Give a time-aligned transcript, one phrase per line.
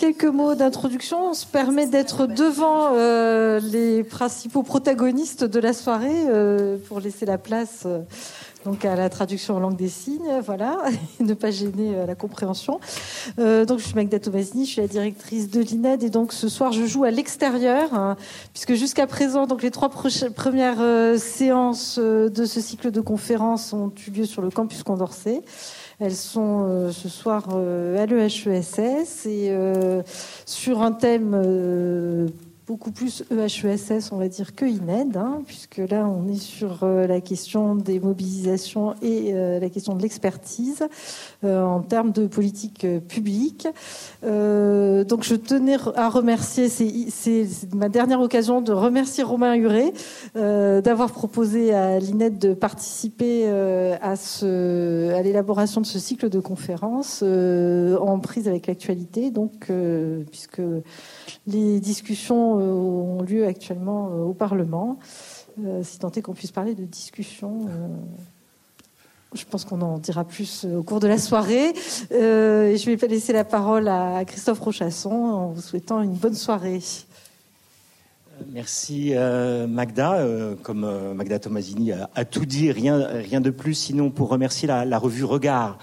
[0.00, 1.28] quelques mots d'introduction.
[1.28, 7.26] On se permet d'être devant euh, les principaux protagonistes de la soirée euh, pour laisser
[7.26, 8.00] la place euh,
[8.64, 10.78] donc à la traduction en langue des signes, voilà,
[11.20, 12.78] et ne pas gêner la compréhension.
[13.38, 16.70] donc je suis Magda Tomasini, je suis la directrice de l'INED et donc ce soir
[16.72, 18.16] je joue à l'extérieur hein,
[18.52, 24.10] puisque jusqu'à présent donc les trois premières séances de ce cycle de conférences ont eu
[24.10, 25.42] lieu sur le campus Condorcet.
[26.02, 30.02] Elles sont euh, ce soir euh, à l'EHESS et euh,
[30.46, 31.34] sur un thème
[32.70, 37.08] beaucoup plus EHESS, on va dire, que INED, hein, puisque là, on est sur euh,
[37.08, 40.84] la question des mobilisations et euh, la question de l'expertise
[41.42, 43.66] euh, en termes de politique publique.
[44.22, 49.92] donc, je tenais à remercier, c'est ma dernière occasion de remercier Romain Huré
[50.34, 58.18] d'avoir proposé à l'INED de participer à, à l'élaboration de ce cycle de conférences en
[58.20, 59.72] prise avec l'actualité, donc,
[60.30, 60.62] puisque
[61.46, 64.98] les discussions ont lieu actuellement euh, au Parlement.
[65.64, 67.68] Euh, si tant est qu'on puisse parler de discussions.
[69.32, 71.72] Je pense qu'on en dira plus au cours de la soirée.
[72.10, 76.80] je vais laisser la parole à Christophe Rochasson en vous souhaitant une bonne soirée.
[78.52, 79.14] Merci
[79.68, 80.26] Magda.
[80.62, 85.24] comme Magda Tomasini a, tout dit, rien, rien de plus sinon pour remercier la, revue
[85.24, 85.78] Regard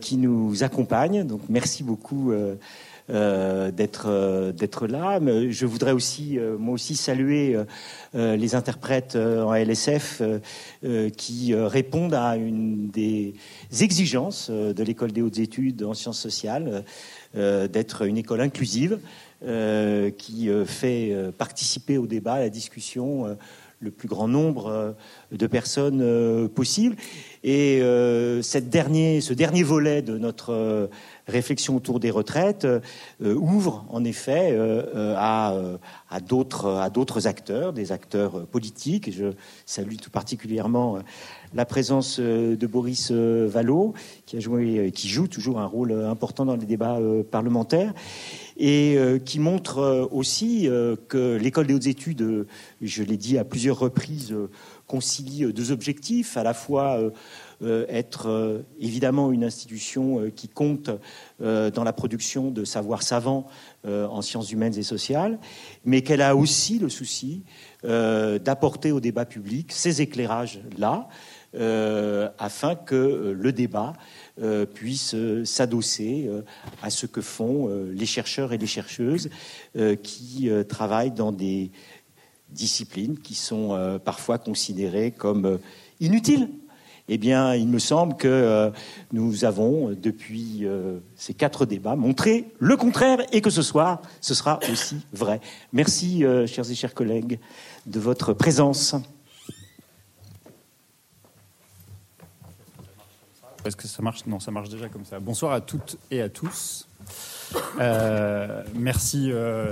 [0.00, 1.26] qui nous accompagne.
[1.26, 2.54] Donc merci beaucoup euh,
[3.08, 5.18] d'être euh, d'être là.
[5.20, 7.56] Mais je voudrais aussi, euh, moi aussi, saluer
[8.14, 10.22] les interprètes en LSF
[11.16, 13.34] qui répondent à une des
[13.80, 16.84] exigences de l'école des hautes études en sciences sociales,
[17.34, 18.98] d'être une école inclusive.
[20.16, 23.36] qui fait participer au débat, à la discussion,
[23.80, 24.96] le plus grand nombre
[25.30, 26.96] de personnes possible.
[27.44, 27.82] Et
[28.42, 30.88] cette dernier, ce dernier volet de notre
[31.28, 32.80] réflexion autour des retraites euh,
[33.34, 35.54] ouvre en effet euh, euh, à,
[36.10, 39.12] à d'autres acteurs, des acteurs politiques.
[39.12, 39.32] je
[39.66, 40.98] salue tout particulièrement
[41.54, 43.94] la présence de Boris Vallot,
[44.26, 46.98] qui a joué, qui joue toujours un rôle important dans les débats
[47.30, 47.94] parlementaires
[48.58, 50.68] et qui montre aussi
[51.08, 52.46] que l'école des hautes études,
[52.82, 54.34] je l'ai dit à plusieurs reprises,
[54.88, 57.10] concilie deux objectifs, à la fois euh,
[57.88, 60.90] être euh, évidemment une institution euh, qui compte
[61.40, 63.46] dans la production de savoirs savants
[63.86, 65.38] en sciences humaines et sociales,
[65.84, 67.44] mais qu'elle a aussi le souci
[67.84, 71.08] d'apporter au débat public ces éclairages-là,
[72.38, 73.92] afin que le débat
[74.74, 75.14] puisse
[75.44, 76.28] s'adosser
[76.82, 79.30] à ce que font les chercheurs et les chercheuses
[80.02, 81.70] qui travaillent dans des
[82.48, 85.60] disciplines qui sont parfois considérées comme
[86.00, 86.48] inutiles
[87.08, 88.70] eh bien, il me semble que euh,
[89.12, 94.34] nous avons, depuis euh, ces quatre débats, montré le contraire et que ce soir, ce
[94.34, 95.40] sera aussi vrai.
[95.72, 97.40] Merci, euh, chers et chers collègues,
[97.86, 98.94] de votre présence.
[103.64, 104.26] Est-ce que ça marche?
[104.26, 105.18] Non, ça marche déjà comme ça.
[105.18, 106.86] Bonsoir à toutes et à tous.
[108.74, 109.30] merci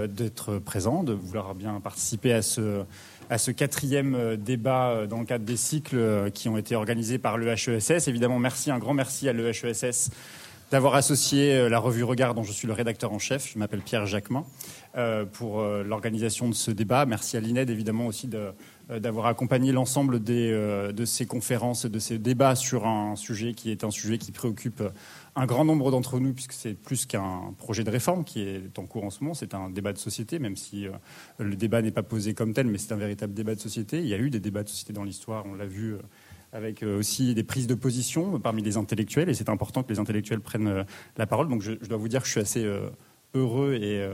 [0.09, 2.85] d'être présent, de vouloir bien participer à ce
[3.31, 6.77] à ce quatrième euh, débat euh, dans le cadre des cycles euh, qui ont été
[6.77, 8.09] organisés par le HESS.
[8.09, 10.11] Évidemment, merci, un grand merci à l'EHESS
[10.73, 13.53] d'avoir associé la revue Regard, dont je suis le rédacteur en chef.
[13.53, 14.45] Je m'appelle Pierre Jacquemin,
[15.35, 17.07] pour l'organisation de ce débat.
[17.07, 18.29] Merci à l'INED, évidemment, aussi
[18.89, 23.91] d'avoir accompagné l'ensemble de ces conférences de ces débats sur un sujet qui est un
[23.91, 24.83] sujet qui préoccupe
[25.37, 28.87] un grand nombre d'entre nous, puisque c'est plus qu'un projet de réforme qui est en
[28.87, 30.93] cours en ce moment, c'est un débat de société, même si euh,
[31.39, 33.99] le débat n'est pas posé comme tel, mais c'est un véritable débat de société.
[33.99, 35.99] Il y a eu des débats de société dans l'histoire, on l'a vu euh,
[36.55, 39.99] avec euh, aussi des prises de position parmi les intellectuels, et c'est important que les
[39.99, 40.87] intellectuels prennent
[41.19, 41.49] la parole.
[41.49, 42.67] Donc je, dois vous dire que je suis assez
[43.35, 44.09] heureux et,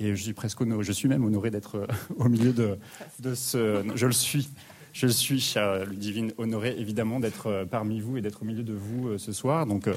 [0.00, 2.78] et je suis presque honoré, je suis même honoré d'être au milieu de,
[3.20, 3.84] de ce...
[3.94, 4.48] Je le suis.
[4.92, 9.18] Je suis, cher Ludivine, honoré évidemment d'être parmi vous et d'être au milieu de vous
[9.18, 9.64] ce soir.
[9.64, 9.88] Donc,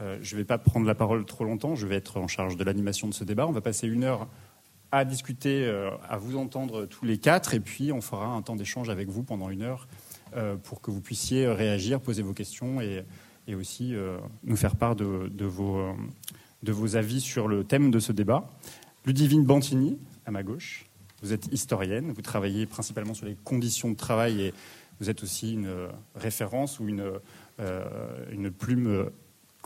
[0.00, 2.56] euh, je ne vais pas prendre la parole trop longtemps, je vais être en charge
[2.56, 3.46] de l'animation de ce débat.
[3.46, 4.26] On va passer une heure
[4.92, 8.56] à discuter, euh, à vous entendre tous les quatre, et puis on fera un temps
[8.56, 9.88] d'échange avec vous pendant une heure
[10.36, 13.04] euh, pour que vous puissiez réagir, poser vos questions et,
[13.54, 13.94] aussi
[14.42, 15.94] nous faire part de, vos,
[16.64, 18.50] de vos avis sur le thème de ce débat.
[19.06, 20.86] Ludivine Bantini, à ma gauche,
[21.22, 24.54] vous êtes historienne, vous travaillez principalement sur les conditions de travail et
[25.00, 25.68] vous êtes aussi une
[26.14, 27.12] référence ou une,
[28.30, 29.10] une plume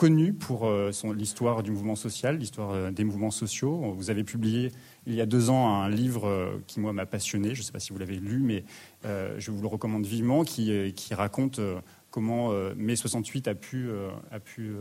[0.00, 3.92] connu pour euh, l'histoire du mouvement social, l'histoire euh, des mouvements sociaux.
[3.98, 4.72] Vous avez publié
[5.06, 7.54] il y a deux ans un livre euh, qui, moi, m'a passionné.
[7.54, 8.64] Je ne sais pas si vous l'avez lu, mais
[9.04, 11.60] je vous le recommande vivement, qui raconte
[12.10, 13.88] comment mai 68 a pu,
[14.30, 14.72] a pu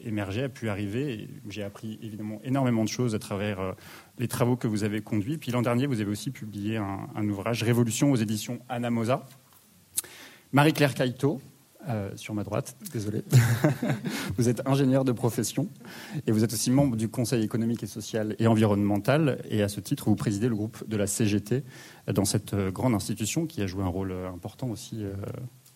[0.00, 1.28] émerger, a pu arriver.
[1.48, 3.74] J'ai appris évidemment énormément de choses à travers
[4.18, 5.38] les travaux que vous avez conduits.
[5.38, 9.26] Puis l'an dernier, vous avez aussi publié un, un ouvrage, Révolution aux éditions Anamosa.
[10.52, 11.40] Marie-Claire Caïto,
[11.88, 13.24] euh, sur ma droite, désolé.
[14.36, 15.68] vous êtes ingénieur de profession
[16.26, 19.42] et vous êtes aussi membre du Conseil économique et social et environnemental.
[19.50, 21.64] Et à ce titre, vous présidez le groupe de la CGT
[22.12, 25.04] dans cette euh, grande institution qui a joué un rôle euh, important aussi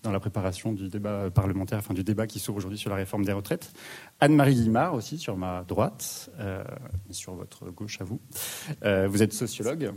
[0.07, 3.25] dans la préparation du débat parlementaire, enfin du débat qui s'ouvre aujourd'hui sur la réforme
[3.25, 3.73] des retraites.
[4.21, 6.31] Anne-Marie Guimard aussi sur ma droite,
[7.11, 8.21] et sur votre gauche à vous.
[8.83, 9.93] vous êtes sociologue.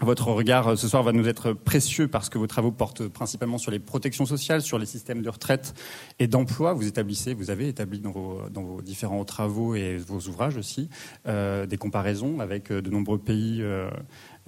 [0.00, 3.58] Votre regard euh, ce soir va nous être précieux parce que vos travaux portent principalement
[3.58, 5.72] sur les protections sociales, sur les systèmes de retraite
[6.18, 6.72] et d'emploi.
[6.72, 10.88] Vous établissez, vous avez établi dans vos, différents travaux et vos ouvrages aussi
[11.28, 13.88] euh, des comparaisons avec euh, de nombreux pays euh,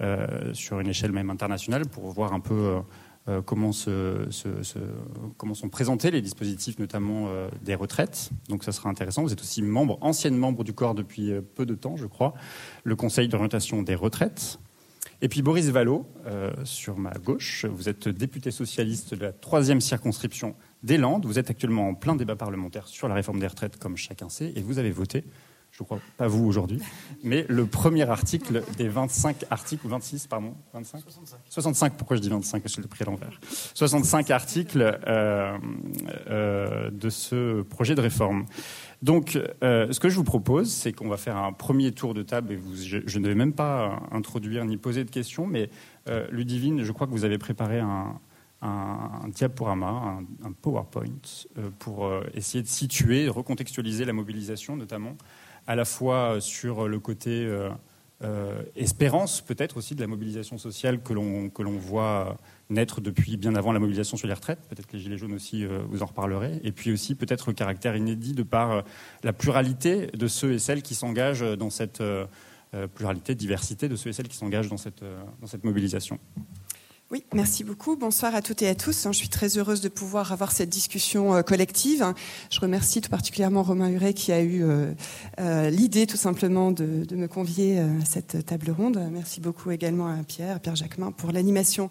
[0.01, 2.81] euh, sur une échelle même internationale pour voir un peu
[3.27, 7.29] euh, comment, sont présentés les dispositifs, notamment
[7.61, 8.29] des retraites.
[8.49, 9.23] Donc ça sera intéressant.
[9.23, 12.33] Vous êtes aussi membre, ancienne membre du corps depuis peu de temps, je crois,
[12.83, 14.59] le Conseil d'orientation des retraites.
[15.21, 19.81] Et puis Boris Vallot, euh, sur ma gauche, vous êtes député socialiste de la troisième
[19.81, 21.25] circonscription des Landes.
[21.25, 24.53] Vous êtes actuellement en plein débat parlementaire sur la réforme des retraites, comme chacun sait,
[24.55, 25.23] et vous avez voté,
[25.77, 26.81] je crois pas vous aujourd'hui,
[27.23, 31.39] mais le premier article des 25 articles, ou 26, pardon, 25 65.
[31.49, 33.39] 65, pourquoi je dis 25 Parce que l'ai pris à l'envers?
[33.75, 35.57] 65 articles euh,
[36.29, 38.45] euh, de ce projet de réforme.
[39.03, 42.23] Donc, euh, ce que je vous propose, c'est qu'on va faire un premier tour de
[42.23, 42.53] table.
[42.53, 45.69] Et vous, je, je, ne vais même pas introduire ni poser de questions, mais
[46.31, 48.19] Ludivine, je crois que vous avez préparé un,
[48.61, 51.05] un, un diaporama, un, un PowerPoint,
[51.57, 55.15] euh, pour euh, essayer de situer, recontextualiser la mobilisation, notamment
[55.67, 57.45] à la fois sur le côté
[58.23, 62.37] euh, espérance, peut-être aussi de la mobilisation sociale que l'on que l'on voit
[62.69, 64.59] naître depuis bien avant la mobilisation sur les retraites.
[64.69, 66.59] Peut-être que les Gilets jaunes aussi, euh, vous en reparlerez.
[66.63, 68.81] Et puis aussi peut-être le caractère inédit de par euh,
[69.23, 72.25] la pluralité de ceux et celles qui s'engagent dans cette euh,
[72.93, 76.19] pluralité, diversité de ceux et celles qui s'engagent dans cette mobilisation.
[77.09, 77.95] Oui, merci beaucoup.
[77.95, 79.07] Bonsoir à toutes et à tous.
[79.07, 82.13] Je suis très heureuse de pouvoir avoir cette discussion collective.
[82.49, 84.91] Je remercie tout particulièrement Romain Huret qui a eu euh,
[85.39, 89.01] euh, l'idée tout simplement de, me convier à cette table ronde.
[89.09, 91.89] Merci beaucoup également à Pierre, Pierre Jacquemin pour l'animation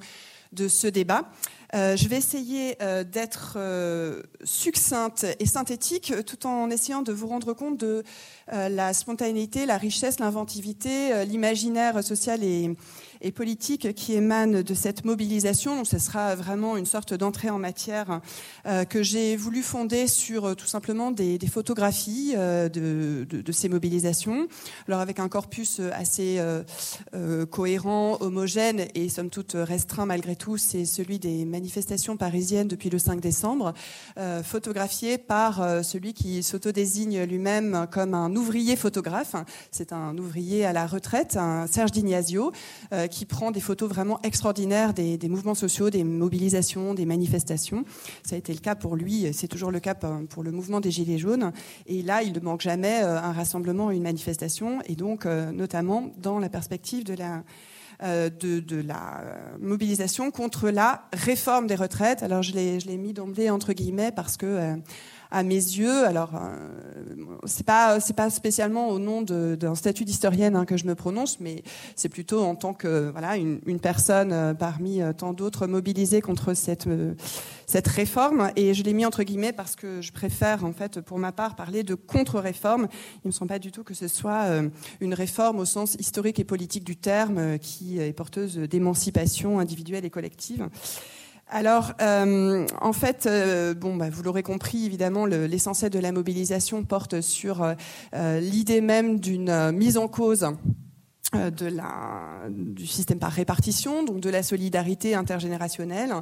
[0.52, 1.30] de ce débat.
[1.74, 7.26] Euh, je vais essayer euh, d'être euh, succincte et synthétique tout en essayant de vous
[7.26, 8.04] rendre compte de
[8.52, 12.70] la spontanéité, la richesse, l'inventivité, l'imaginaire social et,
[13.20, 15.76] et politique qui émane de cette mobilisation.
[15.76, 18.20] Donc, ce sera vraiment une sorte d'entrée en matière
[18.66, 24.48] euh, que j'ai voulu fonder sur euh, tout simplement des, photographies euh, de, ces mobilisations.
[24.88, 26.40] Alors, avec un corpus assez
[27.50, 32.98] cohérent, homogène et somme toute restreint malgré tout, c'est celui des manifestations parisiennes depuis le
[32.98, 33.72] 5 décembre,
[34.42, 39.36] photographié par celui qui s'autodésigne lui-même comme un ouvrier photographe.
[39.70, 41.38] C'est un ouvrier à la retraite,
[41.70, 42.52] Serge Dignasio,
[43.08, 47.84] qui prend des photos vraiment extraordinaires des, mouvements sociaux, des mobilisations, des manifestations.
[48.24, 50.90] Ça a été le cas pour lui, c'est toujours le cas pour le mouvement des
[50.90, 51.52] Gilets jaunes.
[51.86, 56.10] Et là, il ne manque jamais euh, un rassemblement, une manifestation, et donc euh, notamment
[56.18, 57.42] dans la perspective de la
[58.02, 58.28] euh,
[59.58, 62.22] mobilisation contre la réforme des retraites.
[62.22, 64.76] Alors je l'ai mis d'emblée entre guillemets parce que euh,
[65.36, 66.06] à mes yeux.
[66.06, 67.66] Alors, euh, c'est
[68.16, 71.62] pas spécialement au nom d'un statut d'historienne hein, que je me prononce, mais
[71.94, 76.54] c'est plutôt en tant que voilà une, personne euh, parmi euh, tant d'autres mobilisées contre
[76.54, 76.88] cette
[77.66, 78.50] cette réforme.
[78.56, 81.54] Et je l'ai mis entre guillemets parce que je préfère en fait, pour ma part,
[81.54, 82.88] parler de contre-réforme.
[83.24, 84.46] Il me semble pas du tout que ce soit
[85.00, 90.10] une réforme au sens historique et politique du terme, qui est porteuse d'émancipation individuelle et
[90.10, 90.68] collective.
[91.48, 96.10] Alors, euh, en fait, euh, bon, bah, vous l'aurez compris, évidemment, l'essentiel le, de la
[96.10, 100.46] mobilisation porte sur euh, l'idée même d'une mise en cause
[102.48, 106.14] du système par répartition, donc de la solidarité intergénérationnelle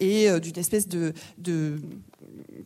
[0.00, 1.14] et d'une espèce de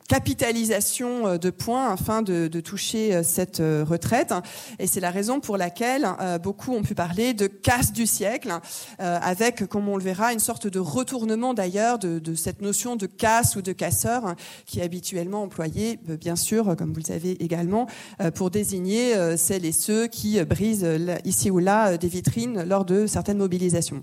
[0.08, 4.34] capitalisation de points afin de, de, toucher cette retraite.
[4.78, 8.52] Et c'est la raison pour laquelle euh, beaucoup ont pu parler de casse du siècle,
[9.00, 12.96] euh, avec, comme on le verra, une sorte de retournement d'ailleurs de, de, cette notion
[12.96, 14.34] de casse ou de casseur
[14.66, 17.86] qui est habituellement employée, euh, bien sûr, comme vous le savez également,
[18.34, 20.86] pour désigner celles et ceux qui brisent
[21.24, 24.02] ici ou là des vitrines lors de certaines mobilisations.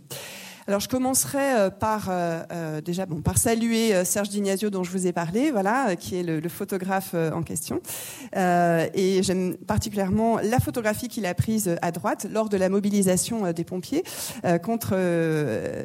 [0.71, 2.09] Alors je commencerai par
[2.81, 6.47] déjà bon par saluer Serge Dignasio dont je vous ai parlé, voilà, qui est le,
[6.47, 7.81] photographe en question.
[8.33, 13.65] et j'aime particulièrement la photographie qu'il a prise à droite lors de la mobilisation des
[13.65, 14.03] pompiers
[14.63, 14.95] contre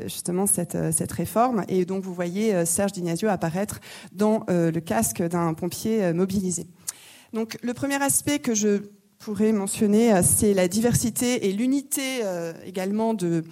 [0.05, 1.65] justement cette, cette réforme.
[1.67, 3.81] Et donc vous voyez Serge Dignasio apparaître
[4.13, 6.69] dans le casque d'un pompier mobilisé.
[7.33, 8.83] Donc le premier aspect que je
[9.19, 13.45] pourrais mentionner, euh, c'est la diversité et l'unité euh, également de,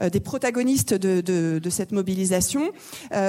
[0.00, 2.70] euh, des protagonistes de, cette mobilisation.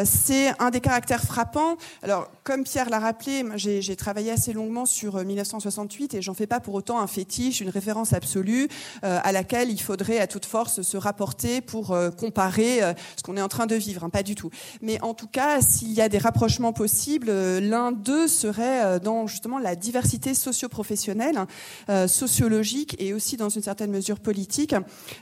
[0.03, 1.77] c'est un des caractères frappants.
[2.01, 6.59] Alors, comme Pierre l'a rappelé, j'ai travaillé assez longuement sur 1968 et j'en fais pas
[6.59, 8.67] pour autant un fétiche, une référence absolue
[9.01, 12.81] à laquelle il faudrait à toute force se rapporter pour comparer
[13.15, 14.03] ce qu'on est en train de vivre.
[14.03, 14.49] Hein, pas du tout.
[14.81, 19.59] Mais en tout cas, s'il y a des rapprochements possibles, l'un d'eux serait dans justement
[19.59, 21.45] la diversité socio-professionnelle
[21.89, 24.75] euh, sociologique et aussi dans une certaine mesure politique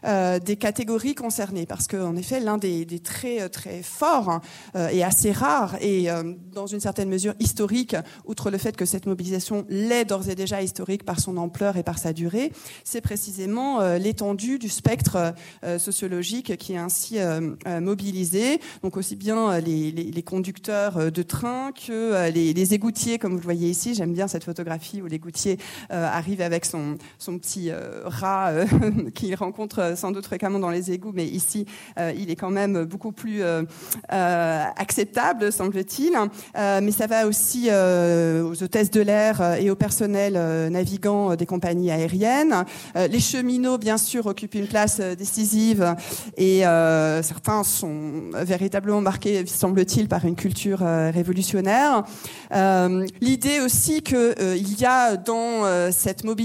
[0.05, 1.65] euh, des catégories concernées.
[1.65, 4.41] Parce qu'en effet, l'un des, des, traits euh, très forts
[4.91, 6.07] et assez rares et
[6.53, 10.61] dans une certaine mesure historique, outre le fait que cette mobilisation l'est d'ores et déjà
[10.61, 12.51] historique par son ampleur et par sa durée,
[12.83, 15.33] c'est précisément l'étendue du spectre
[15.77, 17.17] sociologique qui est ainsi
[17.81, 18.59] mobilisé.
[18.83, 23.39] Donc aussi bien les, les, les conducteurs de train que les, les, égoutiers, comme vous
[23.39, 23.93] le voyez ici.
[23.93, 25.57] J'aime bien cette photographie où l'égoutier
[25.89, 28.65] arrive avec son, son petit euh, rat euh,
[29.15, 31.65] qu'il rencontre euh, sans doute fréquemment dans les égouts, mais ici,
[31.97, 33.41] il est quand même beaucoup plus
[34.09, 36.13] acceptable, semble-t-il.
[36.55, 40.33] mais ça va aussi aux hôtesses de l'air et au personnel
[40.71, 42.65] navigant des compagnies aériennes.
[42.95, 45.95] les cheminots, bien sûr, occupent une place décisive
[46.37, 46.61] et
[47.21, 52.03] certains sont véritablement marqués, semble-t-il, par une culture révolutionnaire.
[53.21, 56.40] L'idée aussi qu'il y a dans cette mobilité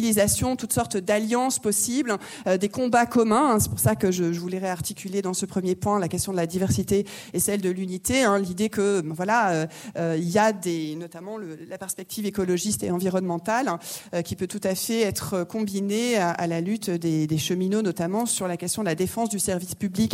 [0.56, 3.54] toutes sortes d'alliances possibles, euh, des combats communs.
[3.54, 3.60] Hein.
[3.60, 6.46] c'est pour ça que je, voulais réarticuler dans ce premier point la question de la
[6.46, 8.22] diversité et celle de l'unité.
[8.22, 8.38] Hein.
[8.38, 12.90] L'idée que ben voilà, euh, euh, il y a des, notamment la perspective écologiste et
[12.90, 13.78] environnementale
[14.24, 18.56] qui peut tout à fait être combinée à, la lutte des, cheminots, notamment sur la
[18.56, 20.12] question de la défense du service public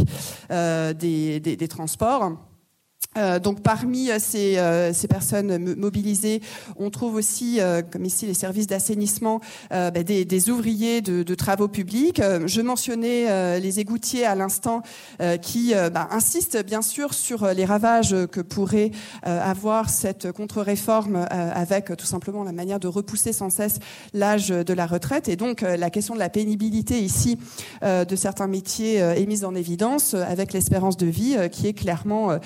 [0.50, 2.32] des transports.
[3.18, 6.40] Euh, donc parmi euh, ces, euh, ces, personnes mobilisées,
[6.78, 9.40] on trouve aussi, comme ici, les services d'assainissement,
[9.70, 12.20] bah, des, des, ouvriers de, de, travaux publics.
[12.46, 14.82] je mentionnais les égoutiers à l'instant,
[15.42, 18.90] qui bah, insistent bien sûr sur les ravages que pourrait
[19.22, 23.78] avoir cette contre-réforme avec tout simplement la manière de repousser sans cesse
[24.14, 25.28] l'âge de la retraite.
[25.28, 27.38] Et donc la question de la pénibilité ici
[27.82, 32.38] de certains métiers est mise en évidence avec l'espérance de vie qui est clairement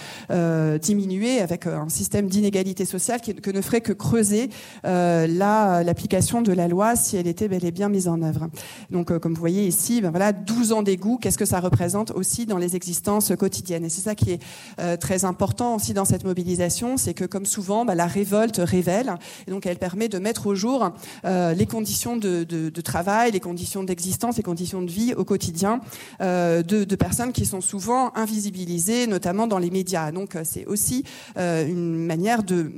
[0.56, 4.51] euh, diminuer avec euh, un système d'inégalité sociale qui, que ne ferait que creuser
[4.85, 8.49] euh, l'application de la loi si elle était bel et bien mise en œuvre.
[8.91, 12.47] Donc, comme vous voyez ici, ben voilà, 12 ans d'égout, qu'est-ce que ça représente aussi
[12.47, 13.85] dans les existences quotidiennes?
[13.85, 17.85] Et c'est ça qui est très important aussi dans cette mobilisation, c'est que comme souvent,
[17.85, 19.15] ben, la révolte révèle,
[19.47, 20.91] et donc elle permet de mettre au jour
[21.25, 25.81] les conditions de, travail, les conditions d'existence, les conditions de vie au quotidien
[26.21, 30.13] de, de personnes qui sont souvent invisibilisées, notamment dans les médias.
[30.13, 31.05] Donc c'est aussi
[31.37, 32.71] euh, une manière de,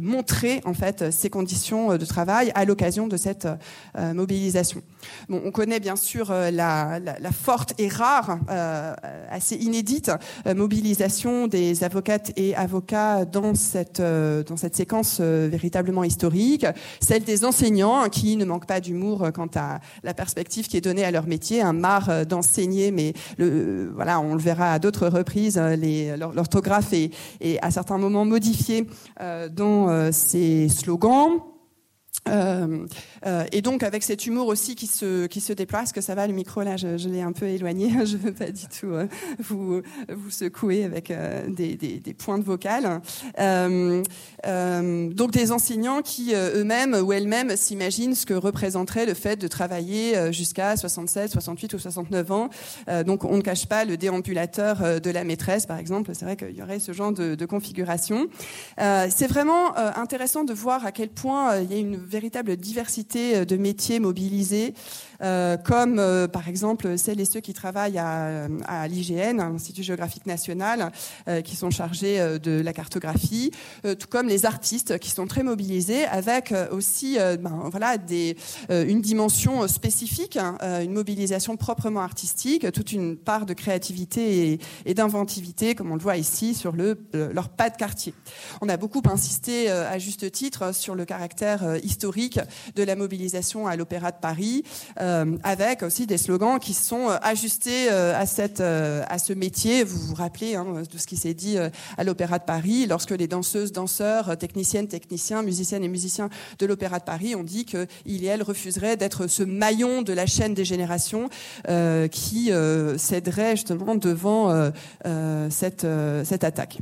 [0.00, 3.48] montrer en fait ces conditions de travail à l'occasion de cette
[3.96, 4.82] euh, mobilisation.
[5.28, 7.00] On connaît bien sûr euh, la,
[7.32, 8.94] forte et rare, euh,
[9.30, 10.10] assez inédite
[10.54, 14.02] mobilisation des avocates et avocats dans cette
[14.74, 16.66] séquence véritablement historique,
[17.00, 20.80] celle des enseignants hein, qui ne manquent pas d'humour quant à la perspective qui est
[20.80, 25.60] donnée à leur métier, un marre d'enseigner, mais voilà, on le verra à d'autres reprises,
[26.34, 27.10] l'orthographe et,
[27.62, 28.86] à certains moments modifié
[29.20, 31.40] euh, dans euh, ses slogans.
[32.28, 32.86] Euh,
[33.26, 35.52] euh, et donc avec cet humour aussi qui se qui se
[35.94, 38.66] que ça va le micro là, je, l'ai un peu éloigné, je veux pas du
[38.66, 39.06] tout euh,
[39.38, 43.00] vous vous secouer avec euh, des, des, des, points de vocal.
[45.14, 50.32] donc des enseignants qui eux-mêmes ou elles-mêmes s'imaginent ce que représenterait le fait de travailler
[50.32, 52.50] jusqu'à 67, 68 ou 69 ans.
[53.06, 56.10] donc on ne cache pas le déambulateur de la maîtresse, par exemple.
[56.14, 58.28] C'est vrai qu'il y aurait ce genre de configuration.
[58.78, 63.44] C'est vraiment intéressant de voir à quel point il y a une véritable diversité euh,
[63.44, 64.74] de métiers mobilisés,
[65.24, 70.26] euh, comme euh, par exemple celles et ceux qui travaillent à, à l'IGN, l'Institut géographique
[70.26, 70.92] national,
[71.44, 73.50] qui sont chargés de la cartographie,
[73.82, 77.96] tout comme les artistes qui sont très mobilisés, avec aussi ben, voilà,
[78.68, 85.74] une dimension spécifique, hein, une mobilisation proprement artistique, toute une part de créativité et, d'inventivité,
[85.74, 88.14] comme on le voit ici sur le, leur pas de quartier.
[88.60, 92.40] On a beaucoup insisté à juste titre sur le caractère historique
[92.76, 94.64] de la mobilisation à l'Opéra de Paris,
[95.42, 99.84] avec aussi des slogans qui sont ajustés à, cette, à ce métier.
[99.84, 101.56] Vous vous rappelez hein, de ce qui s'est dit
[101.96, 106.28] à l'Opéra de Paris lorsque les danseuses, danseurs, techniciennes, techniciens, musiciennes et musiciens
[106.58, 110.26] de l'Opéra de Paris ont dit qu'ils et elles refuseraient d'être ce maillon de la
[110.26, 111.28] chaîne des générations
[112.10, 112.50] qui
[112.96, 114.70] céderait justement devant
[115.50, 115.86] cette,
[116.24, 116.78] cette attaque.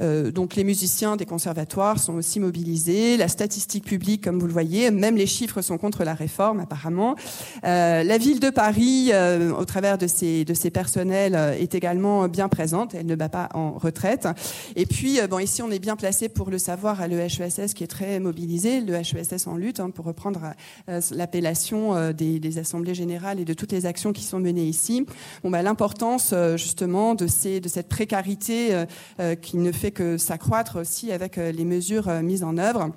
[0.00, 4.90] donc les musiciens des conservatoires sont aussi mobilisés, la statistique publique, comme vous le voyez,
[4.90, 7.16] même les chiffres sont contre la réforme apparemment.
[7.64, 11.74] Euh, la ville de Paris, euh, au travers de ses, de ses personnels, euh, est
[11.74, 14.28] également bien présente, elle ne bat pas en retraite.
[14.76, 17.88] Et puis, bon, ici on est bien placé pour le savoir à l'EHESS qui est
[17.88, 20.40] très mobilisé, l'EHESS en lutte, hein, pour reprendre
[21.10, 25.06] l'appellation des, assemblées générales et de toutes les actions qui sont menées ici.
[25.42, 28.84] Bon, bah, L'importance justement de, ces, de cette précarité
[29.42, 32.90] qui ne fait que s'accroître aussi avec les mesures mises en œuvre.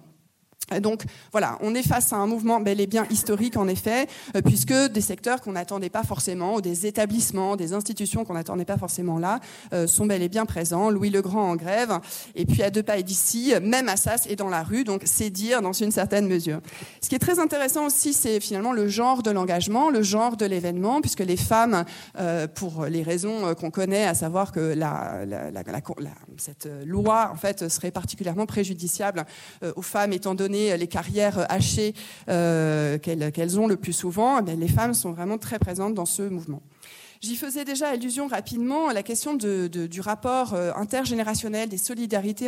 [0.81, 4.41] Donc voilà, on est face à un mouvement bel et bien historique en effet, euh,
[4.41, 8.77] puisque des secteurs qu'on n'attendait pas forcément, ou des établissements, des institutions qu'on n'attendait pas
[8.77, 9.39] forcément là,
[9.71, 10.89] euh, sont bel et bien présents.
[10.89, 11.97] Louis le Grand en grève,
[12.35, 15.61] et puis à deux pas d'ici, même Assas est dans la rue, donc c'est dire
[15.61, 16.59] dans une certaine mesure.
[17.01, 20.45] Ce qui est très intéressant aussi, c'est finalement le genre de l'engagement, le genre de
[20.45, 21.85] l'événement, puisque les femmes,
[22.19, 24.75] euh, pour les raisons qu'on connaît, à savoir que
[26.37, 29.25] cette loi en fait serait particulièrement préjudiciable
[29.75, 31.93] aux femmes étant donné les carrières hachées
[32.29, 36.23] euh, qu'elles ont le plus souvent, eh les femmes sont vraiment très présentes dans ce
[36.23, 36.61] mouvement.
[37.19, 42.47] J'y faisais déjà allusion rapidement à la question du rapport euh, intergénérationnel, des solidarités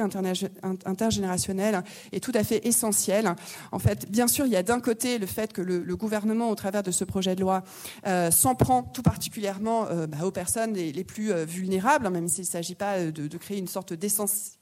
[0.85, 3.33] intergénérationnelles est tout à fait essentielle.
[3.71, 6.55] En fait, bien sûr, il y a d'un côté le fait que le, gouvernement, au
[6.55, 7.63] travers de ce projet de loi,
[8.05, 12.49] euh, s'en prend tout particulièrement bah, aux personnes les, plus vulnérables, hein, même s'il ne
[12.49, 14.58] s'agit pas de, de, créer une sorte d'essence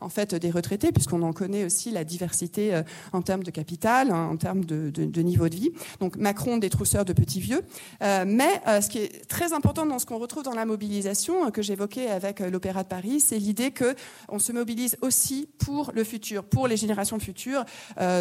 [0.00, 4.10] en fait des retraités, puisqu'on en connaît aussi la diversité euh, en termes de capital,
[4.10, 5.70] hein, en termes de, niveau de vie.
[6.00, 7.62] Donc Macron des trousseurs de petits vieux.
[8.02, 11.50] Euh, mais euh, ce qui est très important dans ce qu'on retrouve dans la mobilisation
[11.50, 13.94] que j'évoquais avec l'Opéra de Paris, c'est l'idée que
[14.28, 17.64] on se mobilise aussi pour le futur, pour les générations futures,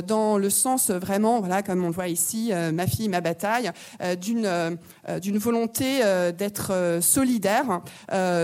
[0.07, 3.71] dans le sens vraiment, voilà, comme on le voit ici, ma fille, ma bataille,
[4.19, 4.77] d'une
[5.21, 6.01] d'une volonté
[6.37, 7.81] d'être solidaire,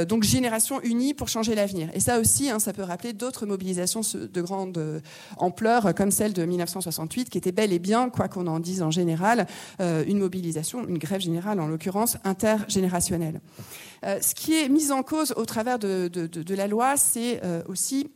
[0.08, 1.90] donc génération unie pour changer l'avenir.
[1.94, 5.00] Et ça aussi, hein, ça peut rappeler d'autres mobilisations de grande euh,
[5.38, 8.92] ampleur, comme celle de 1968, qui était bel et bien, quoi qu'on en dise en
[8.92, 9.48] général,
[9.80, 13.42] euh, une mobilisation, une grève générale en l'occurrence, intergénérationnelle.
[14.06, 18.10] Euh, ce qui est mis en cause au travers de la loi, c'est aussi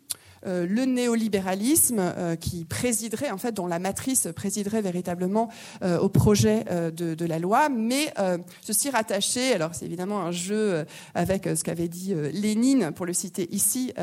[0.46, 5.50] euh, le néolibéralisme euh, qui présiderait, en fait, dont la matrice présiderait véritablement
[5.84, 8.14] euh, au projet de, la loi, mais
[8.62, 13.48] ceci rattaché, alors c'est évidemment un jeu avec ce qu'avait dit Lénine, pour le citer
[13.54, 13.94] ici,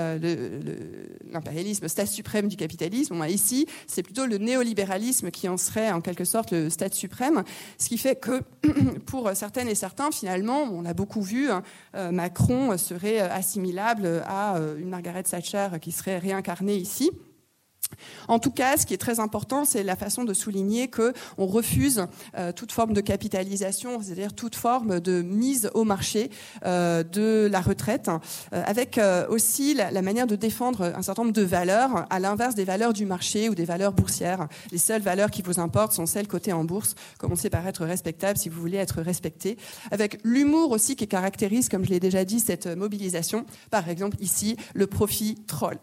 [1.32, 3.20] l'impérialisme, stade suprême du capitalisme.
[3.28, 7.42] ici, c'est plutôt le néolibéralisme qui en serait en quelque sorte le stade suprême,
[7.78, 8.42] ce qui fait que
[9.06, 11.62] pour certaines et certains, finalement, on l'a beaucoup vu, hein,
[12.12, 17.10] Macron serait assimilable à une Margaret Thatcher qui serait réincarné ici.
[18.28, 21.46] En tout cas, ce qui est très important, c'est la façon de souligner que on
[21.46, 26.30] refuse euh, toute forme de capitalisation, c'est-à-dire toute forme de mise au marché
[26.64, 28.10] euh, de la retraite,
[28.52, 32.64] euh, avec aussi la, manière de défendre un certain nombre de valeurs, à l'inverse des
[32.64, 34.48] valeurs du marché ou des valeurs boursières.
[34.72, 36.94] Les seules valeurs qui vous importent sont celles cotées en bourse.
[37.18, 39.56] Commencez par être respectable si vous voulez être respecté,
[39.90, 43.46] avec l'humour aussi qui caractérise, comme je l'ai déjà dit, cette mobilisation.
[43.70, 45.78] Par exemple, ici, le profit troll.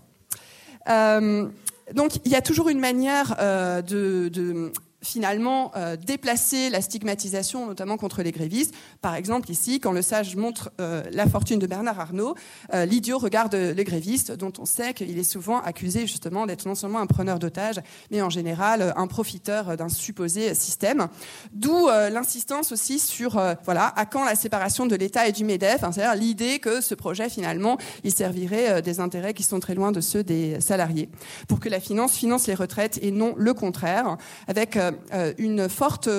[0.90, 1.48] Euh,
[1.94, 4.72] donc il y a toujours une manière euh, de, de
[5.04, 8.74] finalement euh, déplacer la stigmatisation, notamment contre les grévistes.
[9.02, 12.36] Par exemple, ici, quand le sage montre euh, la fortune de Bernard Arnault,
[12.74, 16.76] euh, l'idiot regarde les grévistes, dont on sait qu'il est souvent accusé justement d'être non
[16.76, 21.08] seulement un preneur d'otages, mais en général un profiteur d'un supposé système.
[21.54, 25.92] D'où l'insistance aussi sur, voilà, à quand la séparation de l'État et du MEDEF, hein,
[25.92, 30.02] c'est-à-dire l'idée que ce projet, finalement, il servirait des intérêts qui sont très loin de
[30.02, 31.10] ceux des salariés,
[31.48, 34.78] pour que la finance finance les retraites et non le contraire, avec
[35.38, 36.10] une forte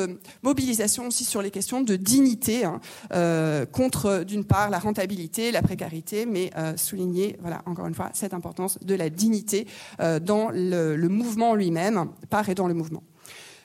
[0.42, 2.80] mobilisation aussi sur les questions de dignité hein,
[3.12, 8.34] euh, contre, d'une part, la rentabilité, la précarité, mais euh, souligner, encore une fois, cette
[8.34, 9.66] importance de la dignité
[9.98, 13.02] dans le, le mouvement lui-même, par et dans le mouvement.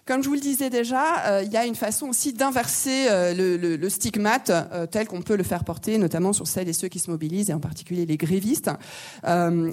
[0.06, 3.78] Comme je vous le disais déjà, euh, il y a une façon aussi d'inverser euh,
[3.78, 6.98] le, stigmate euh, tel qu'on peut le faire porter, notamment sur celles et ceux qui
[6.98, 8.72] se mobilisent, et en particulier les grévistes.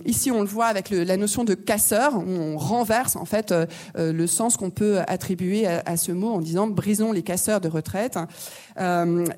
[0.05, 3.55] ici, on le voit avec la notion de casseur, on renverse en fait
[3.97, 8.19] le sens qu'on peut attribuer à, ce mot en disant brisons les casseurs de retraite.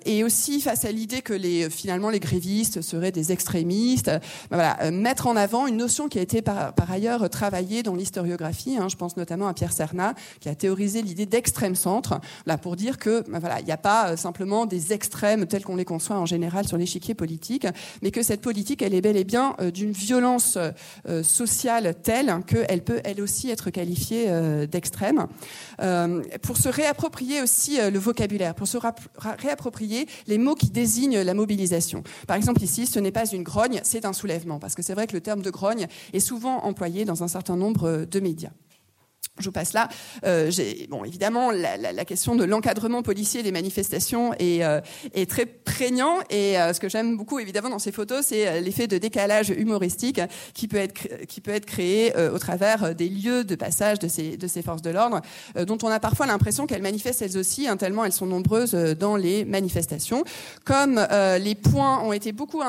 [0.04, 1.38] et aussi face à l'idée que
[1.70, 4.10] finalement les grévistes seraient des extrémistes,
[4.50, 8.76] ben mettre en avant une notion qui a été par, par ailleurs travaillée dans l'historiographie.
[8.78, 12.76] Hein, je pense notamment à Pierre Serna, qui a théorisé l'idée d'extrême centre, là pour
[12.76, 15.84] dire que ben voilà, il n'y a pas euh, simplement des extrêmes tels qu'on les
[15.84, 17.66] conçoit en général sur l'échiquier politique,
[18.02, 22.34] mais que cette politique, elle est bel et bien euh, d'une violence euh, sociale telle
[22.46, 24.28] qu'elle peut elle aussi être qualifiée
[24.70, 25.26] d'extrême.
[26.42, 28.78] pour se réapproprier aussi le vocabulaire, pour se
[29.18, 32.02] réapproprier les mots qui désignent la mobilisation.
[32.26, 35.06] Par exemple ici, ce n'est pas une grogne, c'est un soulèvement, parce que c'est vrai
[35.06, 38.50] que le terme de grogne est souvent employé dans un certain nombre de médias.
[39.38, 39.88] Je passe là.
[40.24, 40.50] Euh,
[40.88, 44.80] bon, évidemment, la, la, la question de l'encadrement policier des manifestations est, euh,
[45.14, 46.16] est très prégnant.
[46.30, 49.50] Et euh, ce que j'aime beaucoup, évidemment, dans ces photos, c'est euh, l'effet de décalage
[49.50, 50.20] humoristique
[50.54, 50.94] qui peut être
[51.26, 54.82] qui peut être créé au travers des lieux de passage de ces de ces forces
[54.82, 55.20] de l'ordre,
[55.66, 59.16] dont on a parfois l'impression qu'elles manifestent elles aussi, hein, tellement elles sont nombreuses dans
[59.16, 60.24] les manifestations.
[60.64, 61.00] Comme
[61.38, 62.62] les points ont été beaucoup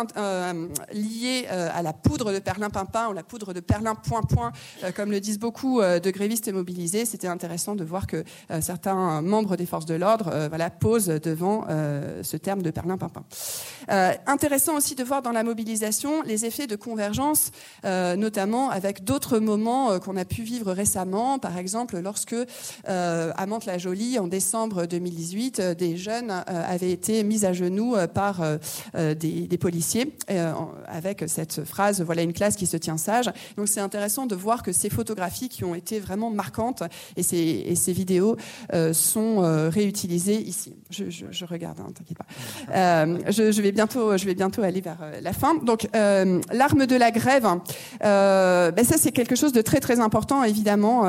[0.94, 4.52] liés à la poudre de perlimpinpin ou la poudre de perlin point point,
[4.96, 6.52] comme le disent beaucoup de grévistes et
[7.06, 11.66] c'était intéressant de voir que euh, certains membres des forces de l'ordre euh, posent devant
[11.70, 13.24] euh, ce terme de perlin-pimpin.
[14.28, 17.52] intéressant aussi de voir dans la mobilisation les effets de convergence,
[17.84, 21.40] notamment avec d'autres moments qu'on a pu vivre récemment.
[21.40, 22.36] Par exemple, lorsque
[22.86, 28.42] à Mantes-la-Jolie, en décembre 2018, des jeunes avaient été mis à genoux par
[28.94, 30.16] des, policiers
[30.88, 33.32] avec cette phrase "Voilà une classe qui se tient sage".
[33.58, 36.49] Donc c'est intéressant de voir que ces photographies qui ont été vraiment marquantes
[37.16, 38.36] et ces, vidéos
[38.74, 40.76] euh, sont euh, réutilisées ici.
[40.90, 42.26] Je, regarde, hein, t'inquiète pas.
[42.76, 45.56] Euh, je, vais bientôt, je vais bientôt aller vers la fin.
[45.56, 47.48] Donc, l'arme de la grève,
[48.02, 51.04] ben ça c'est quelque chose de très très important évidemment,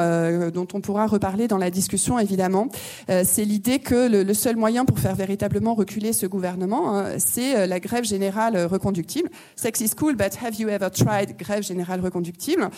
[0.51, 2.69] dont on pourra reparler dans la discussion évidemment.
[3.09, 7.67] c'est l'idée que le, le, seul moyen pour faire véritablement reculer ce gouvernement, hein, c'est
[7.67, 9.29] la grève générale reconductible.
[9.57, 12.71] Sex is cool, but have you ever tried grève générale reconductible,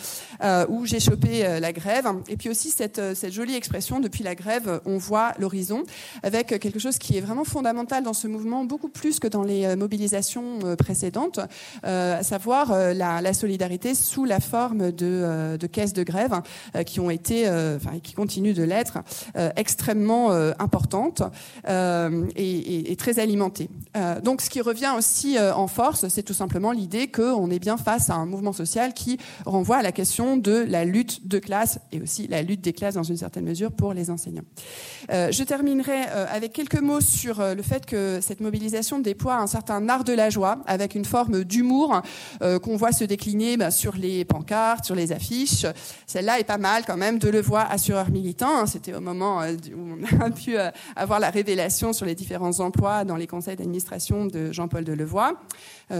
[0.69, 2.07] où j'ai chopé la grève.
[2.27, 5.81] Et puis aussi cette, euh, cette jolie expression, depuis la grève, on voit l'horizon,
[6.21, 9.65] avec quelque chose qui est vraiment fondamental dans ce mouvement, beaucoup plus que dans les
[9.65, 11.39] euh, mobilisations euh, précédentes,
[11.81, 16.41] à savoir la, solidarité sous la forme de, de caisses de grève
[16.85, 18.99] qui ont été, enfin, qui continuent de l'être,
[19.55, 21.23] extrêmement importantes
[21.67, 23.69] et, et, très alimentées.
[24.23, 28.09] donc, ce qui revient aussi en force, c'est tout simplement l'idée qu'on est bien face
[28.09, 32.01] à un mouvement social qui renvoie à la question de la lutte de classe et
[32.01, 34.43] aussi la lutte des classes dans une certaine mesure pour les enseignants.
[35.11, 39.35] Euh, je terminerai euh, avec quelques mots sur euh, le fait que cette mobilisation déploie
[39.35, 42.01] un certain art de la joie avec une forme d'humour
[42.63, 45.65] qu'on voit se décliner bah, sur les pancartes, sur les affiches.
[46.07, 48.59] Celle-là est pas mal quand même de le voir assureur militant.
[48.59, 48.65] Hein.
[48.65, 50.55] C'était au moment où on a pu
[50.95, 55.33] avoir la révélation sur les différents emplois dans les conseils d'administration de Jean-Paul Delevoye.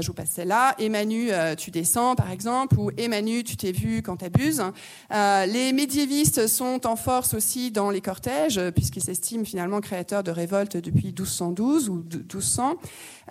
[0.01, 0.75] Je vous passe celle-là.
[0.79, 4.63] Emmanuel, tu descends par exemple, ou Emmanuel, tu t'es vu quand t'abuses.
[5.12, 10.77] les médiévistes sont en force aussi dans les cortèges, puisqu'ils s'estiment finalement créateurs de révoltes
[10.77, 12.75] depuis 1212 ou 1200.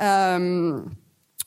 [0.01, 0.81] Euh,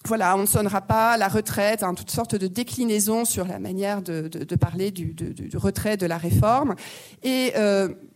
[0.06, 4.04] voilà, on ne sonnera pas la retraite, hein, toutes sortes de déclinaisons sur la manière
[4.04, 6.76] de parler du, du, retrait de la réforme.
[7.24, 7.54] Et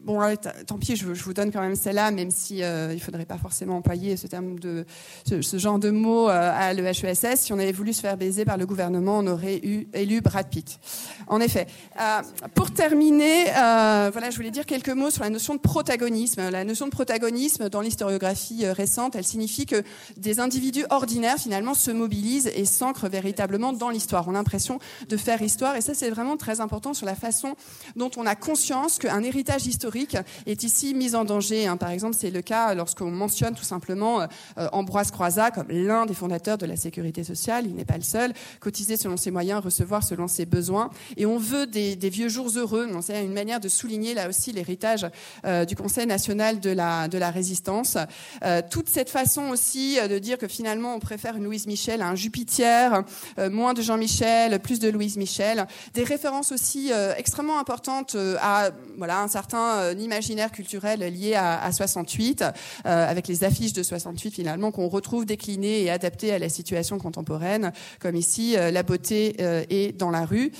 [0.09, 3.37] bon, tant pis, je, vous donne quand même celle-là, même si euh, il faudrait pas
[3.37, 7.35] forcément employer ce genre de mots euh, à l'EHESS.
[7.35, 10.49] Si on avait voulu se faire baiser par le gouvernement, on aurait eu élu Brad
[10.49, 10.79] Pitt.
[11.27, 11.67] En effet.
[11.99, 12.21] Euh,
[12.55, 16.49] pour terminer, euh, voilà, je voulais dire quelques mots sur la notion de protagonisme.
[16.49, 19.83] La notion de protagonisme dans l'historiographie récente, elle signifie que
[20.17, 24.27] des individus ordinaires finalement se mobilisent et s'ancrent véritablement dans l'histoire.
[24.27, 27.55] On a l'impression de faire histoire, et ça c'est vraiment très important sur la façon
[27.95, 29.98] dont on a conscience qu'un héritage historique
[30.45, 31.67] est ici mise en danger.
[31.67, 31.77] Hein.
[31.77, 36.13] Par exemple, c'est le cas lorsqu'on mentionne tout simplement euh, Ambroise Croizat comme l'un des
[36.13, 37.65] fondateurs de la sécurité sociale.
[37.67, 38.33] Il n'est pas le seul.
[38.59, 40.89] Cotiser selon ses moyens, recevoir selon ses besoins.
[41.17, 42.89] Et on veut des, vieux jours heureux.
[43.01, 45.07] C'est une manière de souligner là aussi l'héritage
[45.45, 47.97] euh, du Conseil national de la, de la résistance.
[48.43, 52.07] Euh, toute cette façon aussi de dire que finalement on préfère une Louise Michel à
[52.07, 53.03] un Jupiter,
[53.51, 55.67] moins de Jean-Michel, plus de Louise Michel.
[55.93, 62.43] Des références aussi extrêmement importantes à voilà un certain un imaginaire culturel lié à, 68,
[62.83, 67.71] avec les affiches de 68 finalement qu'on retrouve déclinées et adaptées à la situation contemporaine,
[67.99, 70.51] comme ici la beauté est dans la rue.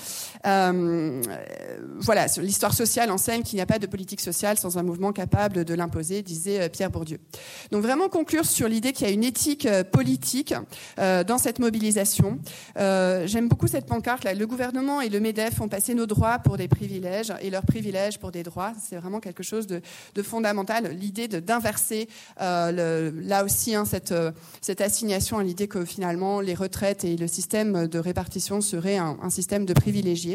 [0.44, 5.66] Voilà, l'histoire sociale enseigne qu'il n'y a pas de politique sociale sans un mouvement capable
[5.66, 7.20] de l'imposer, disait Pierre Bourdieu.
[7.72, 10.54] Donc vraiment conclure sur l'idée qu'il y a une éthique politique
[10.98, 12.40] dans cette mobilisation.
[12.78, 14.34] J'aime beaucoup cette pancarte là.
[14.34, 18.20] Le gouvernement et le MEDEF ont passé nos droits pour des privilèges et leurs privilèges
[18.20, 18.74] pour des droits.
[18.80, 19.82] C'est vraiment quelque chose de,
[20.22, 20.92] fondamental.
[20.92, 22.10] L'idée d'inverser
[22.42, 27.16] euh, là aussi hein, cette, euh, cette, assignation à l'idée que finalement les retraites et
[27.16, 30.29] le système de répartition seraient un, un système de privilégiés.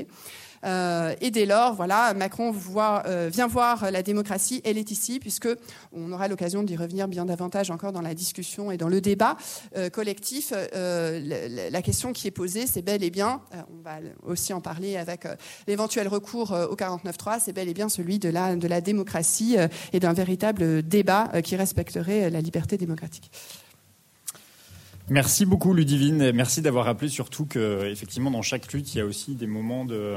[0.64, 5.48] Euh, et dès lors, voilà, Macron euh, vient voir la démocratie, elle est ici, puisque
[5.92, 9.36] on aura l'occasion d'y revenir bien davantage encore dans la discussion et dans le débat
[9.76, 10.52] euh, collectif.
[10.52, 15.26] La, question qui est posée, c'est bel et bien, on va aussi en parler avec
[15.66, 19.56] l'éventuel recours au 49.3, c'est bel et bien celui de la démocratie
[19.92, 23.30] et d'un véritable débat qui respecterait la liberté démocratique.
[25.10, 29.04] Merci beaucoup Ludivine, merci d'avoir rappelé surtout que effectivement dans chaque lutte il y a
[29.04, 30.14] aussi des moments de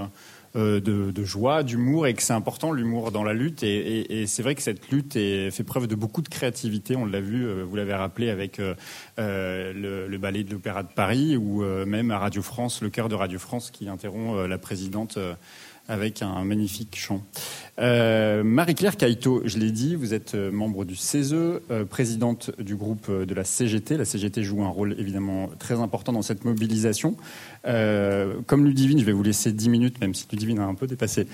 [0.55, 3.63] euh, de, joie, d'humour, et que c'est important l'humour dans la lutte.
[3.63, 6.95] Et, c'est vrai que cette lutte fait preuve de beaucoup de créativité.
[6.95, 8.73] On l'a vu, euh, vous l'avez rappelé avec euh,
[9.17, 13.39] le, ballet de l'Opéra de Paris, ou même à Radio France, le chœur de Radio
[13.39, 15.19] France qui interrompt la présidente
[15.89, 17.23] avec un magnifique chant.
[17.77, 21.35] Marie-Claire Caïto, je l'ai dit, vous êtes membre du CESE,
[21.89, 23.97] présidente du groupe de la CGT.
[23.97, 27.15] La CGT joue un rôle évidemment très important dans cette mobilisation.
[27.63, 31.27] comme Ludivine, je vais vous laisser 10 minutes, même si Ludivine a un peu dépassé,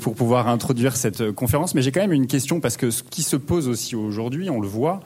[0.00, 1.74] pour pouvoir introduire cette conférence.
[1.74, 4.60] Mais j'ai quand même une question, parce que ce qui se pose aussi aujourd'hui, on
[4.60, 5.00] le voit,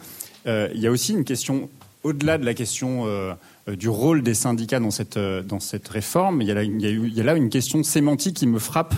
[0.46, 1.68] il y a aussi une question,
[2.02, 3.06] au-delà de la question
[3.68, 6.42] euh, du rôle des syndicats dans cette, euh, dans cette réforme.
[6.42, 6.54] Il y, a
[7.24, 8.94] là, une question sémantique qui me frappe.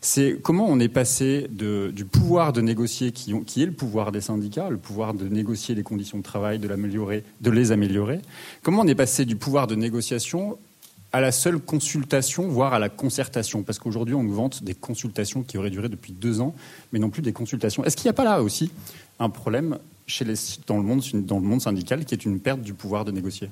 [0.00, 4.20] C'est comment on est passé du pouvoir de négocier, qui, qui, est le pouvoir des
[4.20, 8.20] syndicats, le pouvoir de négocier les conditions de travail, de, l'améliorer, de les améliorer.
[8.62, 10.58] Comment on est passé du pouvoir de négociation
[11.12, 15.42] à la seule consultation, voire à la concertation Parce qu'aujourd'hui, on nous vante des consultations
[15.42, 16.54] qui auraient duré depuis deux ans,
[16.92, 17.84] mais non plus des consultations.
[17.84, 18.70] Est-ce qu'il n'y a pas là aussi
[19.18, 20.34] un problème chez les,
[20.66, 23.50] dans, le monde, dans le monde syndical qui est une perte du pouvoir de négocier?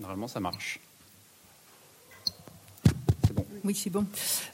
[0.00, 0.80] Normalement, ça marche.
[3.68, 4.06] Oui, c'est bon.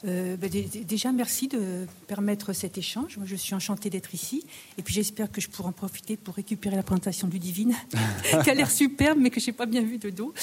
[0.03, 3.15] Euh, bah, déjà, merci de permettre cet échange.
[3.15, 4.45] Moi, je suis enchantée d'être ici.
[4.77, 7.73] Et puis, j'espère que je pourrai en profiter pour récupérer la présentation du Divine,
[8.43, 10.33] qui a l'air superbe, mais que je n'ai pas bien vu de dos.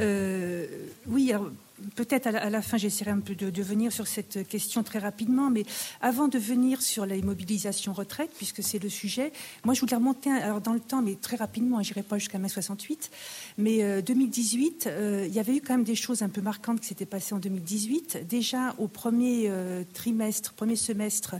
[0.00, 0.66] Euh,
[1.06, 1.52] oui, alors,
[1.94, 5.64] Peut-être à, la fin, j'essaierai un peu de, venir sur cette question très rapidement, mais
[6.00, 9.32] avant de venir sur la mobilisation retraite, puisque c'est le sujet,
[9.64, 12.38] moi je voulais remonter alors dans le temps, mais très rapidement, je n'irai pas jusqu'à
[12.38, 13.10] mai 68,
[13.58, 16.80] mais 2018, euh, euh, il y avait eu quand même des choses un peu marquantes
[16.80, 18.26] qui s'étaient passées en 2018.
[18.28, 21.36] Déjà au premier euh, trimestre, premier semestre,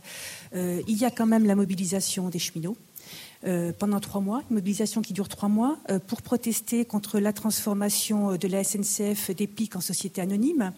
[0.55, 2.77] il y a quand même la mobilisation des cheminots.
[3.45, 7.35] Euh, pendant trois mois, une mobilisation qui dure trois mois, euh, pour protester contre la
[7.35, 10.73] transformation euh, de la SNCF d'EPIC en société anonyme.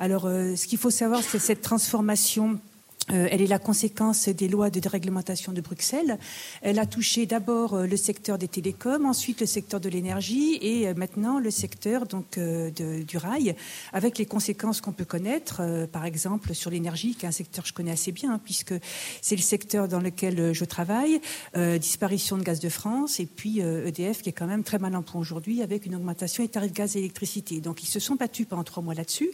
[0.00, 2.58] Alors, ce qu'il faut savoir, c'est cette transformation
[3.10, 6.18] euh, elle est la conséquence des lois de déréglementation de Bruxelles.
[6.62, 10.86] Elle a touché d'abord euh, le secteur des télécoms, ensuite le secteur de l'énergie et
[10.86, 13.54] euh, maintenant le secteur donc du rail,
[13.92, 17.68] avec les conséquences qu'on peut connaître, par exemple sur l'énergie, qui est un secteur que
[17.68, 18.74] je connais assez bien, puisque
[19.20, 21.20] c'est le secteur dans lequel je travaille,
[21.78, 24.94] disparition de gaz de France, et puis EDF e qui est quand même très mal
[24.96, 27.60] en point aujourd'hui avec une augmentation des tarifs gaz et électricité.
[27.60, 29.30] Donc ils se sont battus pendant trois mois là-dessus,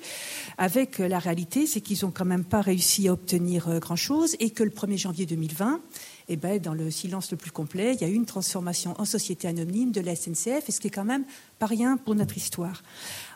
[0.57, 4.51] avec la réalité, c'est qu'ils n'ont quand même pas réussi à obtenir euh, grand-chose et
[4.51, 5.81] que le 1er janvier 2020,
[6.29, 9.05] eh ben, dans le silence le plus complet, il y a eu une transformation en
[9.05, 11.25] société anonyme de la SNCF, et ce qui est quand même
[11.59, 12.83] pas rien pour notre histoire.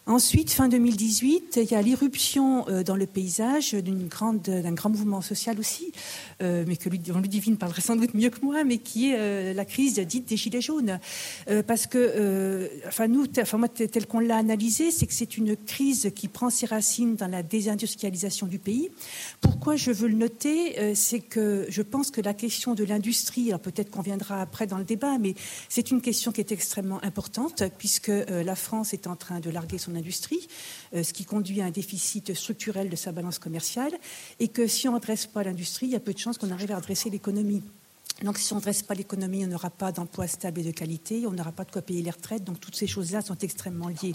[0.06, 5.60] Ensuite, fin 2018, il y a l'irruption euh, dans le paysage d'un grand mouvement social
[5.60, 5.92] aussi,
[6.42, 9.64] euh, mais que Ludivine parlerait sans doute mieux que moi, mais qui est euh, la
[9.64, 10.98] crise dite des Gilets jaunes.
[11.68, 16.10] parce que, enfin, nous, enfin, moi, tel qu'on l'a analysé, c'est que c'est une crise
[16.16, 18.90] qui prend ses racines dans la désindustrialisation du pays.
[19.40, 23.60] Pourquoi je veux le noter C'est que je pense que la question de l'industrie, alors
[23.60, 25.34] peut-être qu'on viendra après dans le débat, mais
[25.68, 29.78] c'est une question qui est extrêmement importante, puisque la France est en train de larguer
[29.78, 30.48] son industrie,
[30.94, 33.92] euh, ce qui conduit à un déficit structurel de sa balance commerciale,
[34.40, 36.50] et que si on ne redresse pas l'industrie, il y a peu de chances qu'on
[36.50, 37.62] arrive à redresser l'économie.
[38.22, 41.26] Donc, si on ne dresse pas l'économie, on n'aura pas d'emploi stable et de qualité,
[41.26, 42.44] on n'aura pas de quoi payer les retraites.
[42.44, 44.14] Donc, toutes ces choses-là sont extrêmement liées.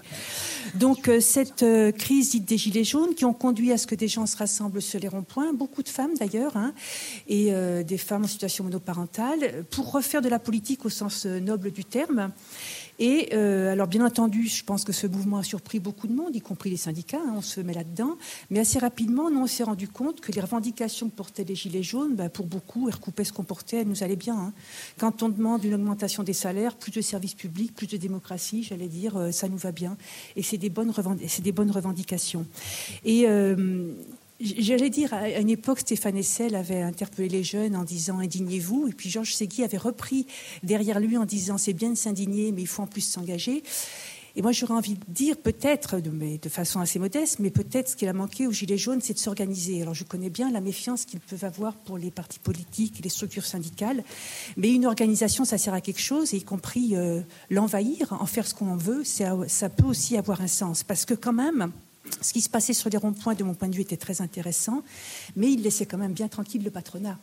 [0.75, 3.95] Donc, euh, cette euh, crise dite des Gilets jaunes qui ont conduit à ce que
[3.95, 6.73] des gens se rassemblent sur les ronds-points, beaucoup de femmes d'ailleurs, hein,
[7.27, 7.51] et
[7.83, 12.31] des femmes en situation monoparentale, pour refaire de la politique au sens noble du terme.
[12.99, 16.35] Et euh, alors, bien entendu, je pense que ce mouvement a surpris beaucoup de monde,
[16.35, 18.17] y compris les syndicats, hein, on se met là-dedans.
[18.49, 21.83] Mais assez rapidement, nous, on s'est rendu compte que les revendications que portaient les Gilets
[21.83, 24.37] jaunes, ben, pour beaucoup, elles recoupaient ce qu'on portait, elles nous allaient bien.
[24.37, 24.53] Hein.
[24.97, 28.87] Quand on demande une augmentation des salaires, plus de services publics, plus de démocratie, j'allais
[28.87, 29.97] dire, euh, ça nous va bien.
[30.35, 30.93] Et c'est des, bonnes
[31.39, 32.45] des bonnes revendications.
[33.05, 33.93] Et euh,
[34.39, 38.87] J'allais dire, à une époque, Stéphane Essel avait interpellé les jeunes en disant indignez-vous.
[38.87, 40.27] Et puis Georges Segui avait repris
[40.63, 43.63] derrière lui en disant c'est bien de s'indigner, mais il faut en plus s'engager.
[44.37, 48.07] Et moi, j'aurais envie de dire, peut-être, de, façon assez modeste, mais peut-être ce qu'il
[48.07, 49.81] a manqué aux Gilets jaunes, c'est de s'organiser.
[49.81, 53.47] Alors, je connais bien la méfiance qu'ils peuvent avoir pour les partis politiques les structures
[53.47, 54.03] syndicales,
[54.55, 58.53] mais une organisation, ça sert à quelque chose, y compris euh, l'envahir, en faire ce
[58.53, 60.83] qu'on veut, ça peut aussi avoir un sens.
[60.83, 61.71] Parce que, quand même,
[62.21, 64.83] ce qui se passait sur les ronds-points, de mon point de vue, était très intéressant,
[65.35, 67.17] mais il laissait quand même bien tranquille le patronat.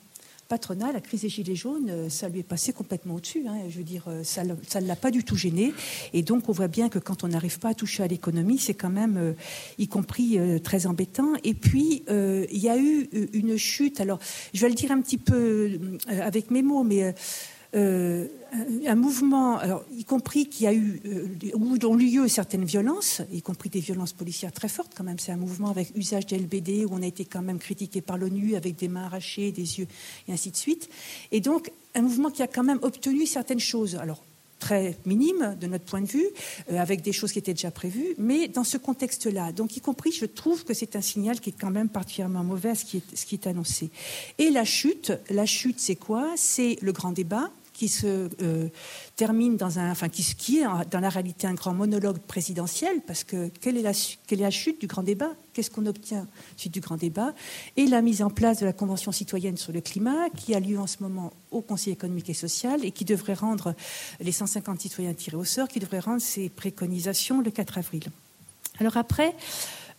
[0.48, 3.44] Patronat, la crise des Gilets jaunes, euh, ça lui est passé complètement au-dessus.
[3.48, 3.60] Hein.
[3.70, 5.72] je veux dire, euh, ça ne l'a pas du tout gêné.
[6.12, 8.74] Et donc, on voit bien que quand on n'arrive pas à toucher à l'économie, c'est
[8.74, 9.32] quand même, euh,
[9.78, 11.32] y compris, très embêtant.
[11.44, 14.00] Et puis, il y a eu une chute.
[14.00, 14.18] Alors,
[14.52, 17.14] je vais le dire un petit peu avec mes mots, mais
[18.86, 23.22] un mouvement, alors, y compris qui a eu, euh, où ont eu lieu certaines violences,
[23.32, 25.18] y compris des violences policières très fortes quand même.
[25.18, 28.18] C'est un mouvement avec usage des LBD où on a été quand même critiqué par
[28.18, 29.88] l'ONU avec des mains arrachées, des yeux
[30.28, 30.88] et ainsi de suite.
[31.32, 33.96] Et donc un mouvement qui a quand même obtenu certaines choses.
[33.96, 34.22] Alors
[34.60, 36.26] très minime de notre point de vue,
[36.70, 39.52] euh, avec des choses qui étaient déjà prévues, mais dans ce contexte-là.
[39.52, 42.74] Donc, y compris, je trouve que c'est un signal qui est quand même particulièrement mauvais,
[42.74, 43.90] ce ce qui est annoncé.
[44.38, 46.30] Et la chute, la chute, c'est quoi?
[46.36, 48.68] C'est le grand débat qui se euh,
[49.16, 53.24] termine dans un, enfin, qui, qui, est dans la réalité un grand monologue présidentiel, parce
[53.24, 53.92] que quelle est la,
[54.26, 55.32] quelle est la chute du grand débat?
[55.52, 57.34] Qu'est-ce qu'on obtient suite du grand débat?
[57.76, 60.78] Et la mise en place de la Convention citoyenne sur le climat, qui a lieu
[60.78, 63.74] en ce moment au Conseil économique et social et qui devrait rendre
[64.20, 68.04] les 150 citoyens tirés au sort, qui devrait rendre ses préconisations le 4 avril.
[68.78, 69.34] Alors après,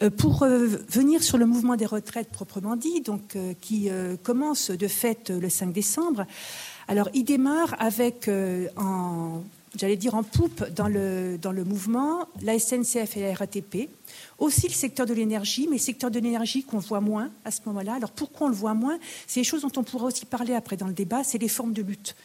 [0.02, 3.90] euh, pour euh, venir sur le mouvement des retraites proprement dit, donc, qui
[4.24, 6.26] commence de fait le 5 décembre,
[6.88, 8.68] alors, il démarre avec, euh,
[9.76, 13.90] j'allais dire en poupe dans le, dans mouvement, la SNCF et la RATP,
[14.38, 17.62] aussi le secteur de l'énergie, mais le secteur de l'énergie qu'on voit moins à ce
[17.66, 17.96] moment-là.
[17.96, 19.00] Alors, pourquoi on le voit moins?
[19.26, 21.74] C'est des choses dont on pourra aussi parler après dans le débat, c'est les formes
[21.74, 22.16] de lutte.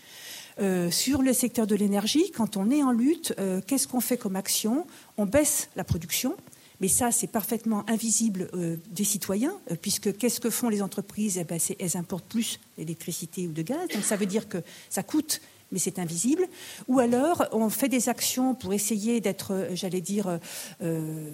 [0.61, 4.19] Euh, sur le secteur de l'énergie, quand on est en lutte, euh, qu'est-ce qu'on fait
[4.19, 4.87] comme action?
[5.17, 6.37] On baisse la production,
[6.81, 11.39] mais ça, c'est parfaitement invisible euh, des citoyens, euh, puisque qu'est-ce que font les entreprises?
[11.39, 15.03] Eh ben, Elles importent plus d'électricité ou de gaz, donc ça veut dire que ça
[15.03, 15.41] coûte
[15.73, 16.47] mais c'est invisible.
[16.89, 20.39] Ou alors, on fait des actions pour essayer d'être, euh, j'allais dire,
[20.83, 21.31] euh,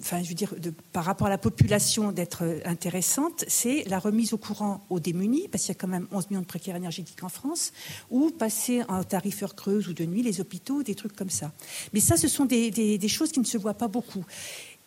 [0.00, 0.54] enfin, je veux dire,
[0.92, 3.44] par rapport à la population, d'être intéressante.
[3.48, 6.42] C'est la remise au courant aux démunis, parce qu'il y a quand même 11 millions
[6.42, 7.72] de précaires énergétiques en France,
[8.10, 11.52] ou passer en tarif heure creuse ou de nuit, les hôpitaux, des trucs comme ça.
[11.92, 14.24] Mais ça, ce sont des, des choses qui ne se voient pas beaucoup.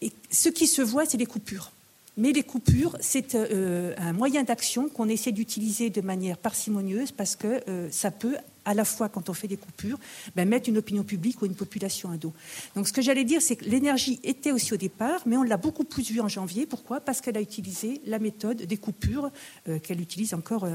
[0.02, 1.72] Et ce qui se voit, c'est les coupures.
[2.20, 7.38] Mais les coupures, c'est euh, un moyen d'action qu'on essaie d'utiliser de manière parcimonieuse parce
[7.38, 9.98] que euh, ça peut, à la fois quand on fait des coupures,
[10.36, 12.34] ben, mettre une opinion publique ou une population à dos.
[12.76, 15.56] Donc ce que j'allais dire, c'est que l'énergie était aussi au départ, mais on l'a
[15.56, 16.66] beaucoup plus vue en janvier.
[16.66, 17.00] Pourquoi?
[17.00, 19.32] Parce qu'elle a utilisé la méthode des coupures
[19.70, 20.68] euh, qu'elle utilise encore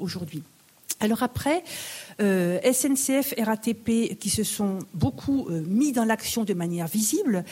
[0.00, 0.42] aujourd'hui.
[1.00, 1.62] Alors après,
[2.20, 7.44] euh, SNCF, RATP qui se sont beaucoup euh, mis dans l'action de manière visible,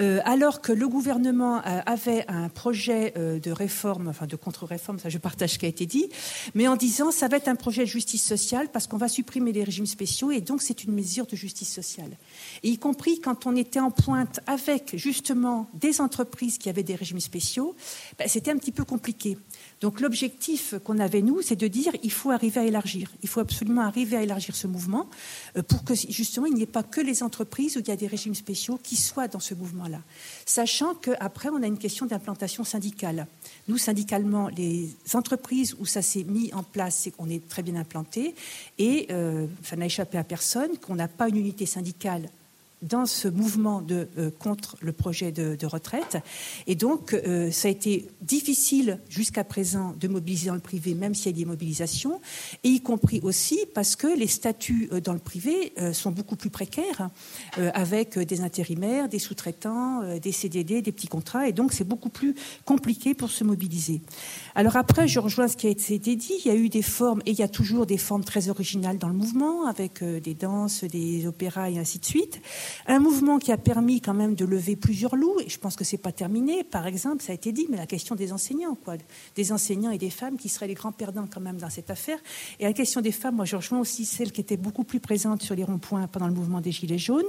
[0.00, 5.18] euh, alors que le gouvernement avait un projet de réforme, enfin de contre-réforme, ça je
[5.18, 6.08] partage ce qui a été dit,
[6.54, 9.52] mais en disant ça va être un projet de justice sociale parce qu'on va supprimer
[9.52, 12.10] les régimes spéciaux et donc c'est une mesure de justice sociale.
[12.62, 16.94] Et y compris quand on était en pointe avec justement des entreprises qui avaient des
[16.94, 17.74] régimes spéciaux,
[18.18, 19.36] ben, c'était un petit peu compliqué.
[19.80, 23.10] Donc l'objectif qu'on avait, nous, c'est de dire il faut arriver à élargir.
[23.22, 25.08] Il faut absolument arriver à élargir ce mouvement
[25.56, 27.96] euh, pour que justement il n'y ait pas que les entreprises où il y a
[27.96, 30.00] des régimes spéciaux qui soient dans ce mouvement-là.
[30.46, 33.26] Sachant qu'après, on a une question d'implantation syndicale.
[33.68, 37.76] Nous, syndicalement, les entreprises où ça s'est mis en place, c'est qu'on est très bien
[37.76, 38.34] implanté
[38.78, 42.28] et euh, ça n'a échappé à personne, qu'on n'a pas une unité syndicale
[42.82, 46.18] dans ce mouvement de, euh, contre le projet de, retraite.
[46.66, 51.14] Et donc, euh, ça a été difficile jusqu'à présent de mobiliser dans le privé, même
[51.14, 52.20] s'il y a des mobilisations,
[52.64, 56.50] et y compris aussi parce que les statuts euh, dans le privé sont beaucoup plus
[56.50, 57.10] précaires,
[57.74, 62.34] avec des intérimaires, des sous-traitants, des CDD, des petits contrats, et donc c'est beaucoup plus
[62.64, 64.00] compliqué pour se mobiliser.
[64.54, 67.22] Alors après, je rejoins ce qui a été dit, il y a eu des formes,
[67.26, 70.84] et il y a toujours des formes très originales dans le mouvement, avec des danses,
[70.84, 72.40] des opéras et ainsi de suite.
[72.86, 75.84] Un mouvement qui a permis quand même de lever plusieurs loups, et je pense que
[75.84, 76.64] c'est pas terminé.
[76.64, 78.94] Par exemple, ça a été dit, mais la question des enseignants, quoi,
[79.36, 82.18] des enseignants et des femmes qui seraient les grands perdants quand même dans cette affaire.
[82.60, 85.42] Et la question des femmes, moi, je rejoins aussi celle qui était beaucoup plus présente
[85.42, 87.26] sur les ronds-points pendant le mouvement des Gilets jaunes.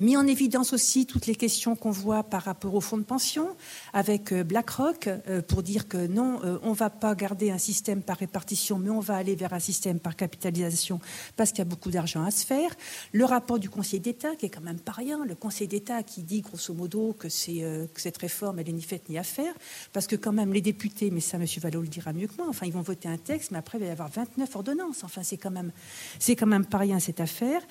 [0.00, 3.56] Mis en évidence aussi toutes les questions qu'on voit par rapport au fonds de pension
[3.92, 7.58] avec euh, BlackRock euh, pour dire que non, euh, on ne va pas garder un
[7.58, 11.00] système par répartition, mais on va aller vers un système par capitalisation
[11.36, 12.70] parce qu'il y a beaucoup d'argent à se faire.
[13.12, 16.22] Le rapport du Conseil d'État, qui est quand même pas rien, le Conseil d'État qui
[16.22, 19.54] dit grosso modo que, que cette réforme, elle est ni faite ni à faire,
[19.92, 21.46] parce que quand même les députés, mais ça M.
[21.60, 23.82] Vallot le dira mieux que moi, enfin ils vont voter un texte, mais après il
[23.82, 25.04] va y avoir 29 ordonnances.
[25.04, 25.72] Enfin c'est quand même,
[26.18, 27.62] c'est quand même pas rien cette affaire.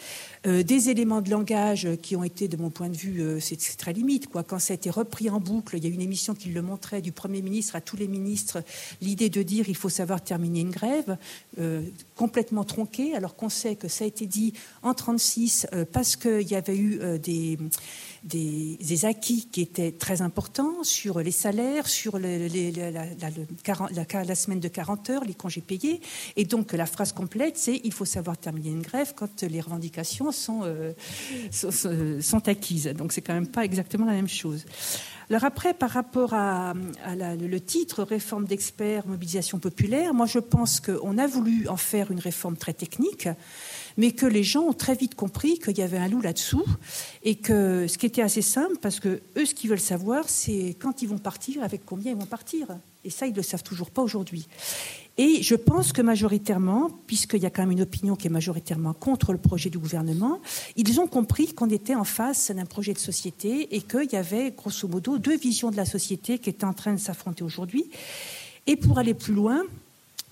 [0.43, 3.93] des éléments de langage qui ont été, de mon point de vue, euh, c'est très
[3.93, 4.27] limite.
[4.27, 7.01] Quand ça a été repris en boucle, il y a une émission qui le montrait,
[7.01, 8.63] du Premier ministre à tous les ministres,
[9.01, 11.17] l'idée de dire il faut savoir terminer une grève,
[11.59, 11.81] euh,
[12.15, 16.47] complètement tronquée, alors qu'on sait que ça a été dit en 1936 euh, parce qu'il
[16.49, 17.57] y avait eu des
[18.23, 22.29] des, acquis qui étaient très importants sur les salaires, sur la,
[24.35, 26.01] semaine de 40 heures, les congés payés.
[26.35, 30.31] Et donc la phrase complète, c'est il faut savoir terminer une grève quand les revendications
[30.31, 30.93] sont, euh,
[32.45, 32.87] acquises.
[32.87, 34.65] Donc c'est quand même pas exactement la même chose.
[35.29, 41.17] Alors après, par rapport à, le titre réforme d'experts, mobilisation populaire, moi je pense qu'on
[41.17, 43.27] a voulu en faire une réforme très technique
[43.97, 46.65] mais que les gens ont très vite compris qu'il y avait un loup là-dessous
[47.23, 50.75] et que ce qui était assez simple, parce que eux, ce qu'ils veulent savoir, c'est
[50.79, 52.67] quand ils vont partir, avec combien ils vont partir.
[53.03, 54.47] Et ça, ils ne le savent toujours pas aujourd'hui.
[55.17, 58.93] Et je pense que majoritairement, puisqu'il y a quand même une opinion qui est majoritairement
[58.93, 60.39] contre le projet du gouvernement,
[60.75, 64.51] ils ont compris qu'on était en face d'un projet de société et qu'il y avait
[64.51, 67.89] grosso modo deux visions de la société qui étaient en train de s'affronter aujourd'hui.
[68.67, 69.63] Et pour aller plus loin,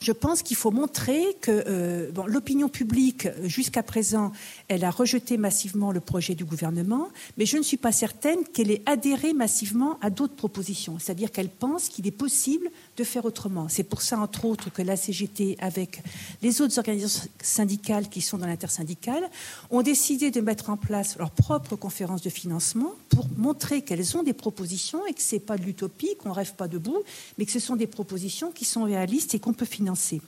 [0.01, 4.31] je pense qu'il faut montrer que euh, l'opinion publique, jusqu'à présent,
[4.67, 8.71] elle a rejeté massivement le projet du gouvernement, mais je ne suis pas certaine qu'elle
[8.71, 10.97] ait adhéré massivement à d'autres propositions.
[10.99, 13.67] C'est-à-dire qu'elle pense qu'il est possible de faire autrement.
[13.69, 16.01] C'est pour ça, entre autres, que la CGT, avec
[16.41, 19.29] les autres organisations syndicales qui sont dans l'intersyndicale,
[19.69, 24.23] ont décidé de mettre en place leur propre conférence de financement pour montrer qu'elles ont
[24.23, 27.03] des propositions et que ce n'est pas de l'utopie, qu'on ne rêve pas debout,
[27.37, 30.21] mais que ce sont des propositions qui sont réalistes et qu'on peut financer.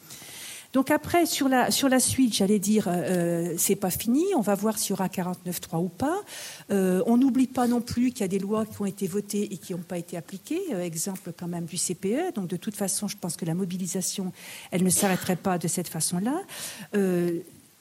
[0.73, 4.23] Donc après, sur la, sur la suite, j'allais dire, euh, c'est pas fini.
[4.35, 6.21] On va voir s'il y aura 49.3 ou pas.
[6.71, 9.53] Euh, on n'oublie pas non plus qu'il y a des lois qui ont été votées
[9.53, 10.61] et qui n'ont pas été appliquées.
[10.73, 12.33] Euh, exemple quand même du CPE.
[12.35, 14.31] Donc de toute façon, je pense que la mobilisation,
[14.71, 16.41] elle ne s'arrêterait pas de cette façon-là.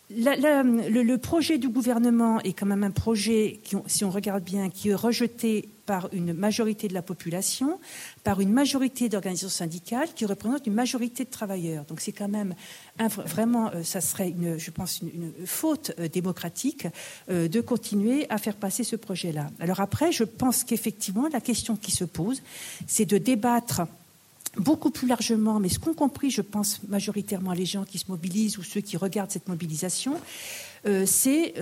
[0.09, 4.91] Le, projet du gouvernement est quand même un projet, qui, si on regarde bien, qui
[4.91, 7.81] est rejeté par une majorité de la population,
[8.23, 11.85] par une majorité d'organisations syndicales qui représentent une majorité de travailleurs.
[11.87, 12.55] Donc c'est quand même
[12.99, 16.87] vraiment, euh, ça serait, une, je pense, une, faute euh, démocratique
[17.31, 19.51] euh, de continuer à faire passer ce projet-là.
[19.61, 22.43] Alors après, je pense qu'effectivement, la question qui se pose,
[22.87, 23.83] c'est de débattre
[24.59, 28.59] beaucoup plus largement, mais ce qu'ont compris, je pense majoritairement les gens qui se mobilisent
[28.59, 30.21] ou ceux qui regardent cette mobilisation,
[31.05, 31.55] c'est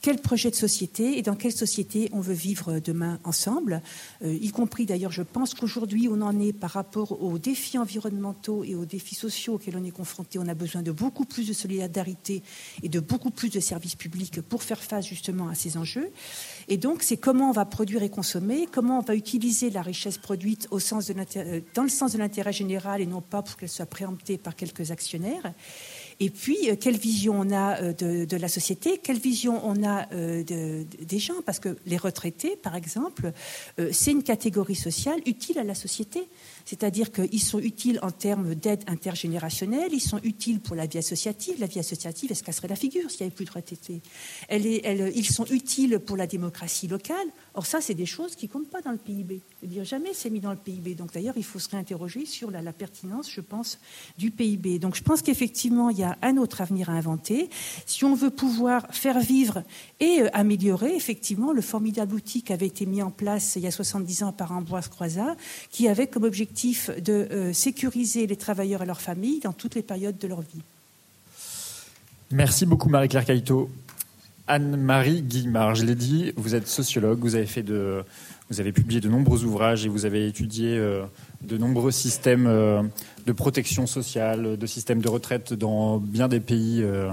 [0.00, 3.82] quel projet de société et dans quelle société on veut vivre demain ensemble,
[4.24, 8.64] euh, y compris d'ailleurs, je pense qu'aujourd'hui on en est par rapport aux défis environnementaux
[8.64, 11.52] et aux défis sociaux auxquels on est confronté, on a besoin de beaucoup plus de
[11.52, 12.42] solidarité
[12.82, 16.10] et de beaucoup plus de services publics pour faire face justement à ces enjeux.
[16.72, 20.18] Et donc c'est comment on va produire et consommer, comment on va utiliser la richesse
[20.18, 23.56] produite au sens de euh, dans le sens de l'intérêt général et non pas pour
[23.56, 25.52] qu'elle soit préemptée par quelques actionnaires.
[26.20, 30.06] Et puis, euh, quelle vision on a euh, de, la société, quelle vision on a
[30.06, 33.32] des gens, parce que les retraités, par exemple,
[33.90, 36.28] c'est une catégorie sociale utile à la société.
[36.70, 41.56] C'est-à-dire qu'ils sont utiles en termes d'aide intergénérationnelle, ils sont utiles pour la vie associative.
[41.58, 44.00] La vie associative, elle se casserait la figure s'il n'y avait plus de.
[44.46, 44.66] Elle
[45.16, 47.26] ils sont utiles pour la démocratie locale.
[47.54, 49.40] Or, ça, c'est des choses qui ne comptent pas dans le PIB.
[49.64, 50.94] Dire, jamais c'est mis dans le PIB.
[50.94, 53.80] Donc, d'ailleurs, il faut se réinterroger sur la, pertinence, je pense,
[54.16, 54.78] du PIB.
[54.78, 57.50] Donc, je pense qu'effectivement, il y a un autre avenir à inventer.
[57.84, 59.64] Si on veut pouvoir faire vivre
[59.98, 63.66] et euh, améliorer, effectivement, le formidable outil qui avait été mis en place il y
[63.66, 65.34] a 70 ans par Ambroise Croizat,
[65.70, 69.82] qui avait comme objectif de euh, sécuriser les travailleurs et leurs familles dans toutes les
[69.82, 70.62] périodes de leur vie.
[72.30, 73.70] Merci beaucoup Marie-Claire Caïto.
[74.46, 78.02] Anne-Marie Guillemard, je l'ai dit, vous êtes sociologue, vous avez, fait de,
[78.50, 81.04] vous avez publié de nombreux ouvrages et vous avez étudié euh,
[81.42, 82.48] de nombreux systèmes
[83.26, 87.10] de protection sociale, de systèmes de retraite dans bien des pays euh,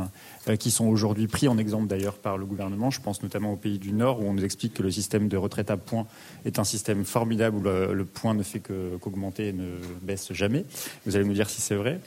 [0.55, 2.89] qui sont aujourd'hui pris en exemple d'ailleurs par le gouvernement.
[2.89, 5.35] Je pense notamment aux pays du Nord où on nous explique que le système de
[5.35, 6.05] retraite à points
[6.45, 10.65] est un système formidable où le, point ne fait qu'augmenter et ne baisse jamais.
[11.05, 11.99] Vous allez nous dire si c'est vrai.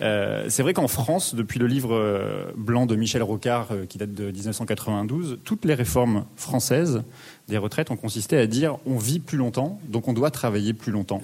[0.00, 4.12] Euh, c'est vrai qu'en France, depuis le livre euh, blanc de Michel Rocard qui date
[4.12, 7.02] de 1992, toutes les réformes françaises
[7.48, 10.92] des retraites ont consisté à dire on vit plus longtemps, donc on doit travailler plus
[10.92, 11.22] longtemps.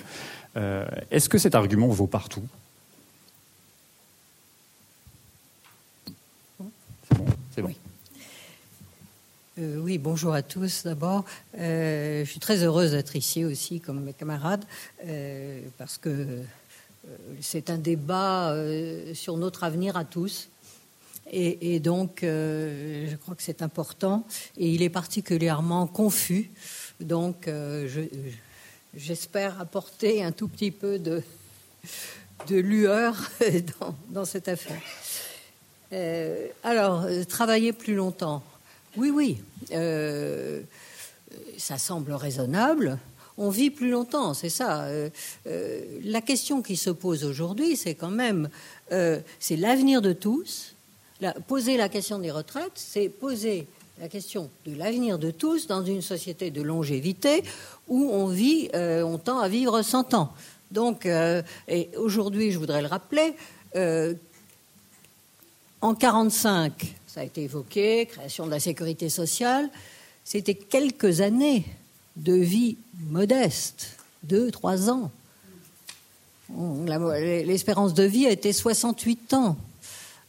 [1.11, 2.43] Est-ce que cet argument vaut partout?
[9.57, 9.99] Euh, oui.
[9.99, 11.25] bonjour à tous d'abord.
[11.57, 14.65] Euh, je suis très heureuse d'être ici aussi comme mes camarades
[15.07, 16.41] euh, parce que
[17.41, 18.57] c'est un débat
[19.13, 20.49] sur notre avenir à tous.
[21.31, 24.27] Et, donc, je crois que c'est important.
[24.57, 26.51] Et il est particulièrement confus.
[27.01, 27.49] Donc,
[28.95, 31.23] j'espère apporter un tout petit peu de,
[32.49, 33.31] lueur
[34.11, 34.81] dans, cette affaire.
[36.63, 38.43] Alors, travailler plus longtemps.
[38.97, 39.39] Oui, oui,
[39.73, 40.63] euh,
[41.59, 42.99] ça semble raisonnable.
[43.37, 44.87] On vit plus longtemps, c'est ça.
[46.05, 48.49] la question qui se pose aujourd'hui, c'est quand même,
[48.89, 50.77] c'est l'avenir de tous.
[51.49, 53.67] poser la question des retraites, c'est poser
[54.01, 57.43] la question de l'avenir de tous dans une société de longévité
[57.89, 60.33] où on vit, on tend à vivre 100 ans.
[60.71, 61.09] Donc,
[61.67, 63.35] et aujourd'hui, je voudrais le rappeler,
[65.85, 69.71] en 1945, ça a été évoqué, création de la sécurité sociale,
[70.25, 71.65] c'était quelques années
[72.17, 72.77] de vie
[73.09, 75.13] modeste, deux, trois ans.
[76.51, 79.57] L'espérance de vie a été 68 ans.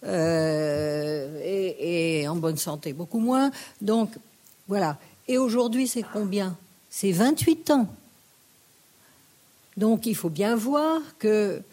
[0.04, 3.50] Euh, et, en bonne santé, beaucoup moins.
[3.82, 4.12] Donc,
[4.68, 5.00] voilà.
[5.28, 6.56] Et aujourd'hui, c'est combien?
[6.92, 7.88] C'est 28 ans.
[9.76, 11.64] Donc, il faut bien voir que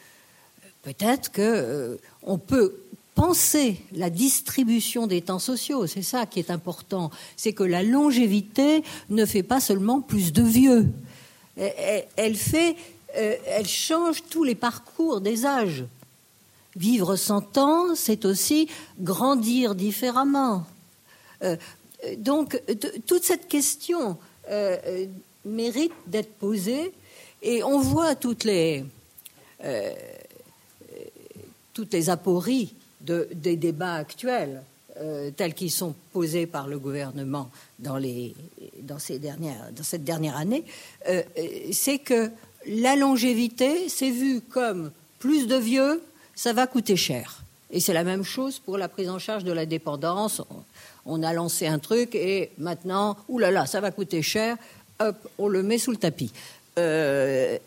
[0.82, 2.81] peut-être qu'on euh, peut
[3.14, 5.86] penser la distribution des temps sociaux.
[5.86, 7.10] C'est ça qui est important.
[7.36, 10.88] C'est que la longévité ne fait pas seulement plus de vieux.
[11.56, 12.76] Elle, fait,
[13.16, 15.84] euh, elle change tous les parcours des âges.
[16.74, 20.64] Vivre 100 ans, c'est aussi grandir différemment.
[21.42, 21.56] Euh,
[22.16, 22.60] donc,
[23.06, 24.16] toute cette question
[24.48, 25.06] euh,
[25.44, 26.92] mérite d'être posée
[27.42, 28.84] et on voit toutes les,
[31.74, 32.74] toutes les apories
[33.04, 34.62] des débats actuels
[35.00, 38.34] euh, tels qu'ils sont posés par le gouvernement dans, les,
[38.82, 39.22] dans, cette
[40.04, 40.64] dernière année,
[41.08, 41.22] euh,
[41.72, 42.30] c'est que
[42.66, 46.02] la longévité, c'est vu comme plus de vieux,
[46.34, 47.42] ça va coûter cher.
[47.70, 50.42] Et c'est la même chose pour la prise en charge de la dépendance.
[51.06, 54.58] On a lancé un truc et maintenant, oulala, ça va coûter cher,
[55.00, 56.32] hop, on le met sous le tapis.
[56.78, 57.58] Euh,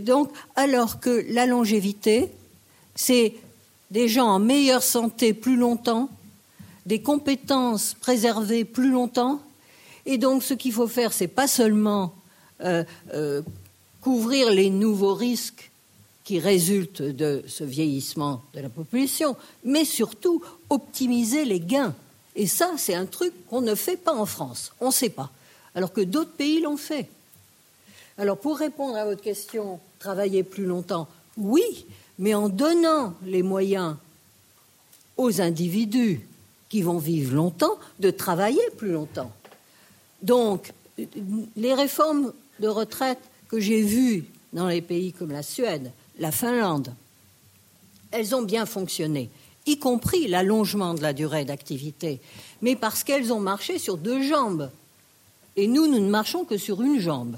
[0.00, 2.30] donc, alors que la longévité,
[2.96, 3.34] c'est
[3.90, 6.08] des gens en meilleure santé plus longtemps,
[6.86, 9.40] des compétences préservées plus longtemps.
[10.06, 12.14] Et donc, ce qu'il faut faire, c'est pas seulement
[12.62, 12.84] euh,
[13.14, 13.42] euh,
[14.00, 15.70] couvrir les nouveaux risques
[16.24, 21.94] qui résultent de ce vieillissement de la population, mais surtout optimiser les gains.
[22.36, 24.72] Et ça, c'est un truc qu'on ne fait pas en France.
[24.80, 25.30] On ne sait pas.
[25.74, 27.08] Alors que d'autres pays l'ont fait.
[28.18, 31.86] Alors, pour répondre à votre question, travailler plus longtemps, oui,
[32.18, 33.96] mais en donnant les moyens
[35.16, 36.20] aux individus
[36.68, 39.32] qui vont vivre longtemps de travailler plus longtemps.
[40.22, 40.72] Donc,
[41.56, 46.94] les réformes de retraite que j'ai vues dans les pays comme la Suède, la Finlande,
[48.10, 49.30] elles ont bien fonctionné,
[49.66, 52.20] y compris l'allongement de la durée d'activité,
[52.62, 54.70] mais parce qu'elles ont marché sur deux jambes.
[55.56, 57.36] Et nous, nous ne marchons que sur une jambe.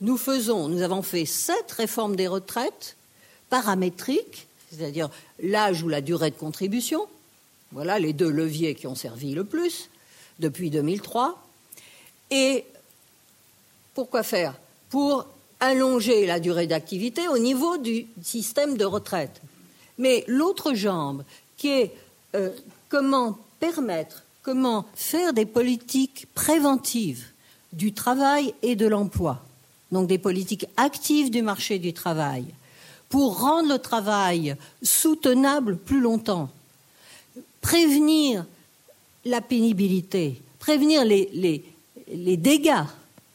[0.00, 2.96] Nous faisons, nous avons fait sept réformes des retraites
[3.52, 7.06] paramétrique, c'est-à-dire l'âge ou la durée de contribution.
[7.70, 9.90] Voilà les deux leviers qui ont servi le plus
[10.38, 11.38] depuis 2003.
[12.30, 12.64] Et
[13.92, 14.54] pourquoi faire?
[14.88, 15.26] Pour
[15.60, 19.42] allonger la durée d'activité au niveau du système de retraite.
[19.98, 21.22] Mais l'autre jambe,
[21.58, 21.92] qui est
[22.34, 22.48] euh,
[22.88, 27.26] comment permettre, comment faire des politiques préventives
[27.74, 29.44] du travail et de l'emploi,
[29.90, 32.46] donc des politiques actives du marché du travail,
[33.12, 36.48] pour rendre le travail soutenable plus longtemps,
[37.60, 38.46] prévenir
[39.26, 41.62] la pénibilité, prévenir les,
[42.08, 42.84] dégâts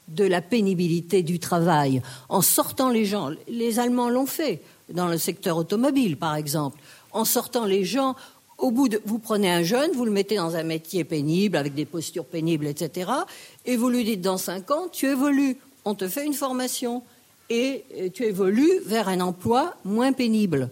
[0.08, 3.30] de la pénibilité du travail en sortant les gens.
[3.48, 6.80] Les Allemands l'ont fait dans le secteur automobile, par exemple,
[7.12, 8.16] en sortant les gens.
[8.58, 11.76] Au bout de, vous prenez un jeune, vous le mettez dans un métier pénible, avec
[11.76, 13.12] des postures pénibles, etc.,
[13.68, 17.04] et vous lui dites dans cinq ans, tu évolues, on te fait une formation,
[17.50, 17.84] et
[18.14, 20.70] tu évolues vers un emploi moins pénible.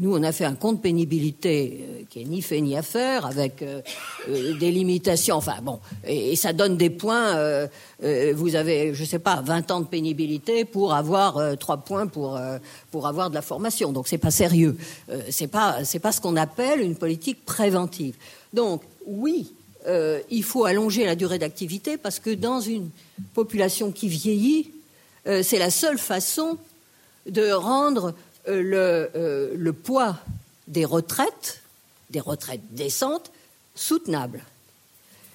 [0.00, 3.26] Nous, on a fait un compte pénibilité euh, qui est ni fait ni à faire,
[3.26, 3.82] avec euh,
[4.30, 5.36] euh, des limitations.
[5.36, 7.68] Enfin bon, et, ça donne des points.
[8.32, 12.40] vous avez, je sais pas, 20 ans de pénibilité pour avoir trois points pour
[12.90, 13.92] pour avoir de la formation.
[13.92, 14.78] Donc c'est pas sérieux.
[15.28, 18.14] c'est pas c'est pas ce qu'on appelle une politique préventive.
[18.54, 19.52] Donc oui,
[20.30, 22.88] il faut allonger la durée d'activité parce que dans une
[23.34, 24.70] population qui vieillit,
[25.24, 26.58] c'est la seule façon
[27.26, 28.14] de rendre
[28.48, 30.16] euh, euh, le, poids
[30.66, 31.62] des retraites,
[32.08, 33.30] des retraites décentes,
[33.74, 34.42] soutenables.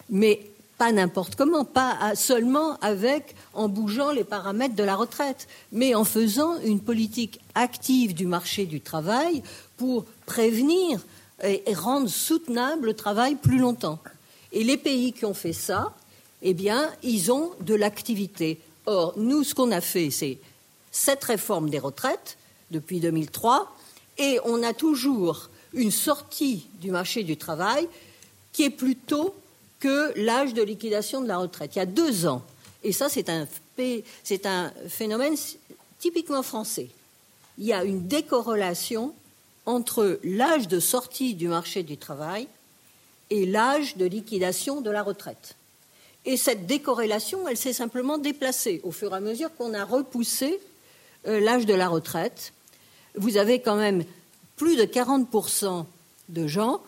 [0.10, 0.42] Mais
[0.78, 6.04] pas n'importe comment, pas seulement avec en bougeant les paramètres de la retraite, mais en
[6.04, 9.44] faisant une politique active du marché du travail
[9.78, 11.00] pour prévenir
[11.44, 14.00] et, rendre soutenable le travail plus longtemps.
[14.52, 15.94] Et les pays qui ont fait ça,
[16.42, 18.60] eh bien, ils ont de l'activité.
[18.86, 20.38] Or, nous, ce qu'on a fait, c'est
[20.92, 22.38] cette réforme des retraites,
[22.72, 23.76] depuis 2003,
[24.18, 27.88] et on a toujours une sortie du marché du travail
[28.54, 29.36] qui est plus tôt
[29.80, 31.76] que l'âge de liquidation de la retraite.
[31.76, 32.44] Il y a deux ans,
[32.84, 35.36] et ça c'est un, un phénomène
[36.00, 36.90] typiquement français,
[37.58, 39.14] il y a une décorrélation
[39.66, 42.48] entre l'âge de sortie du marché du travail
[43.30, 45.56] et l'âge de liquidation de la retraite.
[46.26, 50.60] Et cette décorrélation, elle s'est simplement déplacée au fur et à mesure qu'on a repoussé
[51.28, 52.54] euh, l'âge de la retraite
[53.18, 54.04] vous avez quand même
[54.56, 55.86] plus de 40%
[56.30, 56.82] de gens,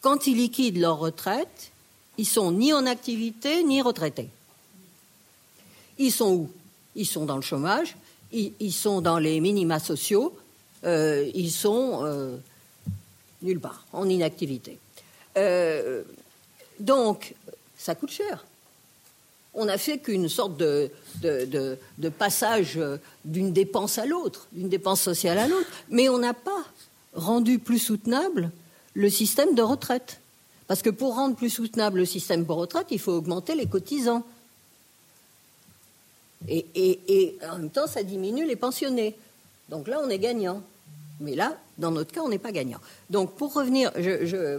[0.00, 1.72] quand ils liquident leur retraite,
[2.16, 4.28] ils sont ni en activité ni retraités.
[5.98, 6.50] Ils sont où?
[6.94, 7.96] Ils sont dans le chômage,
[8.32, 10.36] ils, sont dans les minima sociaux,
[10.84, 12.36] euh, ils sont euh,
[13.42, 14.78] nulle part, en inactivité.
[16.80, 17.34] Donc,
[17.76, 18.44] ça coûte cher
[19.58, 20.90] on n'a fait qu'une sorte de,
[22.16, 26.64] passage euh, d'une dépense à l'autre, d'une dépense sociale à l'autre, mais on n'a pas
[27.12, 28.50] rendu plus soutenable
[28.94, 30.20] le système de retraite.
[30.68, 34.24] Parce que pour rendre plus soutenable le système de retraite, il faut augmenter les cotisants.
[36.48, 39.16] Et, en même temps, ça diminue les pensionnés.
[39.70, 40.62] Donc là, on est gagnant.
[41.20, 42.78] Mais là, dans notre cas, on n'est pas gagnant.
[43.10, 43.90] Donc, pour revenir,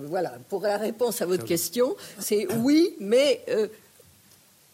[0.04, 3.68] voilà, pour la réponse à votre question, c'est oui, mais euh,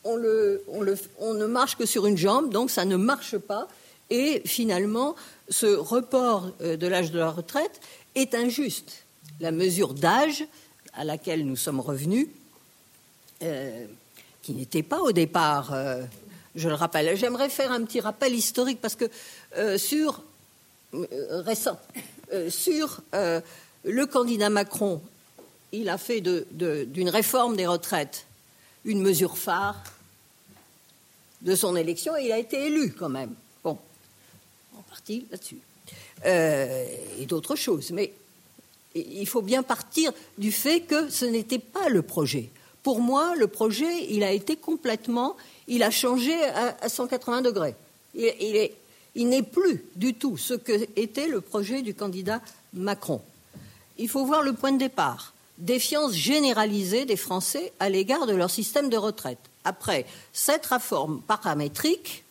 [0.05, 3.67] on, ne marche que sur une jambe, donc ça ne marche pas.
[4.09, 5.15] Et finalement,
[5.49, 7.81] ce report euh, de l'âge de la retraite
[8.13, 9.03] est injuste.
[9.39, 10.45] La mesure d'âge
[10.93, 12.27] à laquelle nous sommes revenus,
[13.43, 13.85] euh,
[14.43, 16.03] qui n'était pas au départ, euh,
[16.55, 17.17] je le rappelle.
[17.17, 19.09] J'aimerais faire un petit rappel historique parce que
[19.77, 20.23] sur
[21.29, 21.77] récent,
[22.47, 25.01] sur le candidat Macron,
[25.73, 28.25] il a fait d'une réforme des retraites
[28.85, 29.83] une mesure phare
[31.45, 33.33] de son élection il a été élu quand même.
[33.63, 33.77] Bon,
[34.77, 35.59] en partie là-dessus.
[36.25, 36.85] Euh,
[37.19, 37.91] et d'autres choses.
[37.91, 38.11] Mais
[38.95, 42.49] il faut bien partir du fait que ce n'était pas le projet.
[42.81, 45.35] Pour moi, le projet, il a été complètement,
[45.67, 47.75] il a changé à, 180 degrés.
[48.15, 48.69] Il,
[49.15, 52.41] il n'est plus du tout ce que était le projet du candidat
[52.73, 53.21] Macron.
[53.97, 55.33] Il faut voir le point de départ.
[55.57, 62.23] Défiance généralisée des Français à l'égard de leur système de retraite après cette réforme paramétrique,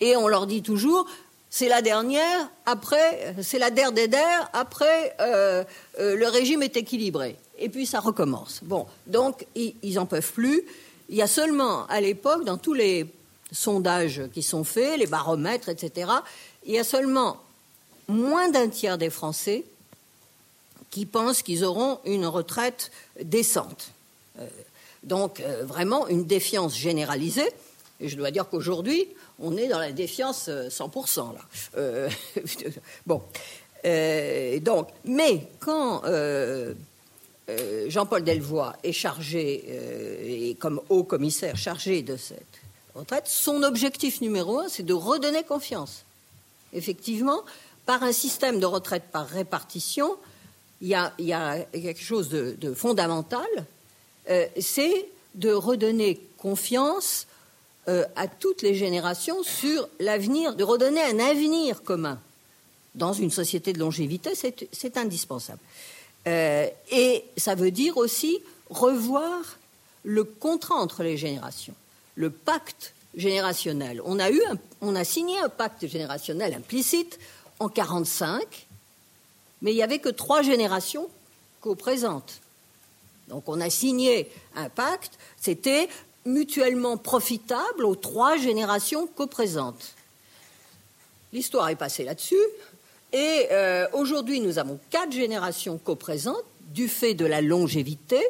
[0.00, 1.06] et on leur dit toujours,
[1.50, 5.64] c'est la dernière, après, c'est la der des der, après, euh,
[5.98, 7.36] euh, le régime est équilibré.
[7.58, 8.60] Et puis ça recommence.
[8.62, 10.62] Bon, donc ils n'en peuvent plus.
[11.08, 13.06] Il y a seulement, à l'époque, dans tous les
[13.50, 16.10] sondages qui sont faits, les baromètres, etc.,
[16.66, 17.38] il y a seulement
[18.08, 19.64] moins d'un tiers des Français
[20.90, 22.90] qui pensent qu'ils auront une retraite
[23.22, 23.92] décente.
[24.38, 24.46] Euh,
[25.02, 27.48] donc euh, vraiment une défiance généralisée.
[28.00, 29.08] Et je dois dire qu'aujourd'hui,
[29.40, 31.20] on est dans la défiance 100%.
[31.20, 31.40] Euh, là.
[31.76, 32.10] Euh,
[33.06, 33.22] bon.
[34.60, 36.02] donc, mais quand
[37.88, 42.60] Jean-Paul Delvoye est chargé, et comme haut commissaire chargé de cette
[42.94, 46.04] retraite, son objectif numéro un, c'est de redonner confiance.
[46.72, 47.40] Effectivement,
[47.86, 50.16] par un système de retraite par répartition,
[50.80, 51.10] il y a,
[51.72, 53.48] quelque chose de fondamental,
[54.28, 57.26] euh, c'est de redonner confiance
[57.88, 62.20] euh, à toutes les générations sur l'avenir, de redonner un avenir commun.
[62.94, 65.60] Dans une société de longévité, c'est indispensable.
[66.26, 69.58] Euh, et ça veut dire aussi revoir
[70.04, 71.74] le contrat entre les générations,
[72.16, 74.02] le pacte générationnel.
[74.04, 74.42] On a, eu
[74.80, 77.18] on a signé un pacte générationnel implicite
[77.60, 78.66] en 1945,
[79.62, 81.08] mais il n'y avait que trois générations
[81.60, 82.40] co-présentes.
[83.28, 85.88] Donc on a signé un pacte, c'était
[86.24, 89.94] mutuellement profitable aux trois générations coprésentes.
[91.32, 92.36] l'histoire est passée là-dessus.
[93.12, 98.20] Et euh, aujourd'hui, nous avons quatre générations coprésentes du fait de la longévité.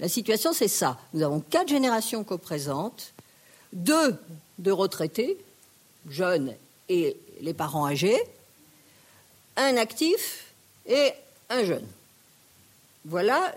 [0.00, 0.98] La situation, c'est ça.
[1.12, 3.12] Nous avons quatre générations coprésentes,
[3.72, 4.16] deux
[4.58, 5.36] de retraités,
[6.08, 6.54] jeunes
[6.88, 8.18] et les parents âgés,
[9.56, 10.52] un actif
[10.86, 11.12] et
[11.50, 11.86] un jeune.
[13.08, 13.54] Voilà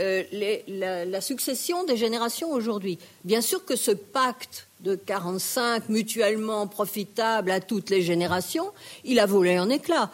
[0.00, 0.24] euh,
[1.06, 2.98] la, succession des générations aujourd'hui.
[3.22, 8.66] Bien sûr que ce pacte de 45 mutuellement profitable à toutes les générations,
[9.04, 10.10] il a volé en éclats.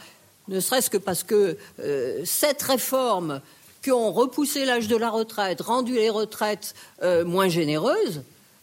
[0.48, 3.40] Ne serait-ce que parce que euh, cette réforme
[3.82, 8.22] qui ont repoussé l'âge de la retraite, rendu les retraites euh, moins généreuses,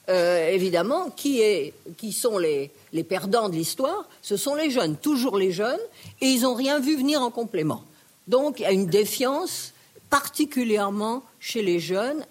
[0.10, 1.42] évidemment, qui,
[2.14, 2.72] sont les
[3.10, 5.82] perdants de l'histoire Ce sont les jeunes, toujours les jeunes,
[6.22, 7.84] et ils n'ont rien vu venir en complément.
[8.28, 9.74] Donc il y a une défiance
[10.10, 12.26] particulièrement chez les jeunes.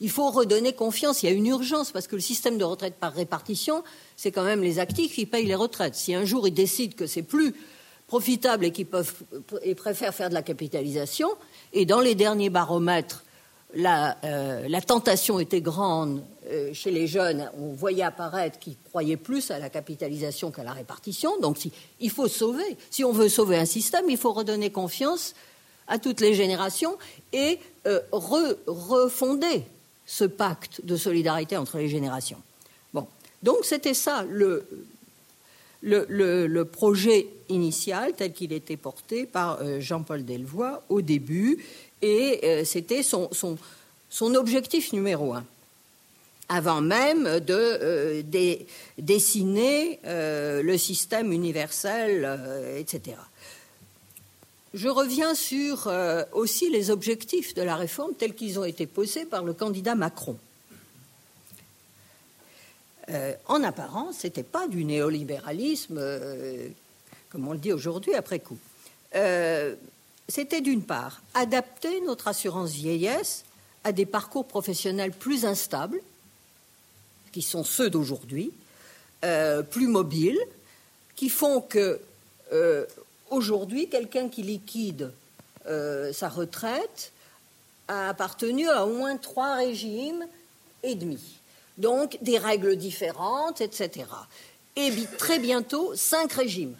[0.00, 1.22] Il faut redonner confiance.
[1.22, 3.82] Il y a une urgence parce que le système de retraite par répartition,
[4.16, 5.94] c'est quand même les actifs qui payent les retraites.
[5.94, 7.54] Si un jour ils décident que c'est plus
[8.06, 9.14] profitable et qu'ils peuvent
[9.62, 11.28] et préfèrent faire de la capitalisation,
[11.72, 13.24] et dans les derniers baromètres,
[13.74, 17.50] la, euh, la tentation était grande euh, chez les jeunes.
[17.58, 21.38] On voyait apparaître qu'ils croyaient plus à la capitalisation qu'à la répartition.
[21.40, 22.76] Donc, si, il faut sauver.
[22.90, 25.34] Si on veut sauver un système, il faut redonner confiance
[25.88, 26.96] à toutes les générations
[27.32, 29.62] et euh, refonder
[30.06, 32.40] ce pacte de solidarité entre les générations.
[32.94, 33.06] Bon,
[33.42, 34.66] donc c'était ça le,
[35.82, 41.58] le, projet initial tel qu'il était porté par Jean-Paul Delvoye au début,
[42.02, 43.28] et euh, c'était son,
[44.20, 45.44] objectif numéro un,
[46.48, 48.22] avant même de,
[48.98, 52.38] dessiner le système universel,
[52.78, 53.16] etc.
[54.76, 59.24] Je reviens sur euh, aussi les objectifs de la réforme tels qu'ils ont été posés
[59.24, 60.36] par le candidat Macron.
[63.08, 66.68] Euh, en apparence, ce n'était pas du néolibéralisme, euh,
[67.30, 68.58] comme on le dit aujourd'hui après coup.
[70.28, 73.44] C'était d'une part adapter notre assurance vieillesse
[73.84, 76.00] à des parcours professionnels plus instables,
[77.32, 78.50] qui sont ceux d'aujourd'hui,
[79.70, 80.40] plus mobiles,
[81.14, 82.00] qui font que
[83.30, 85.12] Aujourd'hui, quelqu'un qui liquide
[85.66, 87.12] euh, sa retraite
[87.88, 90.24] a appartenu à au moins trois régimes
[90.82, 91.20] et demi.
[91.76, 94.06] Donc des règles différentes, etc.
[94.76, 96.74] Et très bientôt, cinq régimes.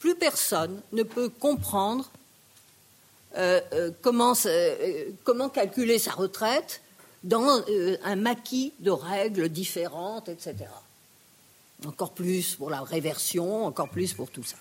[0.00, 2.21] Plus personne ne peut comprendre euh, euh,
[4.02, 4.34] comment,
[5.24, 6.82] comment, calculer sa retraite
[7.24, 7.62] dans
[8.04, 10.56] un maquis de règles différentes, etc.
[11.86, 14.56] Encore plus pour la réversion, encore plus pour tout ça.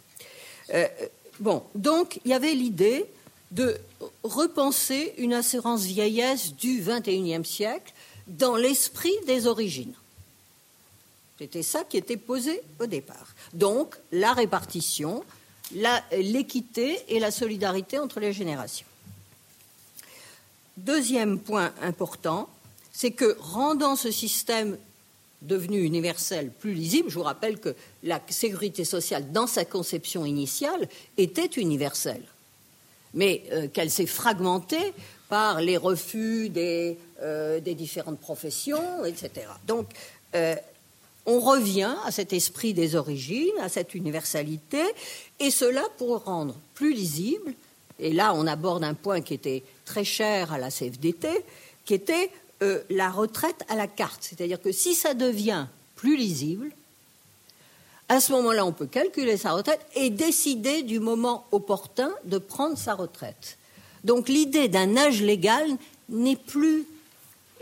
[1.40, 3.06] Bon, donc il y avait l'idée
[3.52, 3.78] de
[4.24, 7.94] repenser une assurance vieillesse du XXIe siècle
[8.28, 9.94] dans l'esprit des origines.
[11.38, 13.28] C'était ça qui était posé au départ.
[13.54, 15.24] Donc la répartition,
[16.12, 18.88] l'équité et la solidarité entre les générations.
[20.78, 22.50] Deuxième point important,
[22.92, 24.78] c'est que rendant ce système
[25.42, 27.10] devenu universel, plus lisible.
[27.10, 32.24] Je vous rappelle que la sécurité sociale, dans sa conception initiale, était universelle,
[33.14, 34.94] mais euh, qu'elle s'est fragmentée
[35.30, 39.48] par les refus des, euh, différentes professions, etc.
[39.66, 39.88] Donc,
[40.36, 40.56] euh,
[41.26, 44.82] on revient à cet esprit des origines, à cette universalité,
[45.40, 47.54] et cela pour rendre plus lisible,
[48.00, 51.30] et là on aborde un point qui était très cher à la CFDT,
[51.86, 52.32] qui était
[52.64, 54.20] euh, la retraite à la carte.
[54.22, 56.72] C'est-à-dire que si ça devient plus lisible,
[58.10, 62.78] à ce moment-là, on peut calculer sa retraite et décider du moment opportun de prendre
[62.78, 63.58] sa retraite.
[64.04, 65.66] Donc l'idée d'un âge légal
[66.10, 66.86] n'est plus,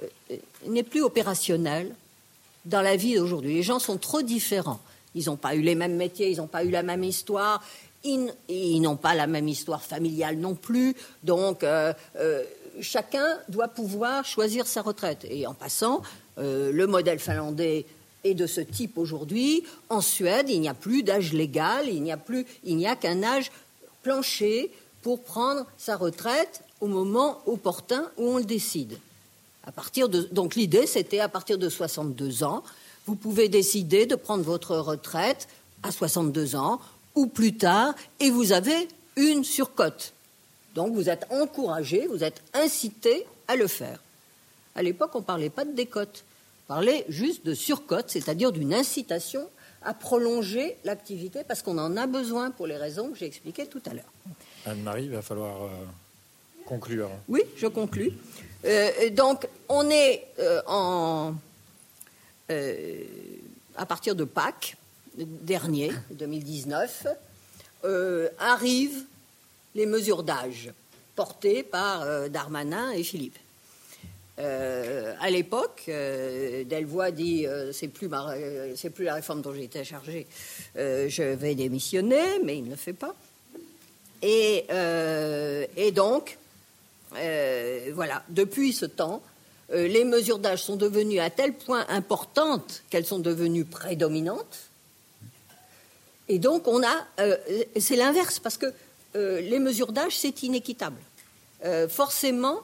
[0.01, 1.93] euh, n'est plus opérationnelle
[2.65, 3.53] dans la vie d'aujourd'hui.
[3.53, 4.79] Les gens sont trop différents.
[5.15, 7.63] Ils n'ont pas eu les mêmes métiers, ils n'ont pas eu la même histoire,
[8.03, 10.95] ils, n'ont pas la même histoire familiale non plus.
[11.23, 11.93] Donc, euh,
[12.81, 15.25] chacun doit pouvoir choisir sa retraite.
[15.29, 16.01] Et en passant,
[16.37, 17.85] euh, le modèle finlandais
[18.23, 19.63] est de ce type aujourd'hui.
[19.89, 22.95] En Suède, il n'y a plus d'âge légal, il n'y a plus, il n'y a
[22.95, 23.51] qu'un âge
[24.03, 28.97] plancher pour prendre sa retraite au moment opportun où on le décide.
[29.69, 32.63] À partir de, donc l'idée, c'était à partir de 62 ans,
[33.05, 35.47] vous pouvez décider de prendre votre retraite
[35.83, 36.81] à 62 ans
[37.13, 40.13] ou plus tard, et vous avez une surcote.
[40.73, 44.01] Donc vous êtes encouragé, vous êtes incité à le faire.
[44.73, 46.25] À l'époque, on ne parlait pas de décote,
[46.65, 49.47] on parlait juste de surcote, c'est-à-dire d'une incitation
[49.83, 53.83] à prolonger l'activité parce qu'on en a besoin pour les raisons que j'ai expliquées tout
[53.85, 54.11] à l'heure.
[54.65, 55.69] Anne-Marie, il va falloir euh,
[56.65, 57.11] conclure.
[57.27, 58.13] Oui, je conclus.
[58.65, 61.33] Euh, donc, on est euh, en,
[63.75, 64.75] à partir de Pâques,
[65.15, 67.07] dernier, 2019,
[68.37, 69.05] arrivent
[69.75, 70.71] les mesures d'âge
[71.15, 73.37] portées par Darmanin et Philippe.
[74.39, 79.83] Euh, à l'époque, euh, Delvoye dit euh, c'est plus plus la réforme dont j'ai été
[79.83, 80.27] chargée,
[80.75, 83.15] je vais démissionner, mais il ne le fait pas.
[84.21, 84.65] Et
[85.93, 86.37] donc,
[87.11, 89.21] voilà, depuis ce temps,
[89.71, 94.69] les mesures d'âge sont devenues à tel point importantes qu'elles sont devenues prédominantes.
[96.27, 97.07] Et donc, on a,
[97.79, 98.73] c'est l'inverse parce que
[99.15, 100.97] les mesures d'âge, c'est inéquitable.
[101.89, 102.61] forcément,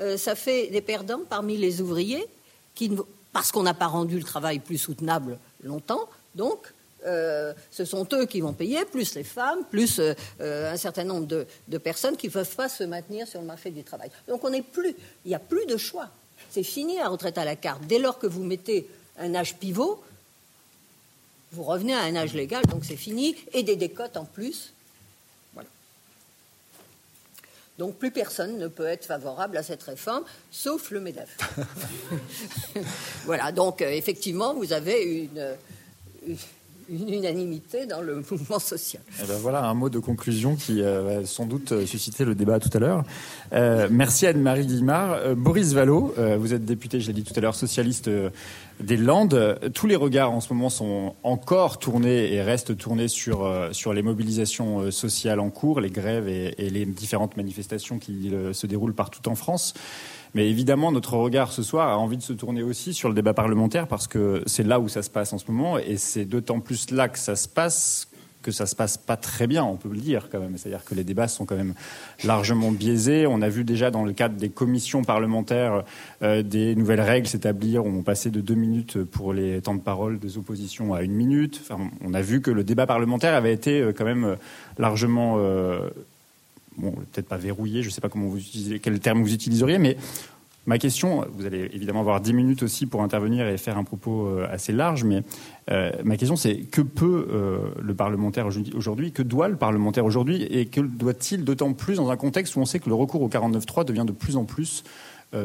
[0.00, 2.26] euh, ça fait des perdants parmi les ouvriers,
[3.32, 6.08] parce qu'on n'a pas rendu le travail plus soutenable longtemps.
[6.34, 6.72] Donc,
[7.06, 11.26] euh, ce sont eux qui vont payer, plus les femmes, plus euh, un certain nombre
[11.26, 14.10] de, personnes qui ne peuvent pas se maintenir sur le marché du travail.
[14.28, 14.94] Donc, on n'est plus,
[15.24, 16.08] il n'y a plus de choix.
[16.50, 17.82] C'est fini la retraite à la carte.
[17.86, 18.88] Dès lors que vous mettez
[19.18, 20.02] un âge pivot,
[21.52, 24.72] vous revenez à un âge légal, donc c'est fini, et des décotes en plus
[27.78, 31.36] donc plus personne ne peut être favorable à cette réforme, sauf le MEDEF.
[33.24, 35.56] voilà, donc euh, effectivement, vous avez une,
[36.26, 36.36] une,
[36.90, 39.02] unanimité dans le mouvement social.
[39.22, 42.60] Eh ben voilà un mot de conclusion qui euh, va sans doute susciter le débat
[42.60, 43.04] tout à l'heure.
[43.52, 45.34] Euh, merci Anne-Marie Guimard.
[45.36, 48.10] Boris Vallot, vous êtes député, je l'ai dit tout à l'heure, socialiste
[48.80, 49.58] des Landes.
[49.74, 53.92] Tous les regards en ce moment sont encore tournés et restent tournés sur, euh, sur
[53.92, 58.66] les mobilisations euh, sociales en cours, les grèves et, les différentes manifestations qui euh, se
[58.66, 59.74] déroulent partout en France.
[60.34, 63.34] Mais évidemment, notre regard ce soir a envie de se tourner aussi sur le débat
[63.34, 66.60] parlementaire parce que c'est là où ça se passe en ce moment et c'est d'autant
[66.60, 68.08] plus là que ça se passe
[68.42, 70.58] que ça se passe pas très bien, on peut le dire quand même.
[70.58, 71.74] C'est-à-dire que les débats sont quand même
[72.24, 73.26] largement biaisés.
[73.26, 75.84] On a vu déjà dans le cadre des commissions parlementaires
[76.22, 77.86] euh, des nouvelles règles s'établir.
[77.86, 81.62] On passait de deux minutes pour les temps de parole des oppositions à une minute.
[82.04, 84.34] On a vu que le débat parlementaire avait été euh, quand même euh,
[84.78, 85.38] largement
[86.76, 88.08] bon, peut-être pas verrouillé, je ne sais pas
[88.82, 89.96] quel terme vous utiliseriez, mais
[90.64, 94.28] Ma question, vous allez évidemment avoir 10 minutes aussi pour intervenir et faire un propos
[94.28, 95.24] euh, assez large, mais
[95.72, 100.44] euh, ma question c'est que peut euh, le parlementaire aujourd'hui, que doit le parlementaire aujourd'hui
[100.44, 103.28] et que doit-il d'autant plus dans un contexte où on sait que le recours au
[103.28, 104.84] 49.3 devient de plus en plus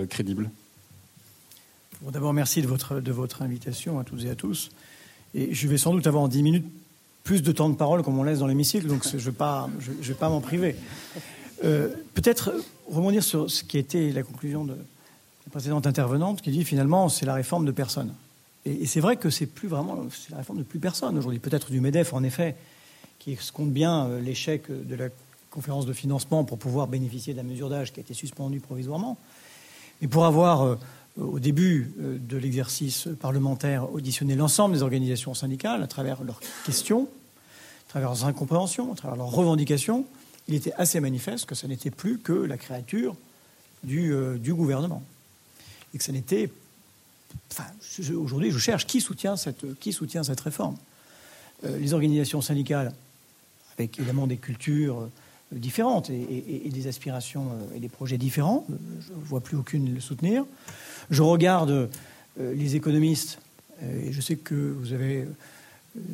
[0.10, 0.52] crédible?
[2.12, 4.70] D'abord, merci de votre, de votre invitation à toutes et à tous.
[5.34, 6.66] Et je vais sans doute avoir en 10 minutes
[7.28, 10.30] plus de temps de parole comme on laisse dans l'hémicycle, donc je ne vais pas,
[10.30, 10.78] m'en priver.
[11.62, 12.54] Peut-être
[12.90, 17.26] rebondir sur ce qui été la conclusion de, la précédente intervenante qui dit finalement c'est
[17.26, 18.14] la réforme de personne.
[18.66, 21.40] Et, c'est vrai que c'est plus vraiment la réforme de plus personne aujourd'hui.
[21.40, 22.56] Peut-être du Medef en effet
[23.20, 25.10] qui compte bien euh, l'échec de la
[25.50, 29.18] conférence de financement pour pouvoir bénéficier de la mesure d'âge qui a été suspendue provisoirement.
[30.02, 30.76] Mais pour avoir euh,
[31.18, 37.08] au début euh, de l'exercice parlementaire auditionné l'ensemble des organisations syndicales à travers leurs questions,
[37.88, 40.06] à travers leurs incompréhensions, à travers leurs revendications,
[40.48, 43.16] il était assez manifeste que ce n'était plus que la créature
[43.84, 45.04] du, du gouvernement
[45.94, 46.50] et que ça n'était.
[48.16, 50.78] Aujourd'hui, je cherche qui soutient cette, qui soutient cette réforme.
[51.66, 52.94] Euh, les organisations syndicales,
[53.78, 55.10] avec évidemment des cultures euh,
[55.52, 58.66] différentes et, des aspirations euh, et des projets différents,
[59.00, 60.46] je ne vois plus aucune le soutenir.
[61.10, 61.90] Je regarde
[62.40, 63.40] les économistes,
[63.82, 65.26] et je sais que vous avez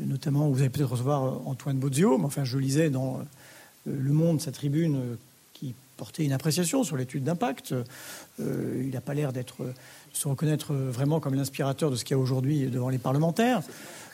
[0.06, 3.20] notamment, vous allez peut-être recevoir Antoine Bozio, mais enfin, je lisais dans
[3.86, 5.18] Le Monde sa tribune
[5.98, 7.74] porter une appréciation sur l'étude d'impact.
[8.39, 9.74] Euh, il n'a pas l'air d'être
[10.12, 13.62] se reconnaître vraiment comme l'inspirateur de ce qu'il y a aujourd'hui devant les parlementaires.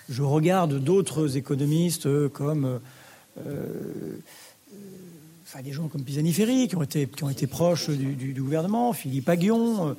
[0.10, 2.80] Je regarde d'autres économistes comme
[3.46, 4.18] euh,
[5.46, 9.28] enfin, des gens comme Pisani-Ferry qui ont été qui ont été proches du, gouvernement, Philippe
[9.28, 9.94] Aguillon, euh,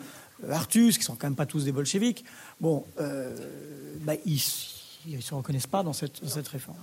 [0.48, 2.24] Artus, qui sont quand même pas tous des bolcheviks.
[2.60, 2.84] Bon,
[4.00, 4.42] bah, ils
[5.06, 6.78] ne se reconnaissent pas dans cette, réforme.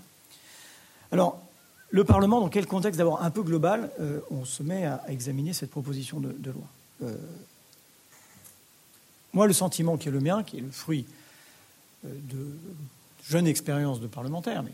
[1.11, 1.41] Alors,
[1.89, 5.53] le Parlement, dans quel contexte d'abord un peu global, euh, on se met à, examiner
[5.53, 6.63] cette proposition de, loi
[7.03, 7.15] euh,
[9.33, 11.05] Moi, le sentiment qui est le mien, qui est le fruit
[12.05, 12.47] euh, de
[13.23, 14.71] jeune expérience de parlementaire, mais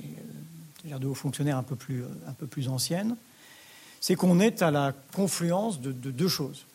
[0.77, 3.15] c'est-à-dire de hauts fonctionnaires un peu plus, un peu plus anciennes,
[4.01, 6.65] c'est qu'on est à la confluence de deux choses.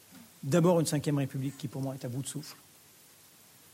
[0.42, 2.56] D'abord, une cinquième république qui, pour moi, est à bout de souffle,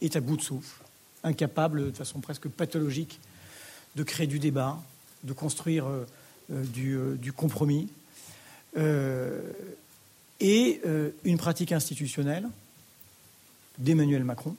[0.00, 0.82] est à bout de souffle,
[1.22, 3.20] incapable, de façon presque pathologique,
[3.96, 4.80] de créer du débat,
[5.24, 6.06] de construire euh,
[6.52, 7.88] euh, du, compromis,
[8.76, 9.40] euh,
[10.40, 10.82] et
[11.24, 12.46] une pratique institutionnelle
[13.78, 14.56] d'Emmanuel Macron,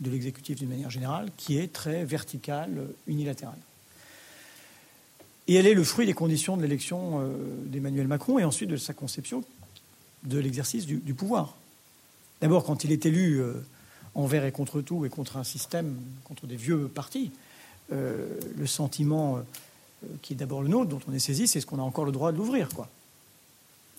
[0.00, 3.58] de l'exécutif d'une manière générale, qui est très verticale, unilatérale.
[5.48, 7.32] Et elle est le fruit des conditions de l'élection
[7.66, 9.42] d'Emmanuel Macron et ensuite de sa conception
[10.24, 11.56] de l'exercice du, pouvoir.
[12.40, 13.42] D'abord, quand il est élu
[14.14, 17.30] envers et contre tout et contre un système, contre des vieux partis,
[17.90, 19.38] le sentiment
[20.22, 22.12] qui est d'abord le nôtre, dont on est saisi, c'est ce qu'on a encore le
[22.12, 22.68] droit de l'ouvrir.
[22.68, 22.88] Quoi.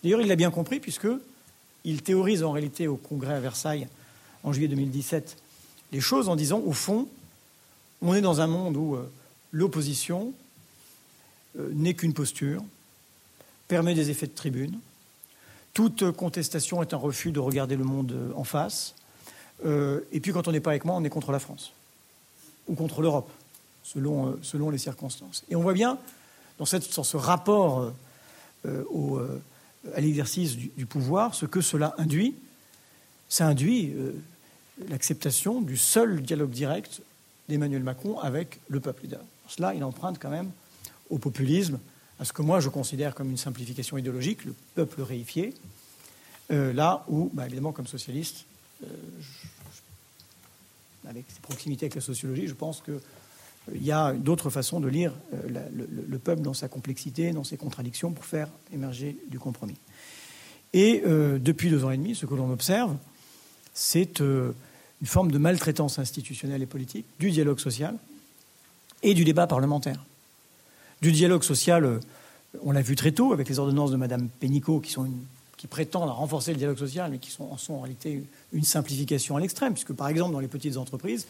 [0.03, 1.07] D'ailleurs, il l'a bien compris, puisque
[1.83, 3.87] il théorise en réalité au Congrès à Versailles
[4.43, 5.37] en juillet 2017
[5.91, 7.07] les choses en disant, au fond,
[8.01, 8.97] on est dans un monde où
[9.51, 10.33] l'opposition
[11.57, 12.63] n'est qu'une posture,
[13.67, 14.79] permet des effets de tribune,
[15.73, 18.95] toute contestation est un refus de regarder le monde en face.
[19.65, 21.73] Euh, et puis quand on n'est pas avec moi, on est contre la France
[22.67, 23.29] ou contre l'Europe,
[23.83, 25.43] selon, euh, les circonstances.
[25.49, 25.97] Et on voit bien,
[26.57, 27.91] dans, ce rapport
[28.65, 29.41] euh,
[29.95, 32.35] à l'exercice du, pouvoir, ce que cela induit.
[33.29, 33.93] Ça induit
[34.89, 37.01] l'acceptation du seul dialogue direct
[37.47, 39.07] d'Emmanuel Macron avec le peuple.
[39.47, 40.51] Cela, il emprunte quand même
[41.09, 41.79] au populisme,
[42.21, 45.55] à ce que moi je considère comme une simplification idéologique, le peuple réifié,
[46.51, 48.45] euh, là où, bah, évidemment, comme socialiste,
[48.83, 48.87] euh,
[51.07, 54.87] avec ses proximités avec la sociologie, je pense qu'il euh, y a d'autres façons de
[54.87, 55.13] lire
[55.47, 59.77] le, peuple dans sa complexité, dans ses contradictions, pour faire émerger du compromis.
[60.73, 62.95] Et depuis deux ans et demi, ce que l'on observe,
[63.73, 64.53] c'est une
[65.03, 67.97] forme de maltraitance institutionnelle et politique du dialogue social
[69.03, 70.05] et du débat parlementaire
[71.01, 71.99] du dialogue social, euh,
[72.61, 75.09] on l'a vu très tôt avec les ordonnances de Mme Pénicaud qui, sont
[75.57, 78.23] qui prétendent renforcer le dialogue social, mais qui sont, sont en réalité
[78.53, 81.27] une simplification à l'extrême, puisque par exemple dans les petites entreprises,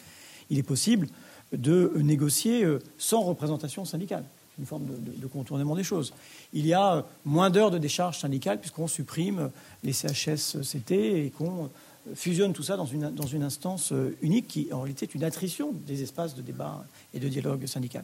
[0.49, 1.07] il est possible
[1.53, 4.23] de négocier euh, sans représentation syndicale
[4.59, 6.13] une forme de, contournement des choses.
[6.53, 9.49] Il y a euh, moins d'heures de décharge syndicale puisqu'on supprime
[9.83, 11.69] les CHSCT et qu'on
[12.15, 15.71] fusionne tout ça dans une, dans une instance unique qui en réalité est une attrition
[15.87, 18.03] des espaces de débat et de dialogue syndical.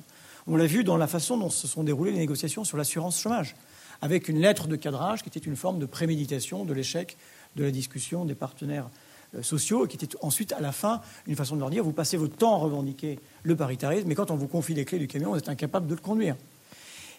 [0.49, 3.55] On l'a vu dans la façon dont se sont déroulées les négociations sur l'assurance chômage,
[4.01, 7.17] avec une lettre de cadrage qui était une forme de préméditation de l'échec
[7.57, 8.89] de la discussion des partenaires
[9.35, 12.15] euh, sociaux, qui était ensuite, à la fin, une façon de leur dire vous passez
[12.15, 15.31] votre temps à revendiquer le paritarisme, mais quand on vous confie les clés du camion,
[15.31, 16.37] vous êtes incapable de le conduire.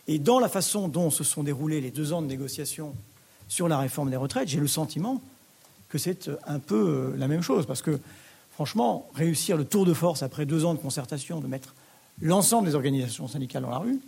[0.06, 2.94] Et dans la façon dont se sont déroulés les deux ans de négociations
[3.46, 5.20] sur la réforme des retraites, j'ai le sentiment
[5.90, 8.00] que c'est un peu euh, la même chose, parce que
[8.52, 11.74] franchement, réussir le tour de force après deux ans de concertation, de mettre
[12.20, 13.98] l'ensemble des organisations syndicales dans la rue,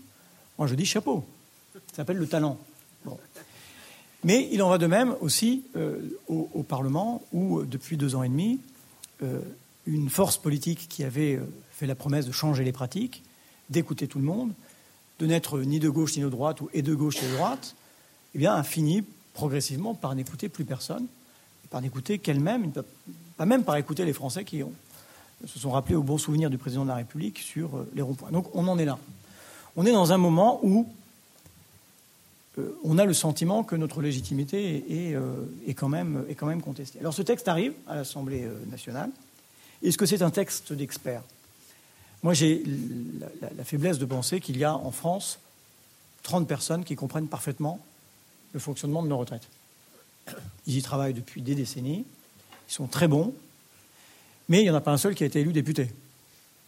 [0.58, 1.24] moi je dis chapeau.
[1.72, 2.58] Ça s'appelle le talent.
[4.24, 5.98] Mais il en va de même aussi euh,
[6.28, 8.60] au, Parlement, où depuis deux ans et demi,
[9.22, 9.40] euh,
[9.86, 13.22] une force politique qui avait euh, fait la promesse de changer les pratiques,
[13.70, 14.52] d'écouter tout le monde,
[15.20, 17.74] de n'être ni de gauche ni de droite, ou et de gauche et de droite,
[18.34, 19.02] eh a fini
[19.32, 21.06] progressivement par n'écouter plus personne,
[21.70, 22.72] par n'écouter qu'elle-même,
[23.36, 24.72] pas même par écouter les Français qui ont
[25.46, 28.30] se sont rappelés au bon souvenir du président de la République sur euh, les ronds-points.
[28.30, 28.98] Donc on en est là.
[29.76, 30.86] On est dans un moment où
[32.58, 36.24] euh, on a le sentiment que notre légitimité euh, est, quand même,
[36.62, 36.98] contestée.
[37.00, 39.10] Alors ce texte arrive à l'Assemblée nationale.
[39.82, 41.22] Est-ce que c'est un texte d'expert
[42.22, 42.62] Moi j'ai
[43.56, 45.38] la, faiblesse de penser qu'il y a en France
[46.22, 47.80] 30 personnes qui comprennent parfaitement
[48.52, 49.48] le fonctionnement de nos retraites.
[50.66, 52.04] Ils y travaillent depuis des décennies,
[52.68, 53.32] ils sont très bons,
[54.50, 55.88] mais il n'y en a pas un seul qui a été élu député.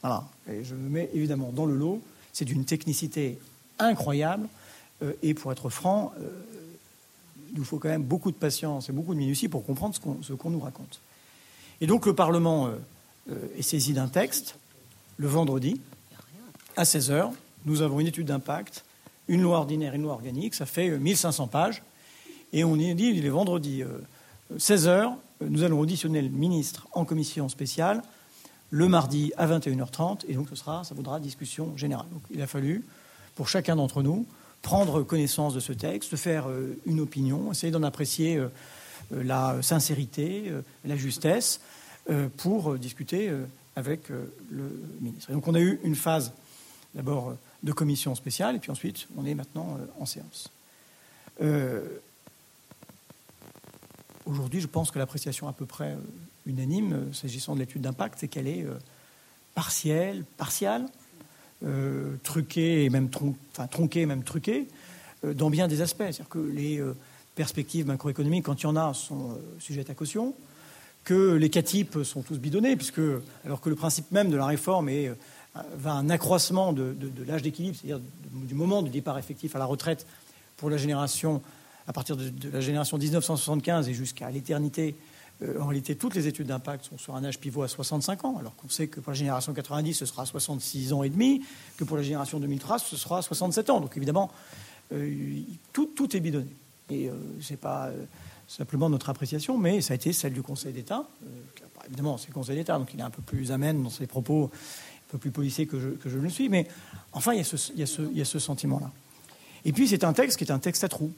[0.02, 0.24] Voilà.
[0.48, 2.00] Et je me mets évidemment dans le lot.
[2.32, 3.38] C'est d'une technicité
[3.80, 4.48] incroyable.
[5.02, 6.28] Euh, et pour être franc, euh,
[7.52, 10.32] il nous faut quand même beaucoup de patience et beaucoup de minutie pour comprendre ce
[10.32, 11.00] qu'on nous raconte.
[11.80, 12.68] Et donc le Parlement
[13.28, 14.54] euh, est saisi d'un texte
[15.16, 15.80] le vendredi
[16.76, 17.32] à 16h.
[17.66, 18.84] Nous avons une étude d'impact,
[19.26, 20.54] une loi ordinaire, une loi organique.
[20.54, 21.82] Ça fait 1500 pages.
[22.52, 23.82] Et on y dit, il est vendredi
[24.56, 25.14] 16h,
[25.48, 28.02] nous allons auditionner le ministre en commission spéciale
[28.72, 32.06] le mardi à 21h30, et donc ce sera, ça vaudra discussion générale.
[32.10, 32.82] Donc, il a fallu,
[33.36, 34.26] pour chacun d'entre nous,
[34.62, 38.48] prendre connaissance de ce texte, faire euh, une opinion, essayer d'en apprécier euh,
[39.12, 40.50] euh, la sincérité,
[40.84, 41.60] la justesse,
[42.36, 43.30] pour discuter
[43.76, 45.30] avec le ministre.
[45.30, 46.32] Et donc on a eu une phase
[46.96, 50.50] d'abord de commission spéciale, et puis ensuite on est maintenant en séance.
[54.24, 55.96] Aujourd'hui, je pense que l'appréciation à peu près euh,
[56.46, 58.74] unanime, euh, s'agissant de l'étude d'impact, c'est qu'elle est euh,
[59.54, 60.86] partielle, partiale,
[62.24, 63.08] truquée et même
[63.52, 64.66] enfin, tronquée, même truquée,
[65.22, 66.02] dans bien des aspects.
[66.02, 66.82] C'est-à-dire que les
[67.36, 70.34] perspectives macroéconomiques, quand il y en a, sont sujettes à caution,
[71.04, 73.00] que les CATIP sont tous bidonnés, puisque,
[73.44, 75.12] alors que le principe même de la réforme est,
[75.76, 76.96] va un accroissement de
[77.28, 78.00] l'âge d'équilibre, c'est-à-dire
[78.32, 80.04] du moment du départ effectif à la retraite
[80.56, 81.42] pour la génération
[81.86, 84.94] à partir de, la génération 1975 et jusqu'à l'éternité,
[85.42, 88.36] euh, en réalité, toutes les études d'impact sont sur un âge pivot à 65 ans,
[88.38, 91.42] alors qu'on sait que pour la génération 90, ce sera 66 ans et demi,
[91.76, 93.80] que pour la génération 2003, ce sera 67 ans.
[93.80, 94.30] Donc évidemment,
[94.92, 95.40] euh,
[95.72, 96.50] tout, est bidonné.
[96.90, 97.90] Et euh, ce n'est pas
[98.46, 101.06] simplement notre appréciation, mais ça a été celle du Conseil d'État.
[101.86, 104.50] évidemment, c'est le Conseil d'État, donc il est un peu plus amène dans ses propos
[105.12, 106.66] peu plus policier que je, que le suis, mais
[107.12, 107.44] enfin, il
[107.78, 108.90] y a ce sentiment-là.
[109.64, 111.12] Et puis, c'est un texte qui est un texte à trous.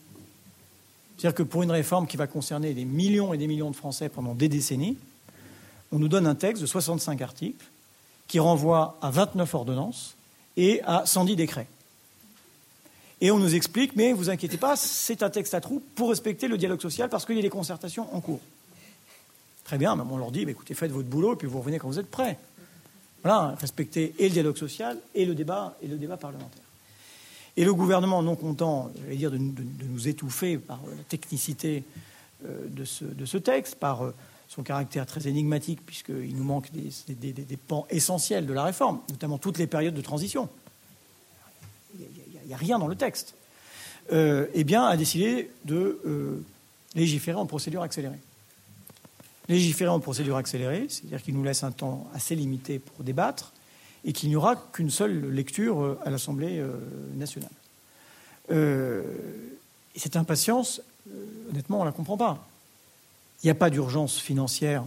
[1.17, 4.09] C'est-à-dire que pour une réforme qui va concerner des millions et des millions de Français
[4.09, 4.97] pendant des décennies,
[5.93, 7.65] on nous donne un texte de 65 articles
[8.27, 10.17] qui renvoie à 29 ordonnances
[10.57, 11.69] et à 110 décrets.
[13.21, 16.49] Et on nous explique, mais vous inquiétez pas, c'est un texte à trous pour respecter
[16.49, 18.41] le dialogue social parce qu'il y a des concertations en cours.
[19.65, 21.89] Très bien, mais on leur dit, écoutez, faites votre boulot et puis vous revenez quand
[21.89, 22.39] vous êtes prêts.
[23.23, 26.64] Voilà, respecter et le dialogue social et le débat, et le débat parlementaire.
[27.57, 31.85] Et le gouvernement, non content, j'allais dire, de, nous étouffer par la technicité
[32.45, 34.15] euh, de ce, texte, par euh,
[34.49, 39.59] son caractère très énigmatique, puisqu'il nous manque des, pans essentiels de la réforme, notamment toutes
[39.59, 40.49] les périodes de transition.
[41.97, 43.35] Il n'y a, rien dans le texte.
[44.13, 46.45] Euh, eh bien, a décidé de
[46.95, 48.19] légiférer en procédure accélérée
[49.49, 53.53] légiférer en procédure accélérée, c'est-à-dire qu'il nous laisse un temps assez limité pour débattre,
[54.05, 56.73] et qu'il n'y aura qu'une seule lecture euh, à l'Assemblée euh,
[57.17, 57.51] nationale.
[58.53, 59.03] Euh,
[59.95, 60.83] et cette impatience,
[61.51, 62.47] honnêtement, on ne la comprend pas.
[63.43, 64.85] Il n'y a pas d'urgence financière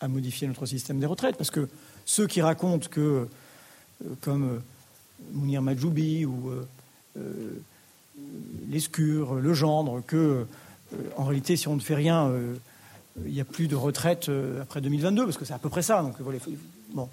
[0.00, 1.68] à modifier notre système des retraites, parce que
[2.04, 3.28] ceux qui racontent que,
[4.20, 4.62] comme
[5.32, 6.50] Mounir Majoubi ou
[8.68, 10.46] Lescure, le gendre, que
[11.16, 12.32] en réalité, si on ne fait rien,
[13.24, 16.02] il n'y a plus de retraite après 2022, parce que c'est à peu près ça.
[16.02, 16.16] Donc,
[16.92, 17.08] bon,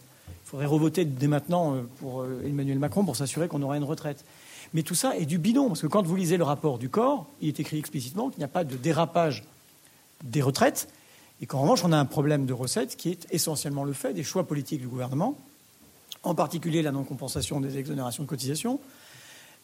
[0.48, 4.24] faudrait revoter dès maintenant euh, pour euh, Emmanuel Macron pour s'assurer qu'on aura une retraite.
[4.74, 7.26] Mais tout ça est du bidon, parce que quand vous lisez le rapport du corps,
[7.41, 9.43] il est écrit explicitement qu'il n'y a pas de dérapage
[10.24, 10.88] des retraites,
[11.41, 14.24] et qu'en revanche, on a un problème de recettes qui est essentiellement le fait des
[14.24, 15.38] choix politiques du gouvernement,
[16.24, 18.80] en particulier la non-compensation des exonérations de cotisations,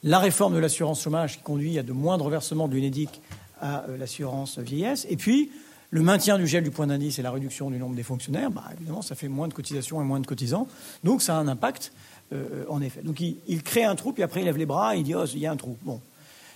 [0.04, 3.22] la réforme de l'assurance chômage qui conduit à de moindres versements de l'UNEDIC
[3.62, 5.50] à l'assurance vieillesse, et puis
[5.94, 8.64] le maintien du gel du point d'indice et la réduction du nombre des fonctionnaires, bah,
[8.74, 10.68] évidemment, ça fait moins de cotisations et moins de cotisants.
[11.04, 11.94] Donc, ça a un impact,
[12.34, 13.04] euh, en effet.
[13.04, 15.26] Donc, il, crée un trou, puis après, il lève les bras et il dit Oh,
[15.26, 15.78] il y a un trou.
[15.84, 16.02] Bon,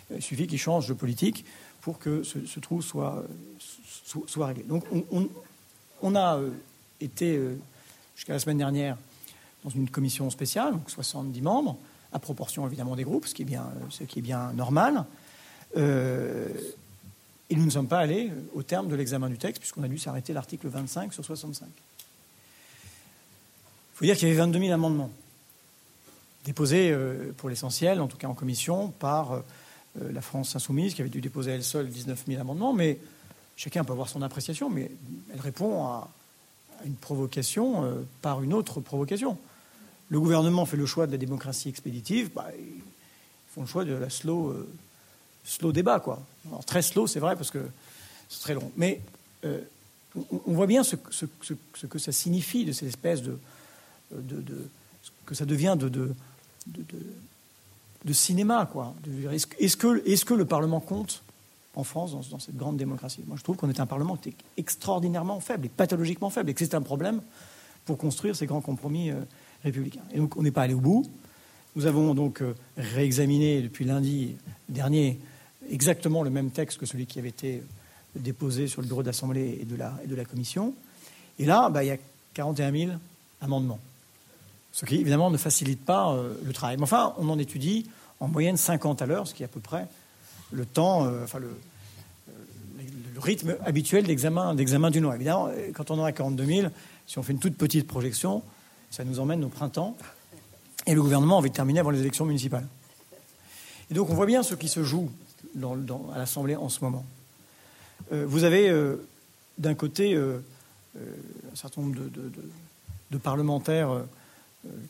[0.09, 1.45] il suffit qu'il change de politique
[1.81, 3.25] pour que ce, trou soit,
[4.37, 4.63] réglé.
[4.63, 4.85] Donc,
[6.01, 6.49] on, a euh,
[6.99, 7.59] été, euh,
[8.15, 8.97] jusqu'à la semaine dernière,
[9.63, 11.77] dans une commission spéciale, donc 70 membres,
[12.11, 15.05] à proportion évidemment des groupes, ce qui est bien, ce qui est bien normal.
[17.49, 19.97] Et nous ne sommes pas allés au terme de l'examen du texte, puisqu'on a dû
[19.97, 21.67] s'arrêter l'article 25 sur 65.
[21.67, 21.73] Il
[23.93, 25.09] faut dire qu'il y avait 22 000 amendements,
[26.45, 29.41] déposés euh, pour l'essentiel, en tout cas en commission, par euh,
[29.95, 32.99] la France insoumise, qui avait dû déposer elle seule 19 000 amendements, mais
[33.55, 34.91] chacun peut avoir son appréciation, mais
[35.33, 36.09] elle répond à
[36.85, 39.37] une provocation euh, par une autre provocation.
[40.09, 42.81] Le gouvernement fait le choix de la démocratie expéditive, bah, ils
[43.53, 44.53] font le choix de la slow
[45.47, 46.21] slow débat, quoi.
[46.65, 47.65] très slow, c'est vrai, parce que
[48.29, 48.71] c'est très long.
[48.75, 49.01] Mais
[49.45, 49.61] euh,
[50.45, 53.39] on, voit bien ce, que ça signifie de cette espèce de,
[54.11, 54.69] de,
[55.25, 56.13] que ça devient de,
[58.11, 58.93] cinéma, quoi.
[59.31, 61.23] Est-ce que, est que le Parlement compte
[61.75, 63.23] en France dans, cette grande démocratie?
[63.25, 66.53] Moi, je trouve qu'on est un Parlement qui est extraordinairement faible et pathologiquement faible, et
[66.53, 67.21] que c'est un problème
[67.85, 69.21] pour construire ces grands compromis euh,
[69.63, 70.03] républicains.
[70.11, 71.05] Et donc, on n'est pas allé au bout.
[71.77, 74.35] Nous avons donc euh, réexaminé depuis lundi
[74.67, 75.19] dernier
[75.69, 77.63] exactement le même texte que celui qui avait été
[78.15, 80.73] déposé sur le bureau d'Assemblée et, de la, et de la Commission.
[81.39, 81.97] Et là, bah, il y a
[82.33, 82.91] 41 000
[83.41, 83.79] amendements.
[84.71, 86.77] Ce qui, évidemment, ne facilite pas euh, le travail.
[86.77, 87.89] Mais enfin, on en étudie
[88.19, 89.87] en moyenne 50 à l'heure, ce qui est à peu près
[90.51, 91.49] le temps, euh, enfin, le,
[93.13, 95.15] le, rythme habituel d'examen, d'examen d'une loi.
[95.15, 96.67] Évidemment, quand on en a 42 000,
[97.05, 98.43] si on fait une toute petite projection,
[98.91, 99.97] ça nous emmène au printemps.
[100.85, 102.67] Et le gouvernement a envie de terminer avant les élections municipales.
[103.89, 105.09] Et donc, on voit bien ce qui se joue
[106.13, 107.05] à l'Assemblée en ce moment.
[108.11, 108.97] Euh, vous avez euh,
[109.57, 110.39] d'un côté euh,
[110.95, 111.95] un certain nombre
[113.11, 114.03] de, parlementaires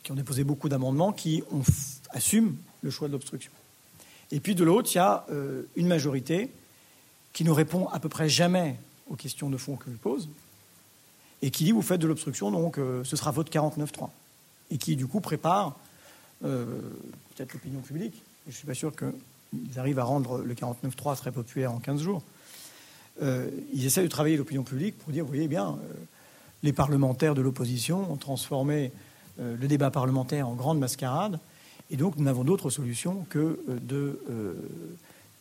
[0.02, 1.42] qui ont déposé beaucoup d'amendements qui
[2.10, 3.52] assument le choix de l'obstruction.
[4.30, 5.24] Et puis de l'autre, il y a
[5.76, 6.50] une majorité
[7.32, 8.76] qui ne répond à peu près jamais
[9.08, 10.28] aux questions de fond que je pose
[11.42, 14.08] et qui dit vous faites de l'obstruction, donc ce sera vote 49-3.
[14.70, 15.76] Et qui du coup prépare
[16.40, 18.20] peut-être l'opinion publique.
[18.46, 19.14] Je ne suis pas sûr que
[19.52, 22.22] ils arrivent à rendre le 49.3 très populaire en 15 jours.
[23.22, 25.94] Euh, ils essaient de travailler l'opinion publique pour dire, vous voyez bien, euh,
[26.62, 28.92] les parlementaires de l'opposition ont transformé
[29.40, 31.40] euh, le débat parlementaire en grande mascarade,
[31.90, 34.20] et donc nous n'avons d'autre solution que de,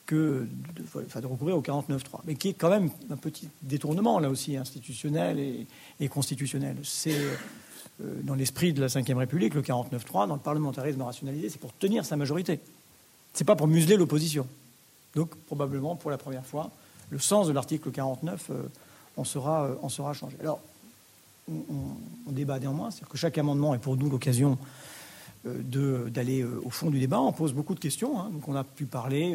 [0.05, 0.47] que
[0.77, 5.39] de, recourir au 49.3, mais qui est quand même un petit détournement, là aussi, institutionnel
[5.39, 5.67] et,
[5.99, 6.77] et constitutionnel.
[6.83, 7.19] C'est
[7.99, 12.05] dans l'esprit de la Ve République, le 49.3, dans le parlementarisme rationalisé, c'est pour tenir
[12.05, 12.61] sa majorité
[13.39, 14.47] n'est pas pour museler l'opposition.
[15.15, 16.71] Donc, probablement, pour la première fois,
[17.09, 18.63] le sens de l'article 49 euh,
[19.15, 20.37] en, sera, euh, en sera changé.
[20.39, 20.59] Alors,
[21.49, 22.91] on, débat néanmoins.
[22.91, 24.57] C'est-à-dire que chaque amendement est pour nous l'occasion
[25.45, 27.21] d'aller au fond du débat.
[27.21, 28.19] On pose beaucoup de questions.
[28.19, 28.29] Hein.
[28.33, 29.33] Donc on a pu parler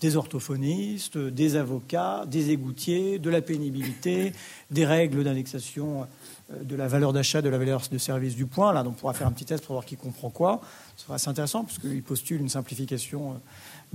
[0.00, 4.32] des orthophonistes, des avocats, des égoutiers, de la pénibilité,
[4.70, 6.06] des règles d'indexation
[6.52, 8.72] euh, de la valeur d'achat, de la valeur de service du point.
[8.72, 10.60] Là, on pourra faire un petit test pour voir qui comprend quoi.
[10.96, 13.40] Ce sera assez intéressant puisqu'il postule une simplification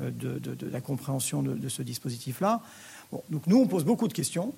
[0.02, 2.62] euh, de, la compréhension de, ce dispositif-là.
[3.30, 4.54] donc nous, on pose beaucoup de questions.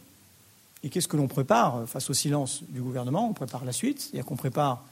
[0.84, 3.30] Et qu'est-ce que l'on prépare euh, face au silence du gouvernement?
[3.30, 4.02] On prépare la suite.
[4.02, 4.84] C'est-à-dire qu'on prépare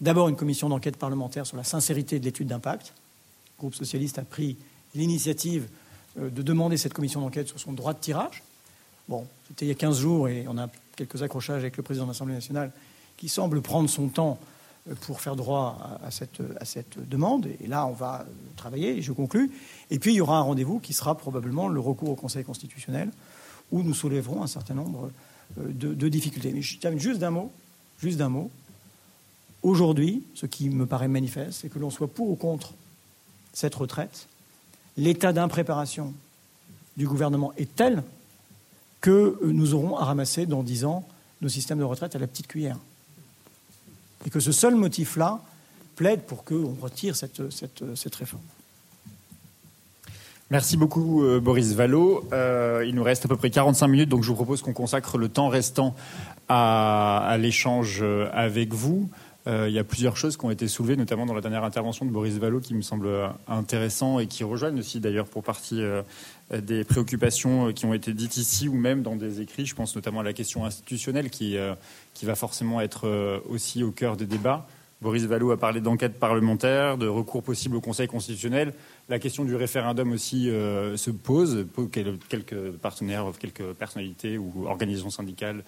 [0.00, 2.92] d'abord une commission d'enquête parlementaire sur la sincérité de l'étude d'impact.
[3.56, 4.56] Le groupe socialiste a pris
[4.94, 5.68] l'initiative
[6.18, 8.42] de demander cette commission d'enquête sur son droit de tirage.
[9.08, 12.04] Bon, c'était il y a 15 jours et on a quelques accrochages avec le président
[12.04, 12.72] de l'Assemblée nationale
[13.16, 14.38] qui semble prendre son temps
[14.88, 17.48] euh, pour faire droit à cette, demande.
[17.62, 18.26] Et là, on va
[18.56, 19.50] travailler, et je conclus.
[19.90, 23.10] Et puis, il y aura un rendez-vous qui sera probablement le recours au Conseil constitutionnel,
[23.70, 25.10] où nous soulèverons un certain nombre
[25.58, 26.52] euh, de, de difficultés.
[26.52, 27.52] Mais je termine juste d'un mot.
[27.98, 28.50] Juste d'un mot.
[29.62, 32.74] Aujourd'hui, ce qui me paraît manifeste, c'est que l'on soit pour ou contre
[33.52, 34.28] cette retraite,
[34.98, 36.12] l'état d'impréparation
[36.98, 38.02] du gouvernement est tel
[39.00, 41.06] que nous aurons à ramasser dans dix ans
[41.40, 42.76] nos systèmes de retraite à la petite cuillère.
[44.26, 45.40] Et que ce seul motif-là
[45.94, 47.40] plaide pour qu'on retire cette,
[48.16, 48.42] réforme.
[50.50, 52.24] Merci beaucoup euh, Boris Vallot.
[52.32, 55.18] Euh, il nous reste à peu près 45 minutes, donc je vous propose qu'on consacre
[55.18, 55.94] le temps restant
[56.48, 59.08] à l'échange euh, avec vous.
[59.48, 62.04] Euh, il y a plusieurs choses qui ont été soulevées, notamment dans la dernière intervention
[62.04, 63.08] de Boris Vallot, qui me semble
[63.46, 66.02] intéressant et qui rejoignent aussi d'ailleurs pour partie euh,
[66.52, 69.64] des préoccupations qui ont été dites ici ou même dans des écrits.
[69.64, 71.74] Je pense notamment à la question institutionnelle qui, euh,
[72.12, 74.66] qui va forcément être aussi au cœur des débats.
[75.00, 78.74] Boris Vallot a parlé d'enquête parlementaire, de recours possible au Conseil constitutionnel.
[79.08, 81.66] La question du référendum aussi se pose.
[82.28, 85.62] Quelques partenaires, quelques personnalités ou organisations syndicales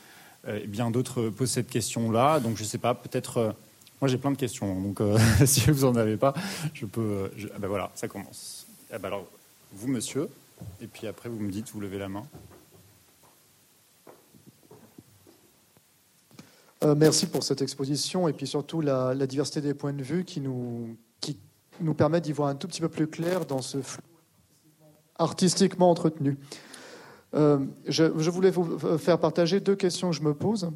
[0.48, 2.40] et bien d'autres posent cette question-là.
[2.40, 3.54] Donc je ne sais pas, peut-être
[4.00, 6.34] moi, j'ai plein de questions, donc euh, si vous n'en avez pas,
[6.72, 7.30] je peux.
[7.54, 8.66] ah ben voilà, ça commence.
[8.92, 9.26] Ah ben alors,
[9.72, 10.28] vous, monsieur,
[10.80, 12.24] et puis après, vous me dites, vous levez la main.
[16.82, 20.40] Euh, merci pour cette exposition et puis surtout la, diversité des points de vue qui
[20.40, 21.38] nous, qui
[21.80, 24.02] nous permet d'y voir un tout petit peu plus clair dans ce flou
[25.18, 26.38] artistiquement entretenu.
[27.34, 30.70] Euh, je, voulais vous faire partager deux questions que je me pose,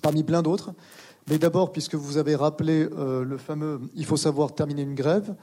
[0.00, 0.72] parmi plein d'autres.
[1.28, 5.34] Mais d'abord, puisque vous avez rappelé euh, le fameux il faut savoir terminer une grève,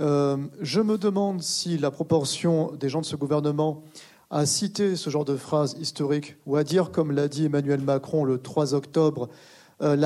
[0.00, 3.84] euh, je me demande si la proportion des gens de ce gouvernement
[4.30, 8.24] à citer ce genre de phrase historique ou à dire, comme l'a dit Emmanuel Macron
[8.24, 9.28] le 3 octobre,
[9.80, 9.96] euh,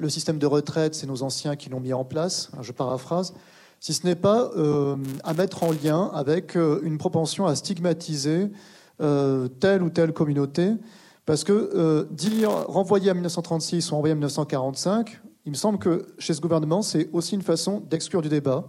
[0.00, 3.34] le système de retraite, c'est nos anciens qui l'ont mis en place, hein, je paraphrase,
[3.80, 4.52] si ce n'est pas
[5.24, 8.50] à mettre en lien avec une propension à stigmatiser
[8.98, 10.74] telle ou telle communauté
[11.30, 16.08] parce que euh, dire renvoyer à 1936 ou renvoyer à 1945, il me semble que
[16.18, 18.66] chez ce gouvernement, c'est aussi une façon d'exclure du débat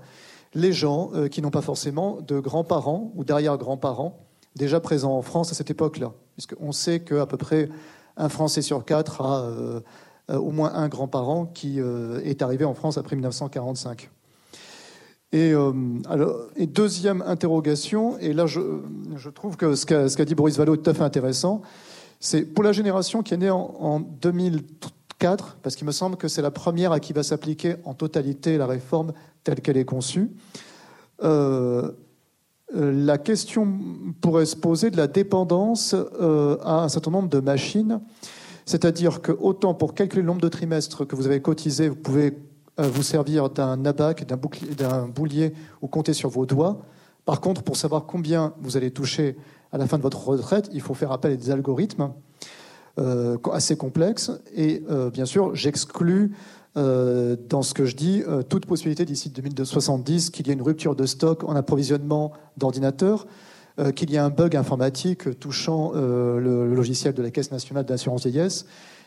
[0.53, 5.49] les gens euh, qui n'ont pas forcément de grands-parents ou derrière-grands-parents déjà présents en France
[5.51, 6.11] à cette époque-là.
[6.35, 7.67] Puisqu'on sait qu'à peu près
[8.15, 9.81] un Français sur quatre a euh,
[10.29, 14.11] au moins un grand-parent qui est arrivé en France après 1945.
[15.31, 15.55] Et,
[16.67, 18.59] deuxième interrogation, et là je,
[19.15, 21.63] je trouve que ce qu'a dit Boris Vallot est tout à fait intéressant,
[22.23, 26.43] c'est pour la génération qui est née en, 2004, parce qu'il me semble que c'est
[26.43, 29.11] la première à qui va s'appliquer en totalité la réforme
[29.43, 30.29] telle qu'elle est conçue.
[31.23, 31.91] Euh,
[32.75, 33.67] euh, la question
[34.21, 37.99] pourrait se poser de la dépendance euh, à un certain nombre de machines,
[38.67, 42.37] c'est-à-dire que autant pour calculer le nombre de trimestres que vous avez cotisé, vous pouvez
[42.77, 46.81] vous servir d'un abac, d'un boulier ou compter sur vos doigts.
[47.25, 49.35] Par contre, pour savoir combien vous allez toucher
[49.71, 52.11] à la fin de votre retraite, il faut faire appel à des algorithmes
[52.99, 54.31] euh, assez complexes.
[54.53, 56.33] Et euh, bien sûr, j'exclus
[56.75, 60.95] euh, dans ce que je dis toute possibilité d'ici 2070 qu'il y ait une rupture
[60.95, 63.27] de stock en approvisionnement d'ordinateurs,
[63.95, 68.65] qu'il y ait un bug informatique touchant le, logiciel de la Caisse nationale d'assurance vieillesse,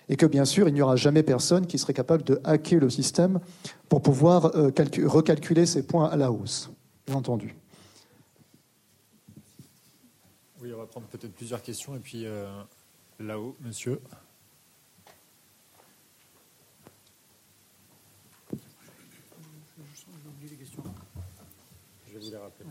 [0.08, 2.90] et que bien sûr, il n'y aura jamais personne qui serait capable de hacker le
[2.90, 3.38] système
[3.88, 6.70] pour pouvoir recalculer ces points à la hausse,
[7.06, 7.54] bien entendu.
[10.64, 11.94] Oui, on va prendre peut-être plusieurs questions.
[11.94, 12.46] Et puis euh,
[13.20, 14.00] là-haut, monsieur.
[18.50, 18.56] Je
[22.14, 22.64] vais vous les rappeler.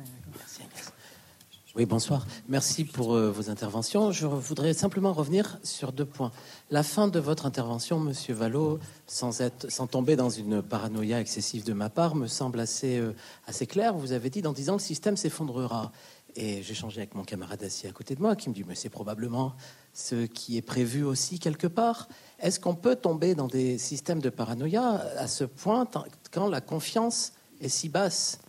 [1.75, 2.27] Oui, bonsoir.
[2.49, 4.11] Merci pour euh, vos interventions.
[4.11, 6.31] Je voudrais simplement revenir sur deux points.
[6.69, 11.63] La fin de votre intervention, Monsieur Vallot, sans, être, sans tomber dans une paranoïa excessive
[11.63, 13.13] de ma part, me semble assez, euh,
[13.47, 13.95] assez claire.
[13.95, 15.91] Vous avez dit, dans 10 ans, le système s'effondrera.
[16.35, 18.89] Et changé avec mon camarade assis à côté de moi qui me dit, mais c'est
[18.89, 19.53] probablement
[19.93, 22.07] ce qui est prévu aussi quelque part.
[22.39, 25.87] Est-ce qu'on peut tomber dans des systèmes de paranoïa à ce point
[26.31, 28.39] quand la confiance est si basse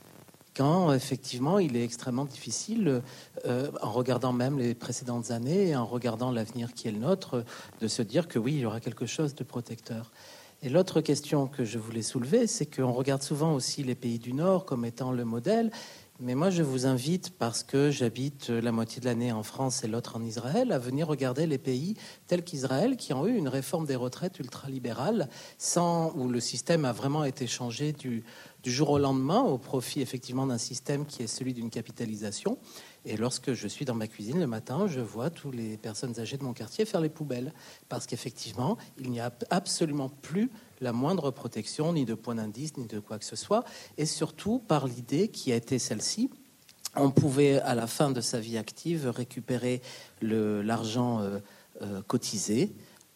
[0.57, 3.03] quand effectivement il est extrêmement difficile,
[3.45, 7.45] euh, en regardant même les précédentes années et en regardant l'avenir qui est le nôtre,
[7.81, 10.13] de se dire que oui, il y aura quelque chose de protecteur?
[10.63, 14.33] Et l'autre question que je voulais soulever, c'est qu'on regarde souvent aussi les pays du
[14.33, 15.71] Nord comme étant le modèle.
[16.21, 19.89] Mais moi, je vous invite, parce que j'habite la moitié de l'année en France et
[19.89, 21.97] l'autre en Israël, à venir regarder les pays
[22.29, 25.29] tels qu'Israël, qui ont eu une réforme des retraites ultralibérale,
[25.59, 28.23] sans, où le système a vraiment été changé du,
[28.63, 32.59] du jour au lendemain au profit effectivement d'un système qui est celui d'une capitalisation.
[33.05, 36.39] Et lorsque je suis dans ma cuisine le matin, je vois toutes les personnes âgées
[36.39, 37.53] de mon quartier faire les poubelles.
[37.89, 40.49] Parce qu'effectivement, il n'y a absolument plus
[40.81, 43.65] la moindre protection, ni de point d'indice, ni de quoi que ce soit.
[43.99, 46.31] Et surtout par l'idée qui a été celle-ci.
[46.97, 49.83] On pouvait, à la fin de sa vie active, récupérer
[50.21, 51.39] l'argent euh,
[51.83, 52.73] euh, cotisé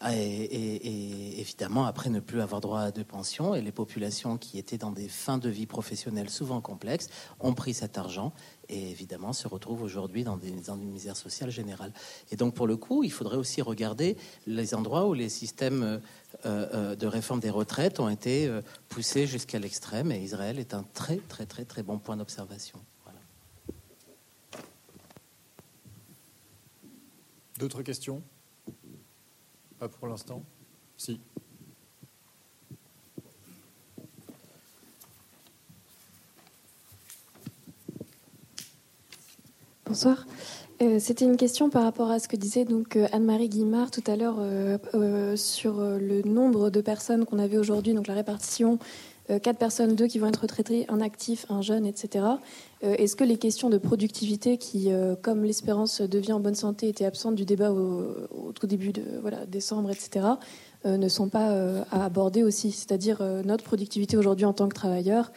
[0.06, 4.78] et, évidemment après ne plus avoir droit à de pension et les populations qui étaient
[4.78, 7.08] dans des fins de vie professionnelles souvent complexes
[7.40, 8.32] ont pris cet argent
[8.68, 11.92] et évidemment se retrouvent aujourd'hui dans, dans, une misère sociale générale.
[12.30, 14.16] Et donc pour le coup, il faudrait aussi regarder
[14.46, 15.98] les endroits où les systèmes euh,
[16.44, 21.16] de réforme des retraites ont été euh, poussés jusqu'à l'extrême et Israël est un très
[21.16, 22.78] très très très bon point d'observation.
[27.58, 28.22] D'autres questions?
[29.80, 30.44] Pas pour l'instant?
[30.96, 31.20] Si.
[39.84, 40.24] Bonsoir.
[40.80, 44.04] Euh, c'était une question par rapport à ce que disait donc euh, Anne-Marie Guimard tout
[44.06, 48.78] à l'heure euh, sur le nombre de personnes qu'on avait aujourd'hui, donc la répartition
[49.42, 52.24] quatre personnes, deux qui vont être retraitées, un actif, un jeune, etc.
[52.80, 54.88] Est-ce que les questions de productivité, qui,
[55.20, 59.02] comme l'espérance de vie en bonne santé, étaient absentes du débat au, tout début de
[59.20, 60.24] voilà, décembre, etc.,
[60.86, 62.72] ne sont pas à aborder aussi?
[62.72, 65.30] C'est-à-dire notre productivité aujourd'hui en tant que travailleur,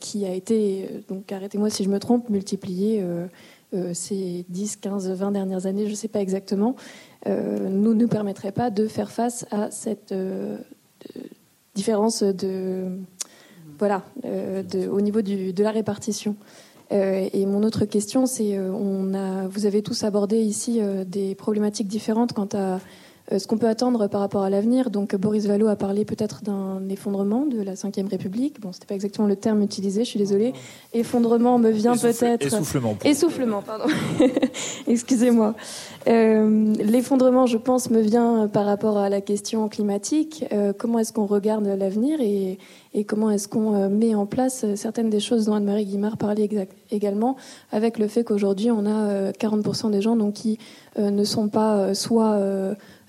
[0.00, 3.04] qui a été, donc arrêtez-moi si je me trompe, multipliée
[3.94, 6.76] ces 10, 15, 20 dernières années, je ne sais pas exactement,
[7.26, 10.14] nous ne permettrait pas de faire face à cette
[11.74, 12.98] différence de
[13.78, 16.36] voilà euh, au niveau du, de la répartition.
[16.92, 21.34] Euh, et mon autre question, c'est euh, on a, vous avez tous abordé ici des
[21.34, 22.80] problématiques différentes quant à
[23.38, 24.90] ce qu'on peut attendre par rapport à l'avenir.
[24.90, 28.60] Donc Boris Vallot a parlé peut-être d'un effondrement de la Ve République.
[28.60, 30.52] Bon, c'était pas exactement le terme utilisé, je suis désolée.
[30.92, 32.46] Effondrement me vient peut-être.
[32.46, 32.96] Essoufflement.
[33.04, 33.84] Essoufflement, pardon.
[34.86, 35.54] Excusez-moi.
[36.08, 40.44] Euh, l'effondrement, je pense, me vient par rapport à la question climatique.
[40.52, 42.58] Euh, comment est-ce qu'on regarde l'avenir et,
[43.06, 46.48] comment est-ce qu'on euh, met en place certaines des choses dont Anne-Marie Guimard parlait
[46.90, 47.36] également,
[47.70, 50.58] avec le fait qu'aujourd'hui, on a 40% des gens donc, qui
[50.98, 52.38] ne sont pas soit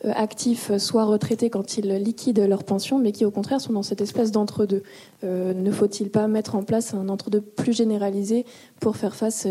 [0.03, 4.01] actifs, soit retraités quand ils liquident leur pension, mais qui au contraire sont dans cette
[4.01, 4.84] espèce d'entre-deux.
[5.23, 8.45] ne faut-il pas mettre en place un entre-deux plus généralisé
[8.80, 9.47] pour faire face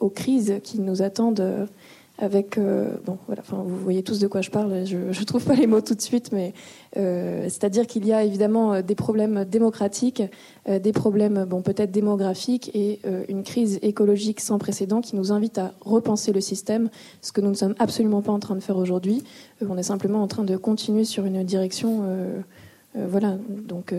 [0.00, 1.68] aux crises qui nous attendent
[2.18, 5.44] avec euh, bon voilà enfin vous voyez tous de quoi je parle je ne trouve
[5.44, 6.52] pas les mots tout de suite mais
[6.96, 10.22] euh, c'est-à-dire qu'il y a évidemment euh, des problèmes démocratiques
[10.68, 15.72] des problèmes bon peut-être démographiques et une crise écologique sans précédent qui nous invite à
[15.80, 16.88] repenser le système
[17.20, 19.24] ce que nous ne sommes absolument pas en train de faire aujourd'hui.
[19.68, 22.04] On est simplement en train de continuer sur une direction
[22.94, 23.92] voilà donc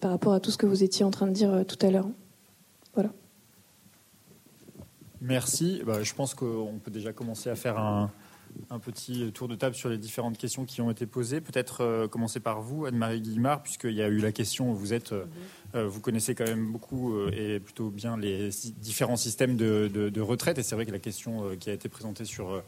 [0.00, 2.08] par rapport à tout ce que vous étiez en train de dire tout à l'heure.
[2.94, 3.10] Voilà
[5.20, 5.82] Merci.
[5.84, 8.10] Bah, je pense qu'on peut déjà commencer à faire un,
[8.80, 11.40] petit tour de table sur les différentes questions qui ont été posées.
[11.40, 15.12] Peut-être euh, commencer par vous, Anne-Marie Guillemard, puisqu'il y a eu la question, vous êtes,
[15.12, 15.24] euh,
[15.74, 20.58] euh, vous connaissez quand même beaucoup et plutôt bien les différents systèmes de, retraite.
[20.58, 22.62] Et c'est vrai que la question qui a été présentée sur,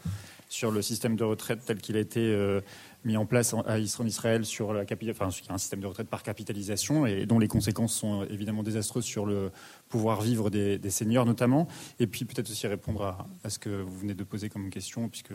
[0.48, 2.60] sur le système de retraite tel qu'il a été
[3.04, 3.64] mis en place en,
[4.04, 8.24] Israël sur la enfin, un système de retraite par capitalisation et dont les conséquences sont
[8.24, 9.50] évidemment désastreuses sur le
[9.88, 11.68] pouvoir vivre des, seniors notamment.
[11.98, 15.32] Et puis peut-être aussi répondre à, ce que vous venez de poser comme question, puisque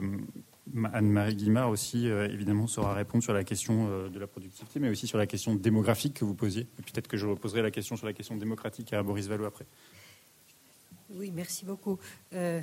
[0.93, 4.89] Anne-Marie Guimard aussi euh, évidemment saura répondre sur la question euh, de la productivité, mais
[4.89, 6.67] aussi sur la question démographique que vous posiez.
[6.79, 9.65] Et peut-être que je reposerai la question sur la question démocratique à Boris Vallot après.
[11.11, 11.99] Oui, merci beaucoup.
[12.33, 12.61] Euh,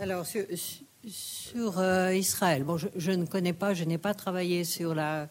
[0.00, 0.44] alors, sur,
[1.06, 5.28] sur euh, Israël, bon, je, ne connais pas, je n'ai pas travaillé sur la,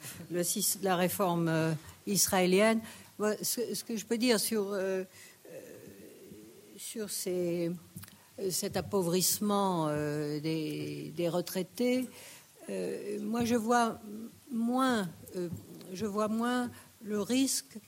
[0.81, 1.73] la réforme euh,
[2.06, 2.80] israélienne.
[3.41, 5.03] ce, que je peux dire sur, euh,
[6.77, 7.72] sur ces,
[8.49, 12.07] cet appauvrissement des, des, retraités,
[13.22, 13.99] moi je vois
[14.52, 15.10] moins,
[15.94, 16.69] je vois moins
[17.02, 17.80] le risque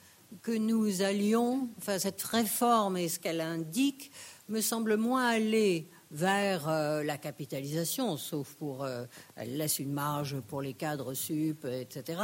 [0.41, 4.11] que nous allions, enfin cette réforme et ce qu'elle indique,
[4.47, 9.05] me semble moins aller vers euh, la capitalisation, sauf pour euh,
[9.35, 12.21] elle laisse une marge pour les cadres sup, etc.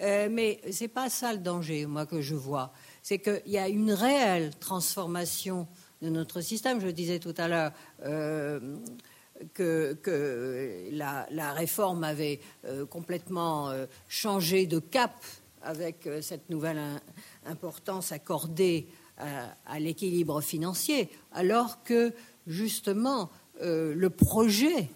[0.00, 2.72] Euh, mais c'est pas ça le danger, moi que je vois.
[3.02, 5.66] C'est qu'il y a une réelle transformation
[6.02, 6.80] de notre système.
[6.80, 7.72] Je disais tout à l'heure
[9.54, 12.40] que, que la, réforme avait
[12.90, 13.72] complètement
[14.08, 15.12] changé de cap
[15.62, 16.80] avec cette nouvelle
[17.46, 18.88] importance accordée
[19.18, 22.12] à l'équilibre financier, alors que
[22.46, 23.30] justement,
[23.62, 24.88] euh, le projet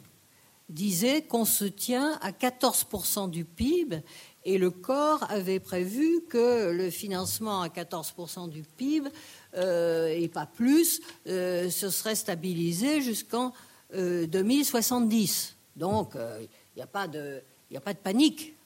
[0.69, 4.03] disait qu'on se tient à 14% du PIB
[4.45, 9.11] et le corps avait prévu que le financement à 14% du PIB
[9.57, 13.53] euh, et pas plus euh, se serait stabilisé jusqu'en
[13.93, 15.57] 2070.
[15.75, 18.57] Donc, il n'y a pas de il n'y a pas de panique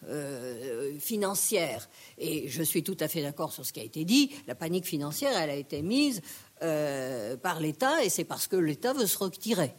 [0.99, 1.91] financière.
[2.17, 4.31] Et je suis tout à fait d'accord sur ce qui a été dit.
[4.47, 6.23] La panique financière, elle a été mise
[6.63, 9.75] euh, par l'État, et c'est parce que l'État veut se retirer.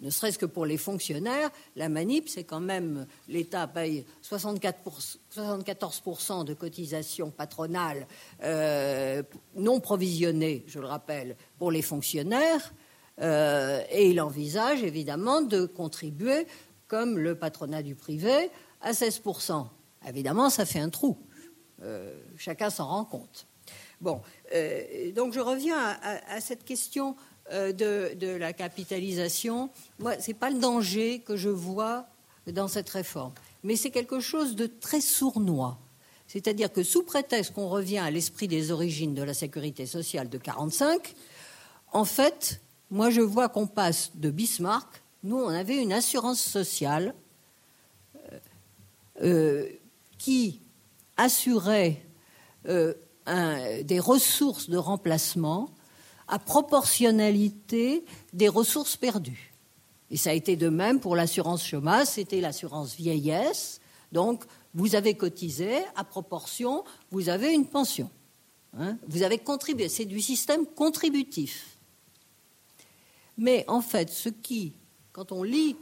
[0.00, 4.78] Ne serait-ce que pour les fonctionnaires, la manip, c'est quand même l'État paye 64
[5.34, 8.06] 74% de cotisations patronales
[8.42, 9.22] euh,
[9.56, 12.72] non provisionnées, je le rappelle, pour les fonctionnaires,
[13.20, 16.46] euh, et il envisage évidemment de contribuer,
[16.86, 18.50] comme le patronat du privé,
[18.80, 19.66] à 16%.
[20.08, 21.18] Évidemment, ça fait un trou.
[22.36, 23.46] chacun s'en rend compte.
[24.02, 24.20] Bon,
[24.52, 27.14] euh, donc je reviens à, cette question
[27.52, 29.70] euh, de, la capitalisation.
[30.00, 32.06] Moi, ce n'est pas le danger que je vois
[32.48, 35.78] dans cette réforme, mais c'est quelque chose de très sournois.
[36.26, 40.38] C'est-à-dire que sous prétexte qu'on revient à l'esprit des origines de la sécurité sociale de
[40.38, 41.14] 1945,
[41.92, 42.60] en fait,
[42.90, 47.14] moi je vois qu'on passe de Bismarck, nous on avait une assurance sociale
[49.22, 49.68] euh,
[50.18, 50.60] qui
[51.16, 52.02] assurait
[53.26, 55.70] des ressources de remplacement
[56.28, 59.52] à proportionnalité des ressources perdues.
[60.10, 63.80] Et ça a été de même pour l'assurance chômage, c'était l'assurance vieillesse.
[64.12, 64.44] Donc,
[64.74, 68.10] vous avez cotisé, à proportion, vous avez une pension.
[68.78, 68.96] Hein.
[69.06, 71.76] vous avez contribué, c'est du système contributif.
[73.36, 74.72] Mais en fait, ce qui,
[75.12, 75.76] quand on lit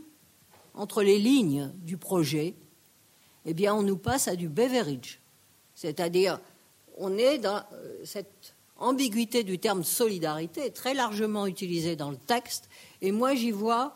[0.75, 2.55] entre les lignes du projet,
[3.45, 5.21] eh bien, on nous passe à du beverage,
[5.75, 6.41] c'est-à-dire
[6.99, 12.69] on est dans euh, cette ambiguïté du terme solidarité, très largement utilisée dans le texte,
[13.03, 13.95] et moi j'y vois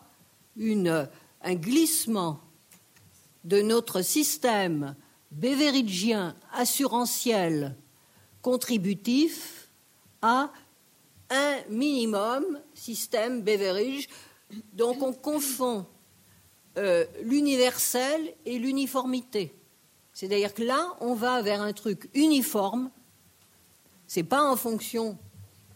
[0.57, 2.39] un glissement
[3.43, 4.95] de notre système
[5.31, 7.75] beveridgien assurantiel
[8.41, 9.69] contributif
[10.21, 10.51] à
[11.29, 14.07] un minimum système Beveridge.
[14.73, 15.85] Donc on confond
[16.77, 19.53] euh, l'universel et l'uniformité.
[20.15, 22.89] C'est-à-dire que là, on va vers un truc uniforme.
[24.07, 25.19] Ce n'est pas en fonction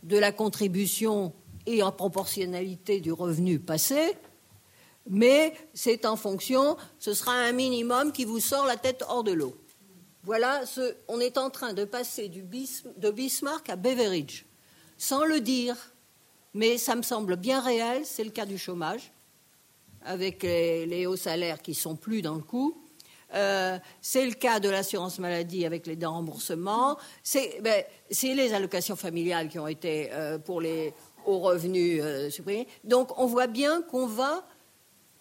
[0.01, 1.33] de la contribution
[1.65, 4.15] et en proportionnalité du revenu passé,
[5.09, 9.33] mais c'est en fonction, ce sera un minimum qui vous sort la tête hors de
[9.33, 9.55] l'eau.
[10.23, 10.61] Voilà,
[11.07, 14.45] on est en train de passer de Bismarck à Beveridge,
[14.97, 15.75] sans le dire,
[16.53, 19.11] mais ça me semble bien réel, c'est le cas du chômage,
[20.03, 22.88] avec les, hauts salaires qui sont plus dans le coup.
[23.33, 26.97] Euh, c'est le cas de l'assurance maladie avec les remboursements.
[27.61, 30.93] Ben, c'est les allocations familiales qui ont été euh, pour les
[31.25, 32.67] hauts revenus euh, supprimés.
[32.83, 34.45] Donc on voit bien qu'on va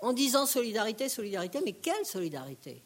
[0.00, 2.82] en disant solidarité, solidarité, mais quelle solidarité?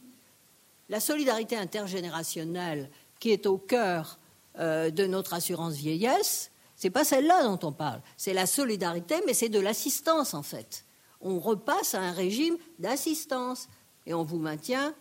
[0.88, 2.90] La solidarité intergénérationnelle
[3.20, 4.18] qui est au cœur
[4.58, 8.02] de notre assurance vieillesse, c'est pas celle-là dont on parle.
[8.18, 10.84] C'est la solidarité, mais c'est de l'assistance en fait.
[11.22, 13.68] On repasse à un régime d'assistance
[14.04, 14.94] et on vous maintient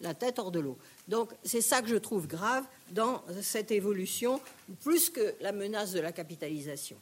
[0.00, 0.78] la tête hors de l'eau.
[1.08, 4.40] Donc c'est ça que je trouve grave dans cette évolution,
[4.82, 6.96] plus que la menace de la capitalisation.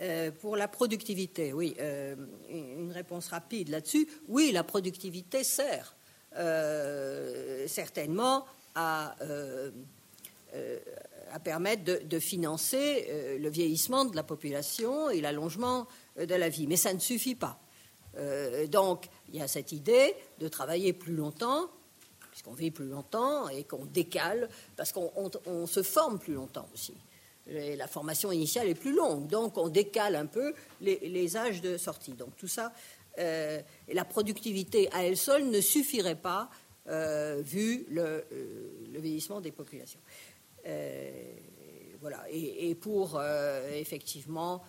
[0.00, 2.14] Euh, pour la productivité, oui, euh,
[2.48, 4.06] une réponse rapide là-dessus.
[4.28, 5.96] Oui, la productivité sert
[6.36, 8.44] euh, certainement
[8.76, 9.16] à,
[11.42, 15.86] permettre de financer le vieillissement de la population et l'allongement
[16.16, 16.66] de la vie.
[16.66, 17.60] Mais ça ne suffit pas.
[18.68, 21.68] Donc, il y a cette idée de travailler plus longtemps,
[22.30, 26.94] puisqu'on vit plus longtemps et qu'on décale, parce qu'on se forme plus longtemps aussi.
[27.46, 32.12] la formation initiale est plus longue, donc on décale un peu les, âges de sortie.
[32.12, 32.72] Donc tout ça,
[33.18, 36.50] euh, et la productivité à elle seule ne suffirait pas
[36.86, 40.00] euh, vu le, euh, vieillissement des populations.
[42.00, 42.24] voilà.
[42.30, 43.20] Et pour
[43.72, 44.62] effectivement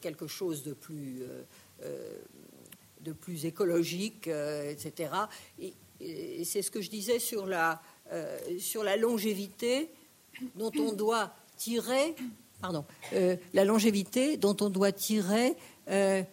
[0.00, 1.24] quelque chose de plus
[3.00, 5.10] de plus écologique, euh, etc.
[5.60, 5.74] Et,
[6.44, 9.90] c'est ce que je disais sur la, euh, sur la longévité
[10.54, 12.14] dont on doit tirer
[12.60, 12.84] pardon,
[13.52, 15.56] la longévité dont on doit tirer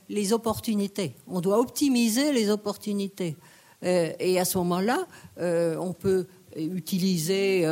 [0.08, 1.16] les opportunités.
[1.26, 3.36] On doit optimiser les opportunités.
[3.82, 7.66] et à ce moment-là, on peut utiliser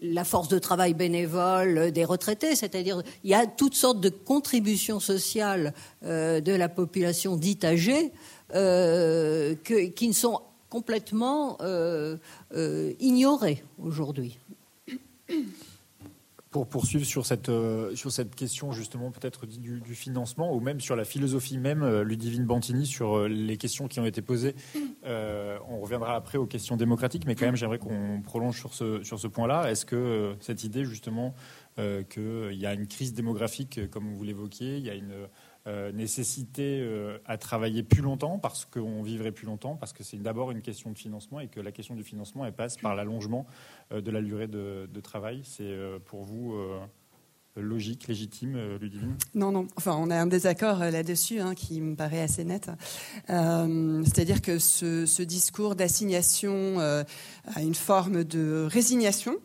[0.00, 5.00] la force de travail bénévole des retraités, c'est-à-dire il y a toutes sortes de contributions
[5.00, 5.74] sociales
[6.04, 8.12] euh, de la population dite âgée
[8.54, 12.16] euh, qui ne sont complètement euh,
[13.00, 14.38] ignorées aujourd'hui
[16.56, 20.96] pour poursuivre sur cette, euh, sur cette question justement peut-être du, financement ou même sur
[20.96, 24.54] la philosophie même, euh, Ludivine Bantini, sur euh, les questions qui ont été posées.
[25.04, 29.20] on reviendra après aux questions démocratiques, mais quand même j'aimerais qu'on prolonge sur ce, sur
[29.20, 29.70] ce point-là.
[29.70, 31.34] Est-ce que cette idée justement
[31.76, 35.12] qu'il y a une crise démographique, comme vous l'évoquiez, il y a une
[35.66, 40.16] euh, nécessité euh, à travailler plus longtemps parce qu'on vivrait plus longtemps, parce que c'est
[40.16, 43.46] d'abord une question de financement et que la question du financement elle passe par l'allongement
[43.92, 45.40] euh, de la durée de, travail.
[45.44, 45.76] C'est
[46.06, 46.54] pour vous
[47.60, 49.16] logique, légitime, euh, Ludivine?
[49.34, 49.66] Non, non.
[49.76, 52.70] Enfin, on a un désaccord euh, là-dessus hein, qui me paraît assez net.
[53.30, 59.36] Euh, c'est-à-dire que ce, discours d'assignation à une forme de résignation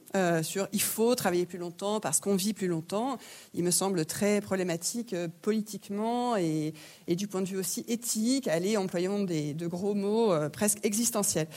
[0.44, 3.18] sur il faut travailler plus longtemps parce qu'on vit plus longtemps,
[3.54, 6.74] il me semble très problématique politiquement et,
[7.08, 11.48] du point de vue aussi éthique, aller employant des, de gros mots presque existentiels.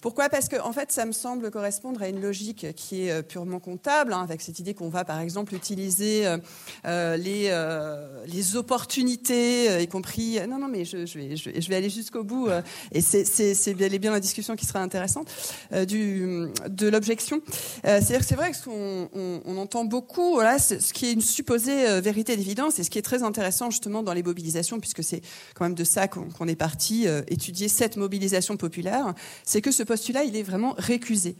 [0.00, 0.28] Pourquoi?
[0.28, 4.12] Parce que en fait, ça me semble correspondre à une logique qui est purement comptable,
[4.12, 6.38] hein, avec cette idée qu'on va par exemple utiliser euh,
[6.86, 10.38] euh, les, euh, les opportunités, y compris.
[10.48, 12.48] Non, non, mais je, vais, je, vais, aller jusqu'au bout.
[12.92, 15.28] et c'est bien, bien la discussion qui sera intéressante
[15.86, 17.40] du, de l'objection.
[18.04, 19.08] C'est-à-dire que c'est vrai qu'on
[19.46, 23.02] on, entend beaucoup, voilà, ce qui est une supposée vérité d'évidence, et ce qui est
[23.02, 25.22] très intéressant justement dans les mobilisations, puisque c'est
[25.54, 29.14] quand même de ça qu'on est parti étudier cette mobilisation populaire,
[29.44, 31.36] c'est que ce postulat, il est vraiment récusé.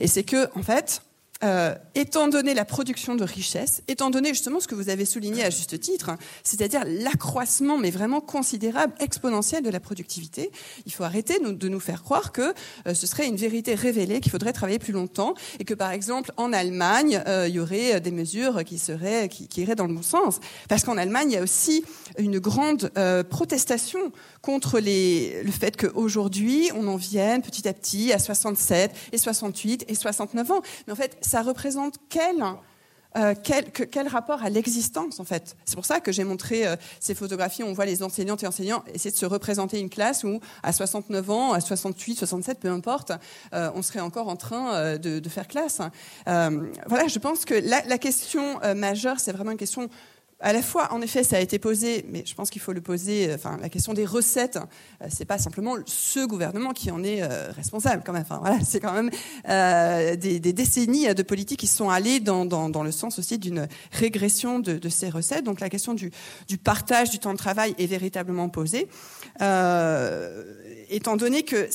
[0.00, 1.02] Et c'est que, en fait,
[1.44, 5.44] euh, étant donné la production de richesse, étant donné justement ce que vous avez souligné
[5.44, 10.50] à juste titre, hein, c'est-à-dire l'accroissement, mais vraiment considérable, exponentiel de la productivité,
[10.86, 12.54] il faut arrêter de nous faire croire que
[12.86, 16.32] euh, ce serait une vérité révélée, qu'il faudrait travailler plus longtemps, et que par exemple
[16.36, 20.02] en Allemagne, euh, il y aurait des mesures qui seraient, qui iraient dans le bon
[20.02, 21.84] sens, parce qu'en Allemagne, il y a aussi
[22.18, 22.90] une grande
[23.30, 24.12] protestation
[24.42, 29.94] contre le fait qu'aujourd'hui, on en vienne petit à petit à 67 et 68 et
[29.94, 30.62] 69 ans.
[30.86, 32.44] Mais en fait, ça représente quel
[33.16, 35.54] euh, quel, quel, rapport à l'existence en fait?
[35.66, 37.62] C'est pour ça que j'ai montré euh, ces photographies.
[37.62, 40.72] Où on voit les enseignantes et enseignants essayer de se représenter une classe où à
[40.72, 43.12] 69 ans, à 68, 67, peu importe,
[43.52, 45.80] euh, on serait encore en train de, faire classe.
[46.26, 49.88] voilà, je pense que la question majeure, c'est vraiment une question
[50.42, 52.80] à la fois, en effet, ça a été posé, mais je pense qu'il faut le
[52.80, 53.30] poser.
[53.30, 54.58] Euh, enfin, la question des recettes,
[55.00, 58.22] euh, c'est pas simplement ce gouvernement qui en est euh, responsable, quand même.
[58.22, 59.10] Enfin, voilà, c'est quand même
[59.46, 65.10] des, décennies de politique qui sont allées dans, le sens aussi d'une régression de, ces
[65.10, 65.44] recettes.
[65.44, 66.10] Donc, la question du,
[66.48, 68.88] du, partage du temps de travail est véritablement posée,
[70.90, 71.68] étant donné que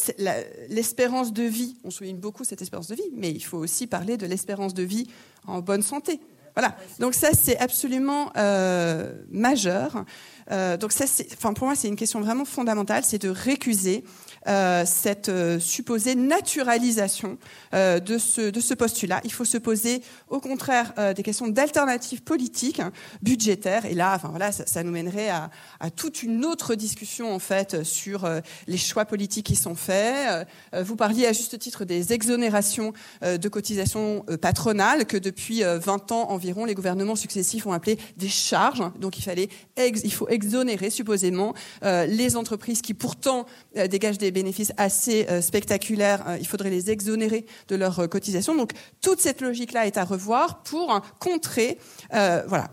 [0.69, 4.18] l'espérance de vie, on souligne beaucoup cette espérance de vie, mais il faut aussi parler
[4.18, 5.07] de l'espérance de vie
[5.45, 6.19] en bonne santé.
[6.57, 6.75] Voilà.
[6.97, 10.05] Donc ça, c'est absolument euh, majeur.
[10.51, 11.05] Euh, donc ça,
[11.39, 14.03] pour moi, c'est une question vraiment fondamentale, c'est de récuser
[14.47, 17.37] euh, cette euh, supposée naturalisation
[17.73, 19.21] de ce, postulat.
[19.23, 22.81] Il faut se poser au contraire des questions d'alternatives politiques,
[23.21, 23.85] budgétaires.
[23.85, 25.49] Et là, voilà, ça, nous mènerait à,
[25.95, 28.27] toute une autre discussion en fait sur
[28.67, 30.47] les choix politiques qui sont faits.
[30.73, 36.65] vous parliez à juste titre des exonérations de cotisations patronales que depuis 20 ans environ
[36.65, 38.83] les gouvernements successifs ont appelé des charges.
[38.99, 41.53] Donc il fallait, il faut exonérer supposément
[41.84, 43.45] les entreprises qui pourtant
[43.89, 48.55] dégagent des bénéfices assez euh, spectaculaires, euh, il faudrait les exonérer de leurs euh, cotisations.
[48.55, 51.77] Donc toute cette logique-là est à revoir pour contrer
[52.11, 52.69] voilà,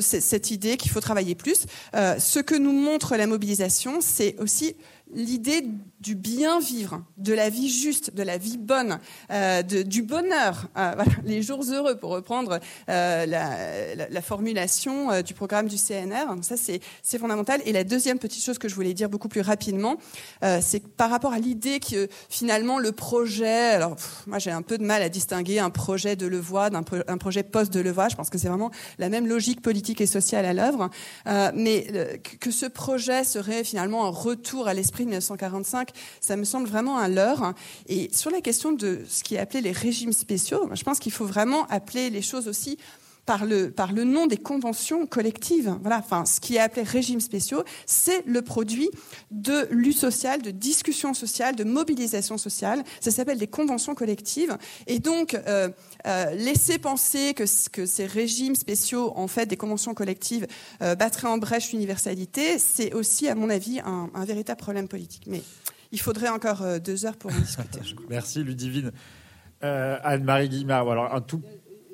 [0.00, 1.66] cette idée qu'il faut travailler plus.
[1.92, 4.76] ce que nous montre la mobilisation, c'est aussi
[5.12, 5.64] l'idée
[6.00, 9.00] du bien vivre, de la vie juste, de la vie bonne,
[9.32, 10.94] euh, du bonheur, euh,
[11.24, 16.26] les jours heureux, pour reprendre euh, la, la, la, formulation du programme du CNR.
[16.42, 17.60] Ça, c'est fondamental.
[17.64, 19.96] Et la deuxième petite chose que je voulais dire beaucoup plus rapidement,
[20.60, 23.96] c'est par rapport à l'idée que finalement le projet, alors
[24.26, 27.42] moi j'ai un peu de mal à distinguer un projet de Levoix d'un un projet
[27.42, 28.08] post de Levoix.
[28.08, 30.90] Je pense que c'est vraiment la même logique politique et sociale à l'œuvre,
[31.54, 35.87] mais que ce projet serait finalement un retour à l'esprit de 1945
[36.20, 37.54] ça me semble vraiment un leurre.
[37.88, 41.12] Et sur la question de ce qui est appelé les régimes spéciaux, je pense qu'il
[41.12, 42.78] faut vraiment appeler les choses aussi
[43.28, 45.76] par le, nom des conventions collectives.
[45.82, 48.88] Voilà, enfin, ce qui est appelé régimes spéciaux, c'est le produit
[49.30, 52.82] de lutte sociale, de discussion sociale, de mobilisation sociale.
[53.00, 54.56] Ça s'appelle des conventions collectives.
[54.86, 55.68] Et donc, euh,
[56.06, 60.46] euh, laisser penser que, que ces régimes spéciaux, en fait, des conventions collectives,
[60.80, 65.24] euh, battraient en brèche l'universalité, c'est aussi, à mon avis, un, un, véritable problème politique.
[65.26, 65.42] Mais
[65.92, 67.80] il faudrait encore euh, deux heures pour en discuter.
[68.08, 68.92] Merci, Ludivine.
[69.60, 71.42] Anne-Marie Guimard, alors un tout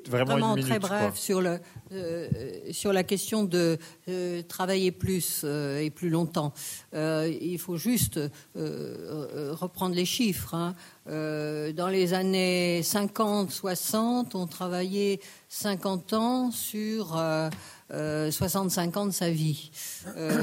[0.09, 1.59] vraiment, très bref sur, le,
[1.91, 2.27] euh,
[2.71, 3.77] sur la question de
[4.07, 6.53] euh, travailler plus euh, et plus longtemps.
[6.93, 8.19] il faut juste
[8.55, 10.53] reprendre les chiffres.
[10.53, 10.75] Hein.
[11.05, 15.19] dans les années 50, 60, on travaillait
[15.49, 17.17] 50 ans sur
[17.89, 19.71] 65 ans de sa vie.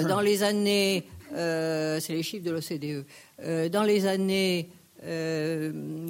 [0.08, 4.68] dans les années, c'est les chiffres de l'OCDE, dans les années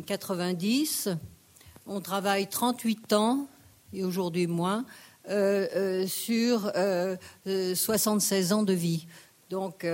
[0.06, 1.08] 90,
[1.86, 3.48] on travaille 38 ans,
[3.92, 4.84] et aujourd'hui moins,
[5.28, 6.72] euh, euh, sur
[7.44, 9.06] 76 euh, ans de vie.
[9.50, 9.86] Donc,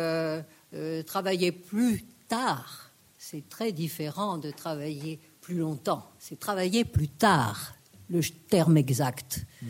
[1.07, 6.09] travailler plus tard, c'est très différent de travailler plus longtemps.
[6.19, 7.75] C'est travailler plus tard,
[8.09, 9.45] le terme exact.
[9.61, 9.67] Hmm.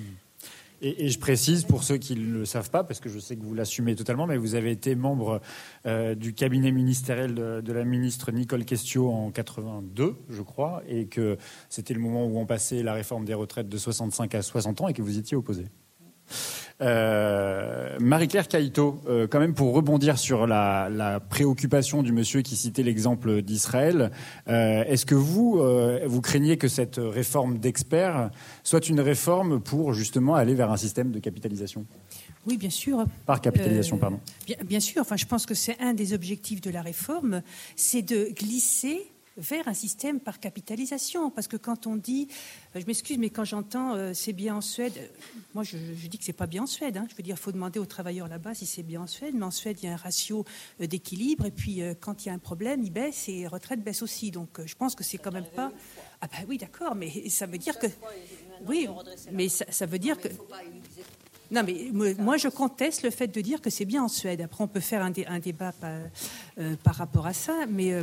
[0.81, 3.43] Et, je précise pour ceux qui ne le savent pas, parce que je sais que
[3.43, 5.41] vous l'assumez totalement, mais vous avez été membre
[5.87, 11.37] euh, du cabinet ministériel de, la ministre Nicole Questiot en 82, je crois, et que
[11.69, 14.89] c'était le moment où on passait la réforme des retraites de 65 à 60 ans
[14.89, 15.67] et que vous étiez opposé.
[16.81, 22.83] Euh, Marie-Claire Caïto, euh, quand même pour rebondir sur la, préoccupation du monsieur qui citait
[22.83, 24.13] l'exemple d'Israël,
[24.49, 25.61] euh, est-ce que vous,
[26.07, 28.31] vous craignez que cette réforme d'experts
[28.63, 31.85] soit une réforme pour justement aller vers un système de capitalisation?
[32.47, 33.05] Oui, bien sûr.
[33.27, 34.21] Par capitalisation, pardon.
[34.47, 35.03] Bien, bien, sûr.
[35.03, 37.43] Enfin, je pense que c'est un des objectifs de la réforme,
[37.77, 41.31] c'est de glisser vers un système par capitalisation.
[41.31, 42.29] Parce que quand on dit,
[42.75, 45.07] euh, je m'excuse, mais quand j'entends euh, c'est bien en Suède, euh,
[45.55, 46.97] moi je, dis que c'est pas bien en Suède.
[46.97, 47.07] Hein.
[47.09, 49.35] Je veux dire, il faut demander aux travailleurs là-bas si c'est bien en Suède.
[49.35, 50.45] Mais en Suède, il y a un ratio
[50.81, 51.47] d'équilibre.
[51.47, 54.31] Et puis quand il y a un problème, il baisse et les retraites baissent aussi.
[54.31, 55.73] Donc je pense que c'est quand même pas.
[56.21, 57.87] Ah ben oui, d'accord, mais ça veut dire que.
[58.67, 58.89] Oui,
[59.33, 60.29] mais ça veut dire que.
[61.51, 64.43] Non, mais moi, je conteste le fait de dire que c'est bien en Suède.
[64.43, 67.55] Après, on peut faire un, débat euh, par, rapport à ça.
[67.71, 68.03] Mais, euh,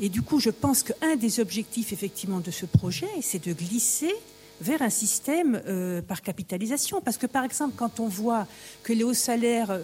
[0.00, 4.14] et du coup, je pense qu'un des objectifs, effectivement, de ce projet, c'est de glisser
[4.60, 7.00] vers un système euh, par capitalisation.
[7.00, 8.46] Parce que, par exemple, quand on voit
[8.84, 9.76] que les hauts salaires,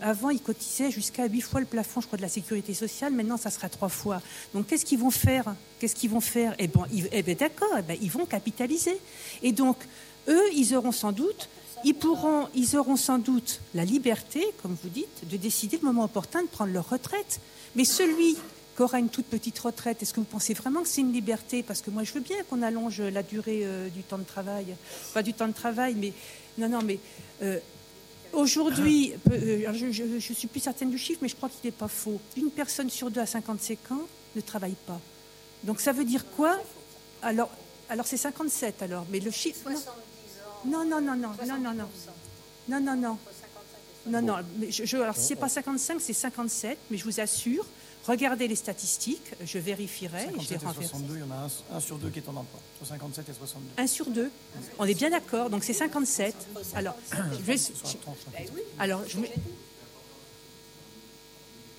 [0.00, 3.36] avant, ils cotisaient jusqu'à huit fois le plafond, je crois, de la sécurité sociale, maintenant,
[3.36, 4.22] ça sera trois fois.
[4.54, 5.54] Donc, qu'est-ce qu'ils vont faire?
[5.78, 6.54] Qu'est-ce qu'ils vont faire?
[6.58, 8.96] Eh bien, eh ben, d'accord, eh ben, ils vont capitaliser.
[9.42, 9.76] Et donc,
[10.28, 11.50] eux, ils auront sans doute
[11.84, 16.04] ils, pourront, ils auront sans doute la liberté, comme vous dites, de décider le moment
[16.04, 17.40] opportun de prendre leur retraite.
[17.76, 18.36] Mais celui
[18.76, 21.62] qui aura une toute petite retraite, est-ce que vous pensez vraiment que c'est une liberté?
[21.62, 24.74] Parce que moi, je veux bien qu'on allonge la durée euh, du temps de travail.
[25.12, 26.12] Pas du temps de travail, mais...
[26.58, 26.98] Non, non, mais...
[27.42, 27.58] Euh,
[28.32, 31.88] aujourd'hui, euh, je ne suis plus certaine du chiffre, mais je crois qu'il n'est pas
[31.88, 32.20] faux.
[32.36, 34.06] Une personne sur deux à 55 ans
[34.36, 35.00] ne travaille pas.
[35.64, 36.58] Donc ça veut dire quoi?
[37.22, 37.50] Alors,
[37.88, 39.68] alors c'est 57 alors, mais le chiffre...
[40.64, 41.88] Non, non, non, non, non, non, non.
[42.68, 43.18] Non, non, non.
[44.06, 44.36] Non, non.
[44.58, 47.64] Mais je, alors, si ce n'est pas 55, c'est 57, mais je vous assure,
[48.06, 50.24] regardez les statistiques, je vérifierai.
[50.24, 52.86] 57 et 62, il y en a un, sur deux qui est en emploi, sur
[52.86, 53.66] 57 et 62.
[53.78, 54.30] Un sur deux
[54.78, 56.34] On est bien d'accord, donc c'est 57.
[56.74, 56.94] Alors,
[57.32, 57.56] je vais.
[58.78, 59.18] alors, je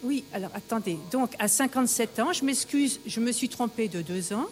[0.04, 0.98] Oui, alors attendez.
[1.12, 4.48] Donc, à 57 ans, je m'excuse, je me suis trompée de deux ans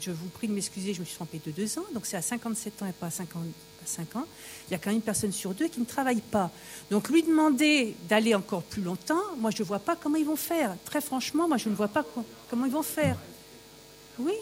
[0.00, 2.22] je, vous prie de m'excuser, je me suis trompée de deux ans, donc c'est à
[2.22, 4.26] 57 ans et pas à 55 ans.
[4.68, 6.50] Il y a quand même une personne sur deux qui ne travaille pas.
[6.90, 10.36] Donc lui demander d'aller encore plus longtemps, moi je ne vois pas comment ils vont
[10.36, 10.76] faire.
[10.84, 12.04] Très franchement, moi je ne vois pas
[12.50, 13.16] comment ils vont faire.
[14.18, 14.34] Oui.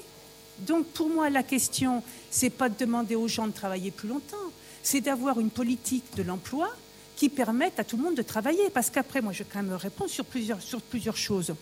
[0.61, 4.37] Donc pour moi, la question, c'est pas de demander aux gens de travailler plus longtemps,
[4.83, 6.69] c'est d'avoir une politique de l'emploi
[7.17, 8.71] qui permette à tout le monde de travailler.
[8.71, 11.55] Parce qu'après, moi je vais quand même répondre sur plusieurs, sur plusieurs choses.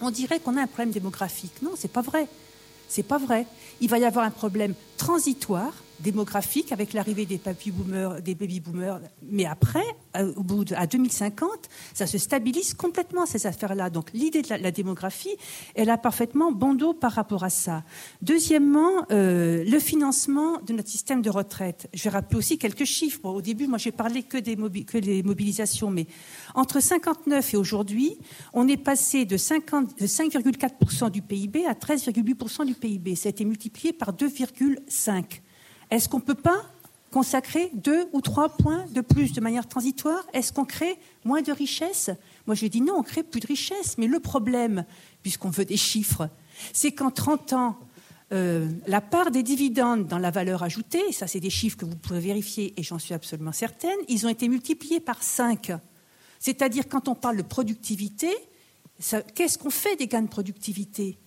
[0.00, 1.62] On dirait qu'on a un problème démographique.
[1.62, 2.28] Non, c'est pas vrai.
[2.94, 3.46] C'est pas vrai.
[3.80, 5.72] Il va y avoir un problème transitoire
[6.02, 9.00] démographique avec l'arrivée des baby boomers, des baby boomers.
[9.22, 9.84] Mais après,
[10.16, 11.48] euh, au bout de, à 2050,
[11.94, 13.90] ça se stabilise complètement ces affaires-là.
[13.90, 15.36] Donc l'idée de la, démographie,
[15.74, 17.84] elle a parfaitement dos par rapport à ça.
[18.20, 21.88] Deuxièmement, euh, le financement de notre système de retraite.
[21.94, 23.24] Je vais rappeler aussi quelques chiffres.
[23.24, 26.06] au début, moi, j'ai parlé que des, que des mobilisations, mais
[26.54, 28.18] entre 59 et aujourd'hui,
[28.52, 33.14] on est passé de, 5,4% du PIB à 13,8% du PIB.
[33.14, 35.24] Ça a été multiplié par 2,5.
[35.92, 36.64] Est-ce qu'on ne peut pas
[37.10, 40.24] consacrer deux ou trois points de plus de manière transitoire?
[40.32, 40.96] Est-ce qu'on crée
[41.26, 42.08] moins de richesses?
[42.46, 43.98] Moi, je dis non, on crée plus de richesses.
[43.98, 44.86] Mais le problème,
[45.22, 46.30] puisqu'on veut des chiffres,
[46.72, 47.78] c'est qu'en 30 ans,
[48.32, 51.96] euh, la part des dividendes dans la valeur ajoutée, ça c'est des chiffres que vous
[51.96, 55.72] pouvez vérifier et j'en suis absolument certaine, ils ont été multipliés par 5.
[56.40, 58.30] C'est-à-dire quand on parle de productivité,
[59.34, 61.18] qu'est-ce qu'on fait des gains de productivité?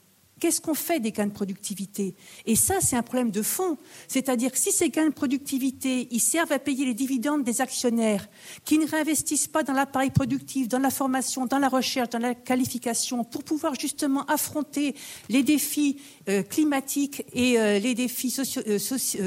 [0.46, 2.14] Qu'est-ce qu'on fait des gains de productivité?
[2.46, 3.80] Et ça, c'est un problème de fond.
[4.08, 8.30] C'est-à-dire que si ces gains de productivité, ils servent à payer les dividendes des actionnaires,
[8.64, 12.36] qui ne réinvestissent pas dans l'appareil productif, dans la formation, dans la recherche, dans la
[12.36, 14.94] qualification, pour pouvoir justement affronter
[15.30, 16.00] les défis
[16.30, 18.32] euh, climatiques et euh, les défis
[18.68, 18.78] euh,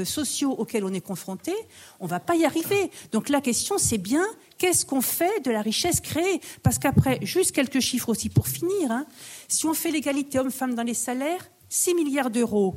[0.05, 1.51] sociaux auxquels on est confronté,
[1.99, 2.91] on ne va pas y arriver.
[3.11, 4.25] Donc la question, c'est bien
[4.59, 6.39] qu'est-ce qu'on fait de la richesse créée?
[6.61, 8.91] Parce qu'après, juste quelques chiffres aussi pour finir.
[8.91, 9.07] Hein.
[9.49, 12.75] Si on fait l'égalité homme-femme dans les salaires, 6 milliards d'euros.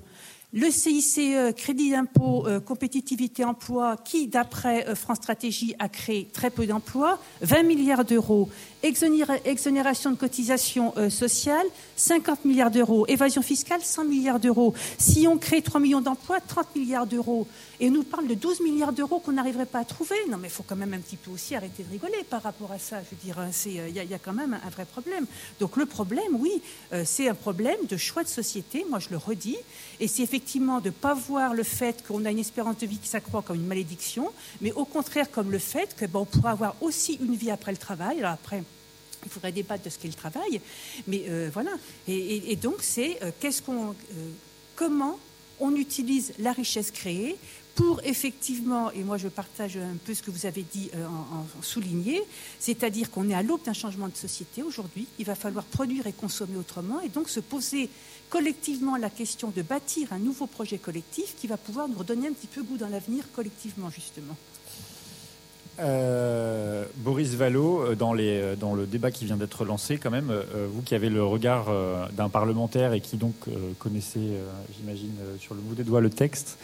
[0.55, 6.51] Le CICE, Crédit d'impôt, euh, compétitivité, emploi, qui, d'après euh, France Stratégie, a créé très
[6.51, 8.49] peu d'emplois, 20 milliards d'euros.
[8.83, 13.07] Exonération de cotisations euh, sociales, 50 milliards d'euros.
[13.07, 14.75] Évasion fiscale, 100 milliards d'euros.
[14.99, 17.47] Si on crée 3 millions d'emplois, 30 milliards d'euros.
[17.79, 20.17] Et on nous parle de 12 milliards d'euros qu'on n'arriverait pas à trouver.
[20.29, 22.73] Non, mais il faut quand même un petit peu aussi arrêter de rigoler par rapport
[22.73, 22.99] à ça.
[23.05, 25.27] Je veux dire, hein, euh, il y, a quand même un vrai problème.
[25.61, 26.61] Donc le problème, oui,
[26.93, 28.85] euh, c'est un problème de choix de société.
[28.89, 29.59] Moi, je le redis.
[30.01, 32.99] Et c'est effectivement de ne pas voir le fait qu'on a une espérance de vie
[32.99, 36.51] qui s'accroît comme une malédiction, mais au contraire comme le fait que bon, on pourra
[36.51, 38.19] avoir aussi une vie après le travail.
[38.19, 38.65] Alors après,
[39.25, 40.61] il faudrait débattre de ce qu'est le
[41.07, 41.73] mais euh, voilà.
[42.09, 44.31] Et, donc, c'est euh, qu'est-ce qu'on, euh,
[44.77, 45.19] comment
[45.61, 47.37] on utilise la richesse créée
[47.75, 52.23] pour effectivement, et moi je partage un peu ce que vous avez dit en, souligné,
[52.59, 56.13] c'est-à-dire qu'on est à l'aube d'un changement de société aujourd'hui, il va falloir produire et
[56.13, 57.89] consommer autrement, et donc se poser
[58.29, 62.35] collectivement la question de bâtir un nouveau projet collectif qui va pouvoir nous redonner un
[62.35, 64.37] petit peu goût dans l'avenir collectivement, justement.
[65.81, 70.33] Euh, Boris Vallot, euh, euh, dans, le débat qui vient d'être lancé, quand même,
[70.73, 71.67] vous qui avez le regard
[72.13, 73.35] d'un parlementaire et qui donc
[73.79, 74.33] connaissez,
[74.77, 76.59] j'imagine, sur le bout des doigts le texte,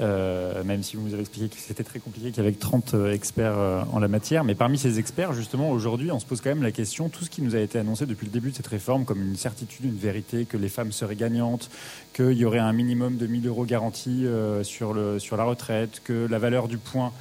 [0.00, 4.08] même si vous nous avez expliqué que c'était très compliqué, avait 30 experts en la
[4.08, 4.44] matière.
[4.44, 7.30] Mais parmi ces experts, justement, aujourd'hui, on se pose quand même la question, tout ce
[7.30, 9.98] qui nous a été annoncé depuis le début de cette réforme comme une certitude, une
[9.98, 11.70] vérité, que les femmes seraient gagnantes,
[12.14, 14.26] qu'il y aurait un minimum de 1000 euros garantis
[14.62, 17.12] sur, la retraite, que la valeur du point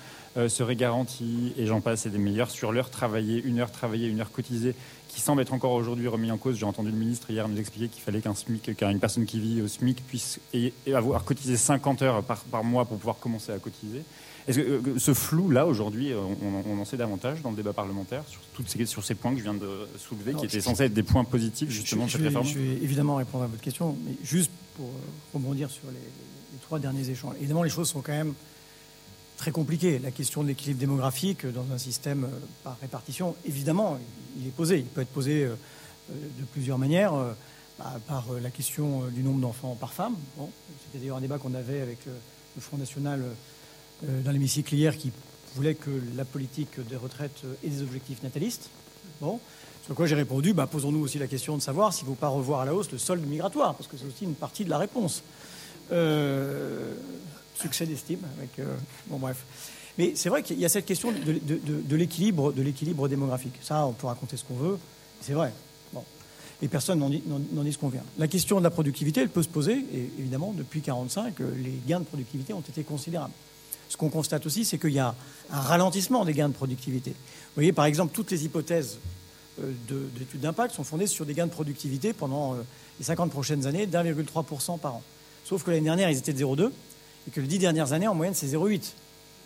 [0.48, 4.20] serait garantie, et j'en passe, et des meilleurs, sur l'heure travaillée, une heure travaillée, une
[4.20, 4.76] heure cotisée,
[5.08, 6.58] qui semble être encore aujourd'hui remis en cause.
[6.58, 9.62] J'ai entendu le ministre hier nous expliquer qu'il fallait qu'un SMIC, qu'une personne qui vit
[9.62, 10.40] au SMIC puisse
[10.94, 14.04] avoir cotisé 50 heures par, par mois pour pouvoir commencer à cotiser.
[14.48, 18.24] Est-ce que euh, ce flou-là, aujourd'hui, euh, on, en sait davantage dans le débat parlementaire
[18.28, 20.94] sur, toutes ces, sur ces points que je viens de soulever, qui étaient censés être
[20.94, 24.14] des points positifs, justement, de cette réforme Je vais évidemment répondre à votre question, mais
[24.24, 24.90] juste pour
[25.34, 27.34] rebondir sur les, les trois derniers échanges.
[27.40, 28.34] Évidemment, les choses sont quand même
[29.38, 30.00] très compliqué.
[30.00, 33.98] La question de l'équilibre démographique dans un système euh, par répartition, évidemment,
[34.40, 34.80] il est posé.
[34.80, 35.56] Il peut être posé euh,
[36.10, 37.14] de plusieurs manières.
[37.14, 37.32] Euh,
[37.80, 40.16] bah, par la question du nombre d'enfants par femme.
[40.86, 43.24] C'était d'ailleurs un débat qu'on avait avec le Front National
[44.02, 45.12] dans l'hémicycle hier qui
[45.54, 48.72] voulait que la politique des retraites ait des objectifs natalistes.
[49.22, 49.40] Bon.
[49.86, 52.30] Sur quoi j'ai répondu, bah, posons-nous aussi la question de savoir s'il ne faut pas
[52.30, 54.80] revoir à la hausse le solde migratoire, parce que c'est aussi une partie de la
[54.80, 55.22] réponse
[57.58, 58.20] succès d'estime.
[58.38, 58.76] Avec, euh,
[59.08, 59.44] bon, bref.
[59.98, 63.56] Mais c'est vrai qu'il y a cette question de, l'équilibre, démographique.
[63.62, 64.78] Ça, on peut raconter ce qu'on veut.
[65.22, 65.52] C'est vrai.
[65.92, 66.04] Bon.
[66.62, 68.04] Et personne n'en dit, dit, ce qu'on vient.
[68.20, 69.74] La question de la productivité, elle peut se poser.
[69.74, 73.34] Et évidemment, depuis 1945, euh, les gains de productivité ont été considérables.
[73.90, 75.16] Ce qu'on constate aussi, c'est qu'il y a
[75.52, 77.12] un ralentissement des gains de productivité.
[77.12, 79.00] Vous voyez, par exemple, toutes les hypothèses
[79.60, 82.56] euh, d'études d'impact sont fondées sur des gains de productivité pendant
[83.00, 85.04] les 50 prochaines années d'1,3% par an.
[85.44, 86.72] Sauf que l'année dernière, ils étaient de 0,2
[87.28, 88.94] et que les dix dernières années, en moyenne, c'est 0,8.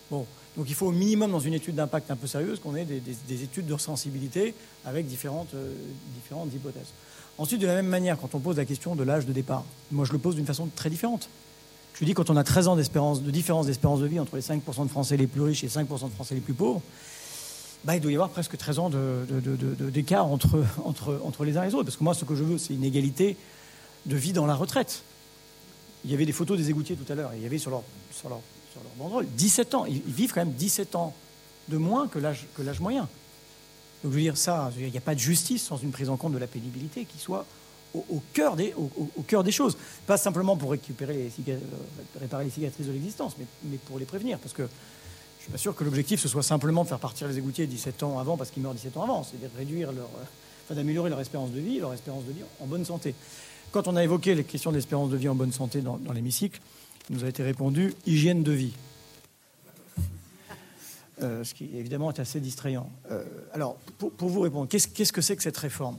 [0.09, 0.25] Bon,
[0.57, 3.43] donc il faut au minimum, dans une étude d'impact un peu sérieuse, qu'on ait des,
[3.43, 4.53] études de sensibilité
[4.85, 5.73] avec différentes, euh,
[6.15, 6.93] différentes hypothèses.
[7.37, 10.05] Ensuite, de la même manière, quand on pose la question de l'âge de départ, moi
[10.05, 11.29] je le pose d'une façon très différente.
[11.99, 14.41] Je dis, quand on a 13 ans d'espérance, de différence d'espérance de vie entre les
[14.41, 16.81] 5% de Français les plus riches et les 5% de Français les plus pauvres,
[17.83, 18.91] bah, il doit y avoir presque 13 ans
[19.91, 21.85] d'écart entre, entre, entre les uns et les autres.
[21.85, 23.37] Parce que moi, ce que je veux, c'est une égalité
[24.05, 25.03] de vie dans la retraite.
[26.05, 27.31] Il y avait des photos des égoutiers tout à l'heure.
[27.35, 28.39] Il y avait sur leur, sur leur,
[28.71, 29.85] sur leur banderole 17 ans.
[29.85, 31.13] Ils, vivent quand même 17 ans
[31.67, 32.47] de moins que l'âge,
[32.79, 33.07] moyen.
[34.03, 36.17] Donc je veux dire, ça, il n'y a pas de justice sans une prise en
[36.17, 37.45] compte de la pénibilité qui soit
[37.93, 39.77] au, cœur, des, choses.
[40.07, 41.57] Pas simplement pour récupérer les,
[42.19, 44.39] réparer les cicatrices de l'existence, mais, mais, pour les prévenir.
[44.39, 47.37] Parce que je suis pas sûr que l'objectif, ce soit simplement de faire partir les
[47.37, 49.23] égoutiers 17 ans avant parce qu'ils meurent 17 ans avant.
[49.23, 50.07] C'est de réduire leur,
[50.65, 53.13] enfin, d'améliorer leur espérance de vie, leur espérance de vie en bonne santé.
[53.71, 56.59] Quand on a évoqué les questions d'espérance de vie en bonne santé dans, l'hémicycle,
[57.09, 58.73] il nous a été répondu hygiène de vie.
[61.21, 62.89] Euh, ce qui évidemment est assez distrayant.
[63.11, 63.23] Euh,
[63.53, 65.97] alors, pour, vous répondre, qu'est-ce que c'est que cette réforme?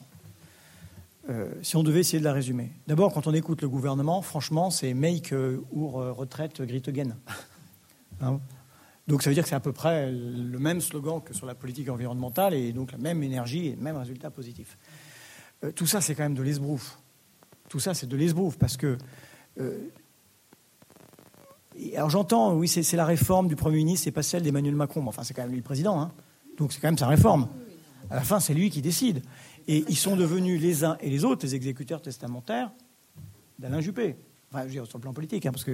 [1.63, 2.73] Si on devait essayer de la résumer.
[2.89, 5.33] D'abord, quand on écoute le gouvernement, franchement, c'est make
[5.71, 7.17] ou retraite grit again.
[8.21, 8.39] Hein?
[9.09, 11.57] Donc ça veut dire que c'est à peu près le même slogan que sur la
[11.57, 14.79] politique environnementale et donc la même énergie et le même résultat positif.
[15.65, 16.99] Euh, tout ça, c'est quand même de l'esbrouf.
[17.73, 18.99] Tout ça, c'est de l'esbrouf parce que.
[19.59, 19.79] Euh,
[21.97, 25.03] alors j'entends, oui, c'est la réforme du Premier ministre, c'est pas celle d'Emmanuel Macron.
[25.07, 26.13] Enfin, c'est quand même lui le président, hein.
[26.59, 27.49] donc c'est quand même sa réforme.
[28.11, 29.23] À la fin, c'est lui qui décide.
[29.69, 32.71] Et ils sont devenus les uns et les autres les exécuteurs testamentaires
[33.59, 34.17] d'Alain Juppé.
[34.51, 35.71] Enfin, je veux dire, sur le plan politique, hein, parce que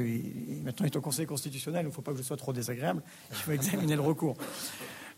[0.63, 3.03] maintenant il est au Conseil constitutionnel, il ne faut pas que je sois trop désagréable,
[3.31, 4.37] il faut examiner le recours.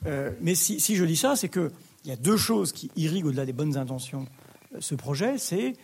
[0.06, 1.70] Euh, mais si, si, je dis ça, c'est qu'il
[2.06, 4.24] y a deux choses qui irriguent au-delà des bonnes intentions
[4.74, 5.74] euh, ce projet, c'est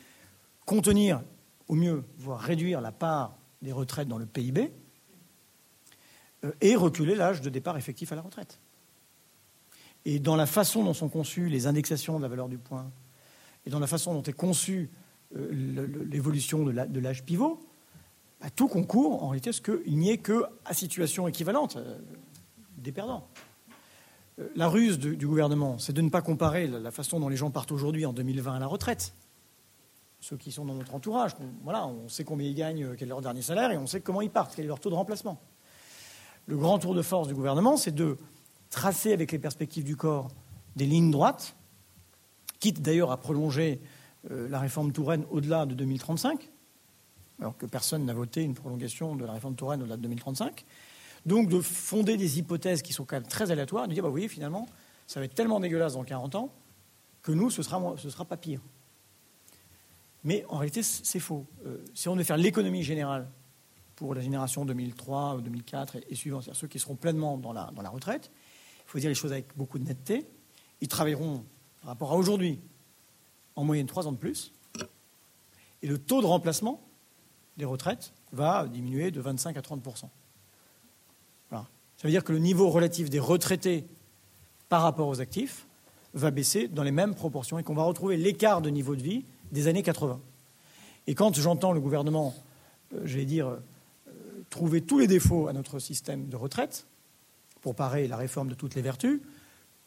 [0.67, 1.23] contenir
[1.69, 4.71] au mieux, voire réduire la part des retraites dans le PIB,
[6.45, 8.61] euh, et reculer l'âge de départ effectif à la retraite.
[10.05, 12.91] Et dans la façon dont sont conçues les indexations de la valeur du point,
[13.65, 14.91] et dans la façon dont est conçue
[15.33, 17.59] l'évolution de l'âge pivot,
[18.41, 21.99] bah, tout concourt en réalité à ce qu'il n'y ait que à situation équivalente euh,
[22.77, 23.27] des perdants.
[24.39, 27.51] Euh, la ruse du gouvernement, c'est de ne pas comparer la, façon dont les gens
[27.51, 29.15] partent aujourd'hui en 2020 à la retraite.
[30.29, 33.07] Ceux qui sont dans notre entourage, on, voilà, on sait combien ils gagnent, euh, quel
[33.07, 34.97] est leur dernier salaire, et on sait comment ils partent, quel est leur taux de
[34.97, 35.41] remplacement.
[36.47, 38.19] Le grand tour de force du gouvernement, c'est de
[38.69, 40.27] tracer avec les perspectives du corps
[40.75, 41.55] des lignes droites,
[42.59, 43.81] quitte d'ailleurs à prolonger
[44.29, 46.51] la réforme Touraine au-delà de 2035,
[47.39, 50.65] alors que personne n'a voté une prolongation de la réforme Touraine au-delà de 2035.
[51.25, 54.15] Donc de fonder des hypothèses qui sont quand même très aléatoires, de dire, bah, vous
[54.15, 54.67] voyez, finalement,
[55.07, 56.51] ça va être tellement dégueulasse dans 40 ans
[57.23, 58.61] que nous, ce sera, ce sera pas pire.
[60.27, 61.47] Mais en réalité, c'est faux.
[61.65, 63.31] Euh, si on devait faire l'économie générale
[63.95, 67.71] pour la génération 2003 ou 2004 et, suivants, c'est-à-dire ceux qui seront pleinement dans la,
[67.89, 68.33] retraite,
[68.85, 70.27] il faut dire les choses avec beaucoup de netteté.
[70.81, 71.45] Ils travailleront,
[71.81, 72.59] par rapport à aujourd'hui,
[73.55, 74.53] en moyenne 3 ans de plus.
[75.83, 76.83] Et le taux de remplacement
[77.57, 80.09] des retraites va diminuer de 25 à 30%
[81.53, 81.67] Ça
[82.03, 83.87] veut dire que le niveau relatif des retraités
[84.69, 85.69] par rapport aux actifs
[86.15, 89.25] va baisser dans les mêmes proportions et qu'on va retrouver l'écart de niveau de vie
[89.53, 90.21] des années 80.
[91.07, 92.35] Et quand j'entends le gouvernement,
[92.95, 93.61] euh, je vais dire, euh,
[94.51, 96.87] trouver tous les défauts à notre système de retraite
[97.61, 99.21] pour parer la réforme de toutes les vertus,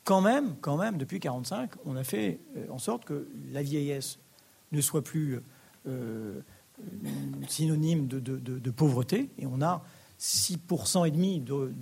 [0.04, 4.20] quand même, quand même, depuis 1945, on a fait euh, en sorte que la vieillesse
[4.72, 5.42] ne soit plus
[7.48, 9.82] synonyme de, pauvreté, et on a
[10.20, 11.74] 6% et demi de,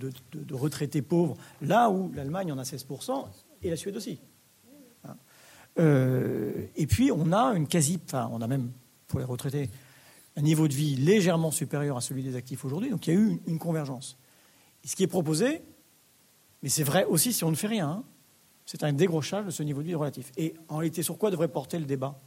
[0.53, 3.25] retraités pauvres, là où l'Allemagne en a 16%,
[3.63, 4.19] et la Suède aussi.
[5.79, 8.71] Euh, et puis on a une quasi, enfin on a même
[9.07, 9.69] pour les retraités
[10.37, 13.19] un niveau de vie légèrement supérieur à celui des actifs aujourd'hui, donc il y a
[13.19, 14.17] eu une, convergence.
[14.85, 15.61] Ce qui est proposé,
[16.61, 18.03] mais c'est vrai aussi si on ne fait rien, hein,
[18.65, 20.31] c'est un dégrochage de ce niveau de vie relatif.
[20.37, 22.19] Et en réalité, sur quoi devrait porter le débat?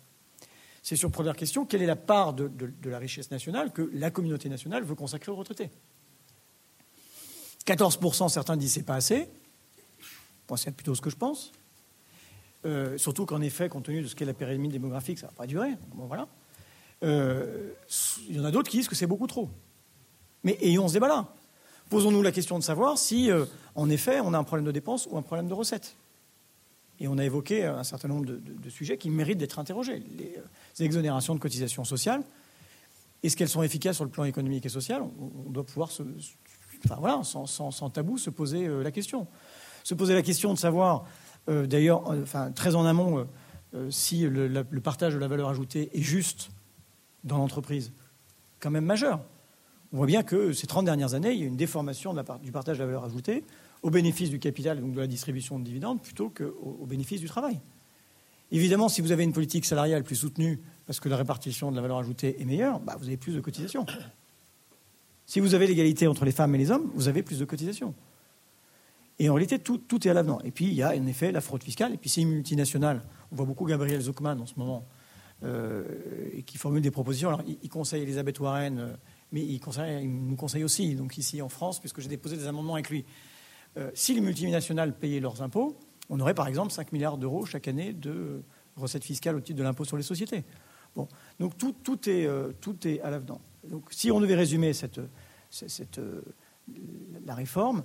[0.82, 2.50] C'est sur première question, quelle est la part de,
[2.84, 5.70] la richesse nationale que la communauté nationale veut consacrer aux retraités?
[7.66, 9.28] 14%, certains disent c'est pas assez.
[10.56, 11.52] c'est plutôt ce que je pense.
[12.66, 15.36] Euh, surtout qu'en effet, compte tenu de ce qu'est la pyramide démographique, ça ne va
[15.36, 15.70] pas durer.
[15.94, 16.28] Bon, voilà.
[17.02, 17.72] Euh,
[18.28, 19.48] il y en a d'autres qui disent que c'est beaucoup trop.
[20.44, 21.28] Mais ayons ce débat-là.
[21.88, 25.08] Posons-nous la question de savoir si, euh, en effet, on a un problème de dépenses
[25.10, 25.96] ou un problème de recettes.
[26.98, 30.02] Et on a évoqué un certain nombre de, sujets qui méritent d'être interrogés.
[30.18, 32.22] Les, exonérations de cotisations sociales,
[33.22, 35.02] est-ce qu'elles sont efficaces sur le plan économique et social?
[35.02, 35.90] On, doit pouvoir,
[36.98, 39.26] voilà, sans, tabou, se poser la question.
[39.82, 41.06] Se poser la question de savoir,
[41.48, 43.26] d'ailleurs, enfin, très en amont,
[43.90, 46.50] si le, partage de la valeur ajoutée est juste
[47.24, 47.92] dans l'entreprise,
[48.60, 49.20] quand même majeur.
[49.92, 52.78] On voit bien que ces 30 dernières années, il y a une déformation du partage
[52.78, 53.44] de la valeur ajoutée
[53.82, 57.26] au bénéfice du capital donc de la distribution de dividendes plutôt qu'au au bénéfice du
[57.26, 57.60] travail.
[58.52, 61.82] Évidemment, si vous avez une politique salariale plus soutenue parce que la répartition de la
[61.82, 63.86] valeur ajoutée est meilleure, bah, vous avez plus de cotisations.
[65.26, 67.94] Si vous avez l'égalité entre les femmes et les hommes, vous avez plus de cotisations.
[69.20, 70.40] Et en réalité, tout, est à l'avenant.
[70.44, 71.92] Et puis, il y a en effet la fraude fiscale.
[71.92, 73.02] Et puis, c'est une multinationale.
[73.30, 74.88] On voit beaucoup Gabriel Zuckman en ce moment,
[75.44, 75.84] euh,
[76.46, 77.28] qui formule des propositions.
[77.28, 78.96] Alors, il, conseille Elisabeth Warren, euh,
[79.30, 79.60] mais il,
[80.08, 83.04] nous conseille aussi, donc ici en France, puisque j'ai déposé des amendements avec lui.
[83.76, 85.78] Euh, si les multinationales payaient leurs impôts,
[86.08, 88.42] on aurait par exemple 5 milliards d'euros chaque année de
[88.76, 90.44] recettes fiscales au titre de l'impôt sur les sociétés.
[90.96, 92.26] Bon, donc tout, est,
[93.02, 93.42] à l'avenant.
[93.68, 94.98] Donc si on devait résumer cette,
[97.26, 97.84] la réforme,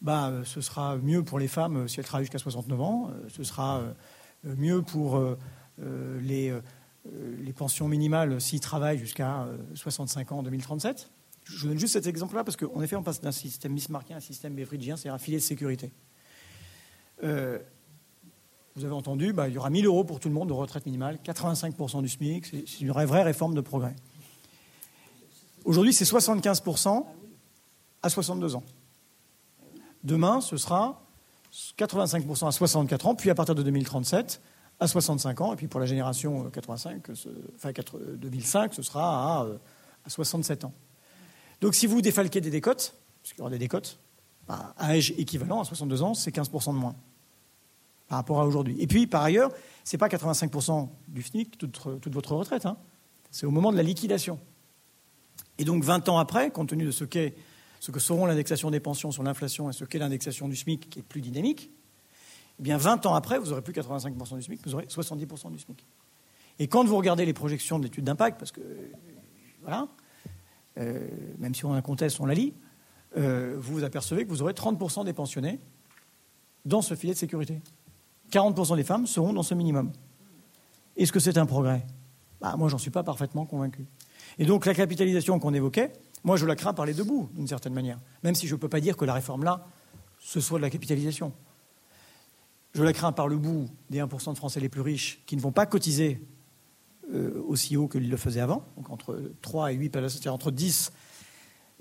[0.00, 3.82] bah, ce sera mieux pour les femmes si elles travaillent jusqu'à 69 ans, ce sera
[4.44, 5.22] mieux pour
[5.78, 6.54] les,
[7.56, 11.10] pensions minimales s'ils travaillent jusqu'à 65 ans en 2037.
[11.44, 14.18] Je vous donne juste cet exemple-là parce qu'en effet, on passe d'un système Bismarckien à
[14.18, 15.92] un système Beveridgien, c'est-à-dire un filet de sécurité.
[17.24, 17.58] Euh,
[18.76, 20.86] Vous avez entendu, bah, il y aura 1000 euros pour tout le monde de retraite
[20.86, 23.96] minimale, 85% du SMIC, c'est une vraie réforme de progrès.
[25.64, 27.04] Aujourd'hui, c'est 75%
[28.02, 28.62] à 62 ans.
[30.04, 31.02] Demain, ce sera
[31.78, 34.40] 85% à 64 ans, puis à partir de 2037,
[34.78, 37.10] à 65 ans, et puis pour la génération 85,
[37.56, 37.72] enfin
[38.16, 39.46] 2005, ce sera à,
[40.06, 40.72] à 67 ans.
[41.60, 43.98] Donc si vous défalquez des décotes, parce qu'il y aura des décotes,
[44.48, 46.96] bah, à âge équivalent, à 62 ans, c'est 15% de moins
[48.10, 48.76] par rapport à aujourd'hui.
[48.80, 49.52] Et puis, par ailleurs,
[49.84, 51.78] ce n'est pas 85% du FNIC, toute,
[52.08, 52.66] votre retraite.
[52.66, 52.76] Hein.
[53.30, 54.40] C'est au moment de la liquidation.
[55.58, 57.36] Et donc, 20 ans après, compte tenu de ce, qu'est,
[57.80, 60.98] ce que seront l'indexation des pensions sur l'inflation et ce qu'est l'indexation du SMIC, qui
[61.00, 61.70] est plus dynamique,
[62.58, 65.58] eh bien, 20 ans après, vous n'aurez plus 85% du SMIC, vous aurez 70% du
[65.58, 65.86] SMIC.
[66.58, 68.60] Et quand vous regardez les projections de l'étude d'impact, parce que,
[69.62, 69.88] voilà,
[70.78, 71.08] euh,
[71.38, 72.52] même si on a un conteste, on la lit,
[73.16, 75.58] euh, vous vous apercevez que vous aurez 30% des pensionnés
[76.66, 77.62] dans ce filet de sécurité.
[78.30, 79.90] 40% des femmes seront dans ce minimum.
[80.98, 81.86] Est-ce que c'est un progrès?
[82.42, 83.86] Bah, Moi, j'en suis pas parfaitement convaincu.
[84.38, 85.94] Et donc, la capitalisation qu'on évoquait,
[86.24, 87.98] moi, je la crains par les deux bouts, d'une certaine manière.
[88.22, 89.66] Même si je ne peux pas dire que la réforme-là,
[90.18, 91.32] ce soit de la capitalisation.
[92.74, 95.40] Je la crains par le bout des 1% de Français les plus riches qui ne
[95.40, 96.22] vont pas cotiser
[97.12, 100.92] euh, aussi haut qu'ils le faisaient avant, donc entre 3 et 8, c'est-à-dire entre 10,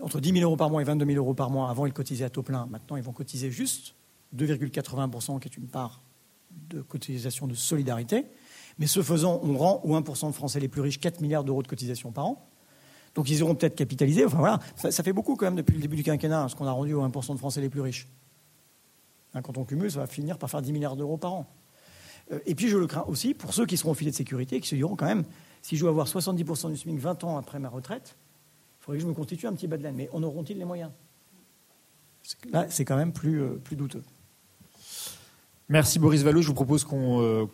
[0.02, 1.70] entre 10 000 euros par mois et 22 000 euros par mois.
[1.70, 2.66] Avant, ils cotisaient à taux plein.
[2.68, 3.94] Maintenant, ils vont cotiser juste
[4.36, 6.02] 2,80%, qui est une part
[6.70, 8.26] de cotisation de solidarité.
[8.80, 11.62] Mais ce faisant, on rend aux 1% de Français les plus riches 4 milliards d'euros
[11.62, 12.49] de cotisation par an.
[13.16, 14.26] Donc ils auront peut-être capitalisé.
[14.26, 16.72] Enfin voilà, ça, fait beaucoup quand même depuis le début du quinquennat, ce qu'on a
[16.72, 18.08] rendu aux 1% de Français les plus riches.
[19.34, 21.48] Quand on cumule, ça va finir par faire 10 milliards d'euros par an.
[22.32, 24.60] Euh, et puis je le crains aussi pour ceux qui seront au filet de sécurité,
[24.60, 25.24] qui se diront quand même,
[25.62, 28.16] si je veux avoir 70% du SMIC 20 ans après ma retraite,
[28.80, 29.96] il faudrait que je me constitue un petit bas de laine.
[29.96, 30.92] Mais en auront-ils les moyens?
[32.52, 34.04] Là, c'est quand même plus, euh, plus douteux.
[35.72, 36.42] Merci Boris Vallot.
[36.42, 37.46] Je vous propose qu'on euh,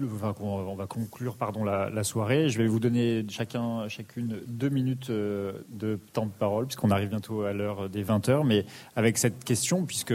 [0.00, 2.48] on va conclure pardon, la, soirée.
[2.48, 7.10] Je vais vous donner chacun, chacune deux minutes euh, de temps de parole, puisqu'on arrive
[7.10, 8.44] bientôt à l'heure des 20 heures.
[8.44, 8.66] Mais
[8.96, 10.12] avec cette question, puisque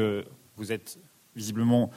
[0.57, 0.99] vous êtes
[1.38, 1.90] visiblement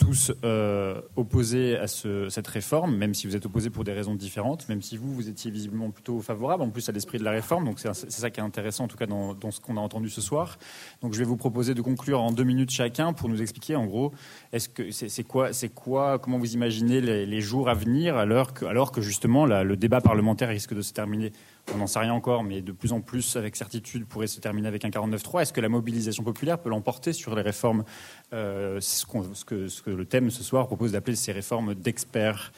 [0.00, 4.66] tous euh, opposés à cette réforme, même si vous êtes opposés pour des raisons différentes,
[4.70, 7.66] même si vous, vous étiez visiblement plutôt favorable, en plus à l'esprit de la réforme.
[7.66, 10.22] Donc c'est ça qui est intéressant, en tout cas dans, ce qu'on a entendu ce
[10.22, 10.58] soir.
[11.02, 13.84] Donc je vais vous proposer de conclure en deux minutes chacun pour nous expliquer, en
[13.84, 14.12] gros,
[14.56, 20.48] c'est quoi, comment vous imaginez les, jours à venir, alors que justement le débat parlementaire
[20.48, 21.30] risque de se terminer
[21.74, 24.68] on n'en sait rien encore, mais de plus en plus, avec certitude, pourrait se terminer
[24.68, 25.42] avec un 49-3.
[25.42, 27.84] Est-ce que la mobilisation populaire peut l'emporter sur les réformes
[28.32, 29.06] euh, ce,
[29.44, 32.52] que, ce, que, le thème ce soir propose d'appeler ces réformes d'experts.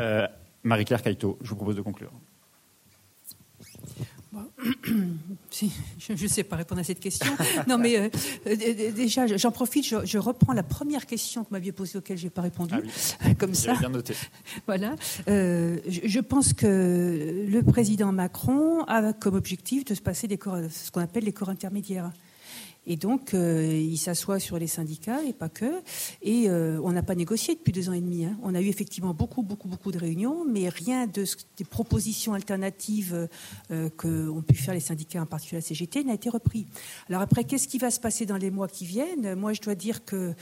[0.00, 0.26] Euh,
[0.62, 2.12] Marie-Claire Caïto, je vous propose de conclure.
[5.98, 7.30] je ne sais pas répondre à cette question.
[7.68, 8.08] Non, mais euh,
[8.46, 12.24] euh, déjà, j'en profite, je, reprends la première question que vous m'aviez posée, auquel je
[12.24, 12.74] n'ai pas répondu.
[13.20, 13.74] Ah Comme ça.
[13.74, 14.14] bien noté.
[14.66, 14.94] Voilà.
[15.28, 20.58] Euh, je, pense que le président Macron a comme objectif de se passer des corps,
[20.70, 22.10] ce qu'on appelle les corps intermédiaires.
[22.86, 25.82] Et donc, euh, il s'assoit sur les syndicats et pas que.
[26.20, 28.24] Et euh, on n'a pas négocié depuis deux ans et demi.
[28.24, 28.36] Hein.
[28.42, 31.24] On a eu effectivement beaucoup, beaucoup, beaucoup de réunions, mais rien de
[31.56, 33.28] des propositions alternatives
[33.70, 36.66] euh, qu'ont pu faire les syndicats, en particulier la CGT, n'a été repris.
[37.08, 39.34] Alors après, qu'est-ce qui va se passer dans les mois qui viennent?
[39.36, 40.34] Moi, je dois dire que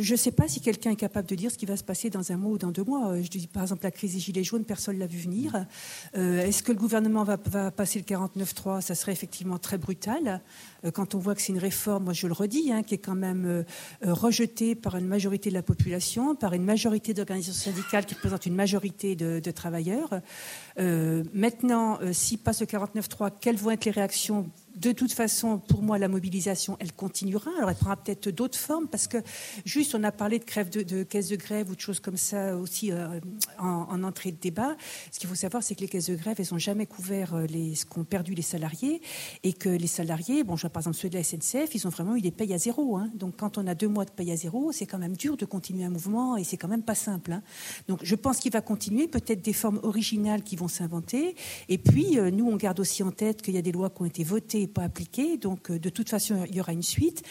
[0.00, 2.08] je ne sais pas si quelqu'un est capable de dire ce qui va se passer
[2.08, 3.20] dans un mois ou dans deux mois.
[3.20, 5.66] Je dis par exemple la crise des Gilets jaunes, personne ne l'a vu venir.
[6.16, 7.36] Euh, est-ce que le gouvernement va,
[7.70, 10.40] passer le 49-3 Ça serait effectivement très brutal.
[10.84, 12.98] Euh, quand on voit que c'est une réforme, moi je le redis, hein, qui est
[12.98, 13.64] quand même euh,
[14.02, 18.54] rejetée par une majorité de la population, par une majorité d'organisations syndicales qui représentent une
[18.54, 20.20] majorité de, de travailleurs.
[20.78, 25.98] maintenant, s'il passe le 49-3, quelles vont être les réactions de toute façon, pour moi,
[25.98, 27.50] la mobilisation, elle continuera.
[27.58, 29.18] Alors, elle prendra peut-être d'autres formes parce que,
[29.64, 32.56] juste, on a parlé de, grève de, caisses de grève ou de choses comme ça
[32.56, 33.20] aussi euh,
[33.58, 34.76] en, entrée de débat.
[35.10, 37.46] Ce qu'il faut savoir, c'est que les caisses de grève, elles n'ont jamais couvert euh,
[37.74, 39.02] ce qu'ont perdu les salariés
[39.42, 41.90] et que les salariés, bon, je vois par exemple ceux de la SNCF, ils ont
[41.90, 42.96] vraiment eu des payes à zéro.
[42.96, 43.10] Hein.
[43.14, 45.44] Donc, quand on a deux mois de paye à zéro, c'est quand même dur de
[45.44, 47.32] continuer un mouvement et c'est quand même pas simple.
[47.32, 47.42] Hein.
[47.88, 51.36] Donc, je pense qu'il va continuer, peut-être des formes originales qui vont s'inventer.
[51.68, 54.02] Et puis, euh, nous, on garde aussi en tête qu'il y a des lois qui
[54.02, 55.36] ont été votées pas appliqué.
[55.36, 57.22] Donc, euh, de toute façon, il y aura une suite.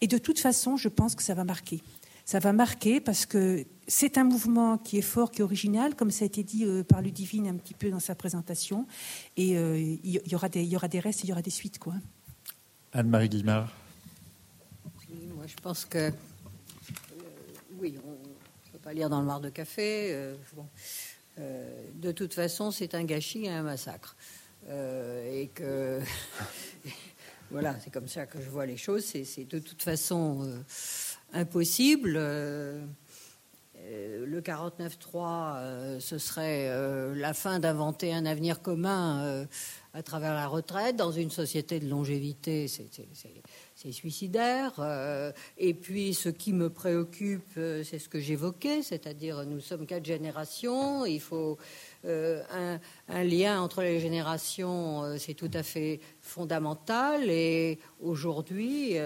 [0.00, 1.82] Et de toute façon, je pense que ça va marquer.
[2.24, 6.10] Ça va marquer parce que c'est un mouvement qui est fort, qui est original, comme
[6.10, 8.86] ça a été dit euh, par Ludivine un petit peu dans sa présentation.
[9.36, 11.50] Et euh, il y, aura des, il y aura des restes, il y aura des
[11.50, 11.94] suites, quoi.
[12.92, 13.72] Anne-Marie Guimard.
[15.34, 16.12] moi, je pense que
[17.78, 20.34] oui, on ne peut pas lire dans le mar de café.
[21.38, 24.16] de toute façon, c'est un gâchis et un massacre.
[24.68, 26.00] Euh, et que
[27.50, 29.04] voilà, c'est comme ça que je vois les choses.
[29.04, 30.58] C'est de toute façon euh,
[31.32, 32.14] impossible.
[32.16, 32.84] Euh,
[33.82, 36.68] le 49-3, ce serait
[37.16, 39.46] la fin d'inventer un avenir commun
[39.94, 40.96] à travers la retraite.
[40.96, 44.72] Dans une société de longévité, c'est suicidaire.
[45.56, 51.06] et puis, ce qui me préoccupe, c'est ce que j'évoquais, c'est-à-dire nous sommes quatre générations,
[51.06, 51.58] il faut
[52.04, 57.28] un, un, lien entre les générations, c'est tout à fait fondamental.
[57.28, 58.96] Et aujourd'hui,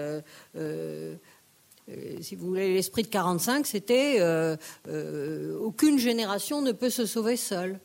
[1.89, 4.55] euh, si vous voulez, l'esprit de 45, c'était euh,
[4.87, 7.79] euh, aucune génération ne peut se sauver seule.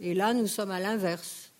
[0.00, 1.52] Et là, nous sommes à l'inverse.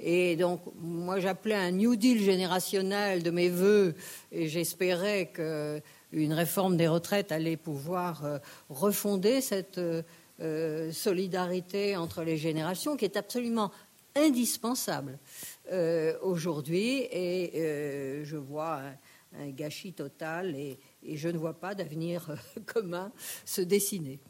[0.00, 3.94] et donc, moi, j'appelais un New Deal générationnel de mes voeux,
[4.32, 8.40] et j'espérais qu'une réforme des retraites allait pouvoir
[8.70, 9.80] refonder cette
[10.92, 13.70] solidarité entre les générations, qui est absolument
[14.14, 15.18] indispensable
[16.22, 17.06] aujourd'hui.
[17.10, 18.82] Et je vois
[19.36, 20.78] un gâchis total et,
[21.16, 22.34] je ne vois pas d'avenir
[22.66, 23.12] commun
[23.44, 24.20] se dessiner.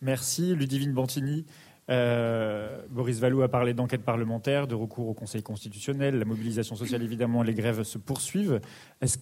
[0.00, 1.44] Merci Ludivine Bantini.
[1.90, 7.02] Euh, Boris Vallot a parlé d'enquête parlementaire, de recours au Conseil constitutionnel, la mobilisation sociale
[7.02, 8.60] évidemment, les grèves se poursuivent.
[9.00, 9.18] Est-ce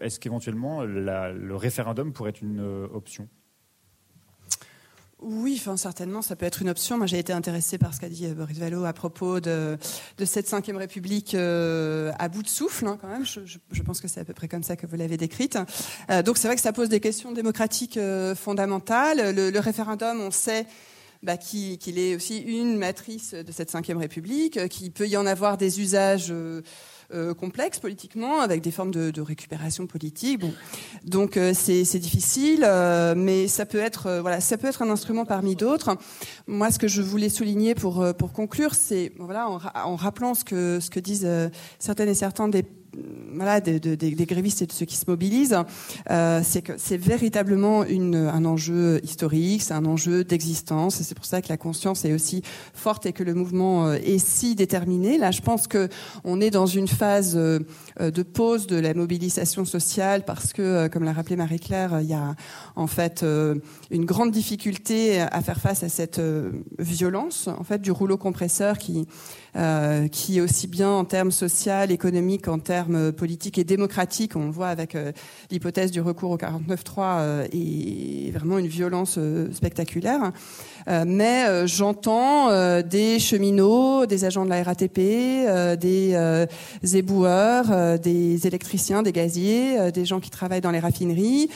[0.00, 3.28] est-ce qu'éventuellement le référendum pourrait être une euh, option?
[5.22, 6.98] Oui, certainement, ça peut être une option.
[6.98, 9.78] Moi, j'ai été intéressée par ce qu'a dit euh, Boris Vallot à propos de,
[10.24, 13.24] cette cinquième République euh, à bout de souffle, hein, quand même.
[13.24, 15.58] Je, pense que c'est à peu près comme ça que vous l'avez décrite.
[16.10, 17.98] Euh, donc, c'est vrai que ça pose des questions démocratiques
[18.34, 19.34] fondamentales.
[19.34, 20.66] Le, le, référendum, on sait
[21.22, 25.56] bah, qu'il est aussi une matrice de cette cinquième République, qu'il peut y en avoir
[25.56, 26.32] des usages
[27.14, 30.42] euh, complexe politiquement, avec des formes de, récupération politique.
[31.04, 35.24] Donc euh, c'est difficile, euh, mais ça peut être voilà, ça peut être un instrument
[35.24, 35.96] parmi d'autres.
[36.46, 40.44] Moi, ce que je voulais souligner pour pour conclure, c'est voilà, en, en, rappelant ce
[40.44, 41.28] que ce que disent
[41.78, 42.64] certaines et certains des
[43.34, 45.56] voilà, des, des, grévistes et de ceux qui se mobilisent,
[46.10, 51.14] euh, c'est que c'est véritablement une, un enjeu historique, c'est un enjeu d'existence, et c'est
[51.14, 52.42] pour ça que la conscience est aussi
[52.74, 55.18] forte et que le mouvement euh, est si déterminé.
[55.18, 55.88] Là, je pense que
[56.24, 57.60] on est dans une phase euh,
[57.98, 62.34] de pause de la mobilisation sociale parce que, comme l'a rappelé Marie-Claire, il y a
[62.74, 63.24] en fait
[63.90, 66.20] une grande difficulté à faire face à cette
[66.78, 69.06] violence en fait du rouleau compresseur qui
[69.56, 74.50] euh, qui aussi bien en termes social, économiques, en termes politiques et démocratiques, on le
[74.50, 75.12] voit avec euh,
[75.50, 79.18] l'hypothèse du recours au 49.3, euh, est vraiment une violence
[79.52, 80.32] spectaculaire.
[81.06, 82.50] mais j'entends
[82.82, 86.46] des cheminots, des agents de la RATP, des
[86.94, 91.48] éboueurs, des électriciens, des gaziers, des gens qui travaillent dans les raffineries,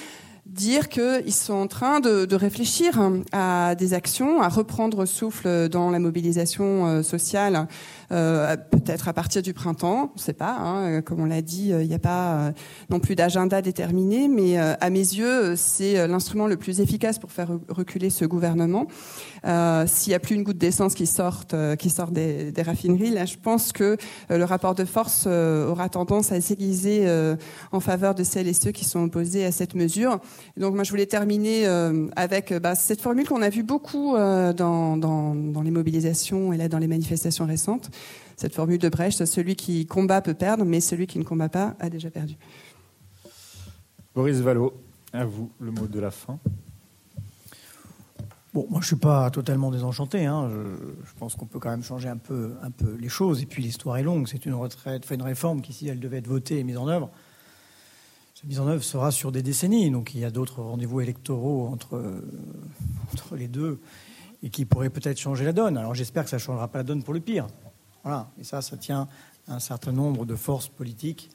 [0.50, 3.00] dire qu'ils sont en train de, réfléchir
[3.32, 7.68] à des actions, à reprendre souffle dans la mobilisation euh, sociale,
[8.12, 10.56] euh, peut-être à partir du printemps, on ne sait pas.
[10.58, 12.52] Hein, comme on l'a dit, euh, il n'y a pas
[12.88, 17.50] non plus d'agenda déterminé, mais à mes yeux, c'est l'instrument le plus efficace pour faire
[17.68, 18.86] reculer ce gouvernement.
[19.44, 21.44] S'il n'y a plus une goutte d'essence qui sort,
[21.78, 23.96] qui des, raffineries, là, je pense que
[24.28, 27.06] le rapport de force aura tendance à s'aiguiser
[27.72, 30.20] en faveur de celles et ceux qui sont opposés à cette mesure
[30.56, 34.14] donc moi je voulais terminer euh, avec euh, bah, cette formule qu'on a vue beaucoup
[34.14, 37.90] euh, dans, dans, les mobilisations et là dans les manifestations récentes.
[38.36, 41.74] Cette formule de Brecht, celui qui combat peut perdre, mais celui qui ne combat pas
[41.80, 42.36] a déjà perdu.
[44.14, 44.74] Boris Vallot,
[45.12, 46.38] à vous le mot de la fin.
[48.52, 50.26] Bon, moi je suis pas totalement désenchanté.
[50.26, 50.50] Hein.
[51.04, 53.42] Je, pense qu'on peut quand même changer un peu, un peu les choses.
[53.42, 54.26] Et puis l'histoire est longue.
[54.26, 56.88] C'est une retraite, enfin une réforme qui, si elle devait être votée et mise en
[56.88, 57.10] œuvre,
[58.34, 61.68] cette mise en œuvre sera sur des décennies, donc il y a d'autres rendez-vous électoraux
[61.68, 62.22] entre,
[63.12, 63.80] entre les deux
[64.42, 65.76] et qui pourraient peut-être changer la donne.
[65.76, 67.46] Alors j'espère que ça ne changera pas la donne pour le pire.
[68.02, 69.08] Voilà, et ça, ça tient
[69.46, 71.30] à un certain nombre de forces politiques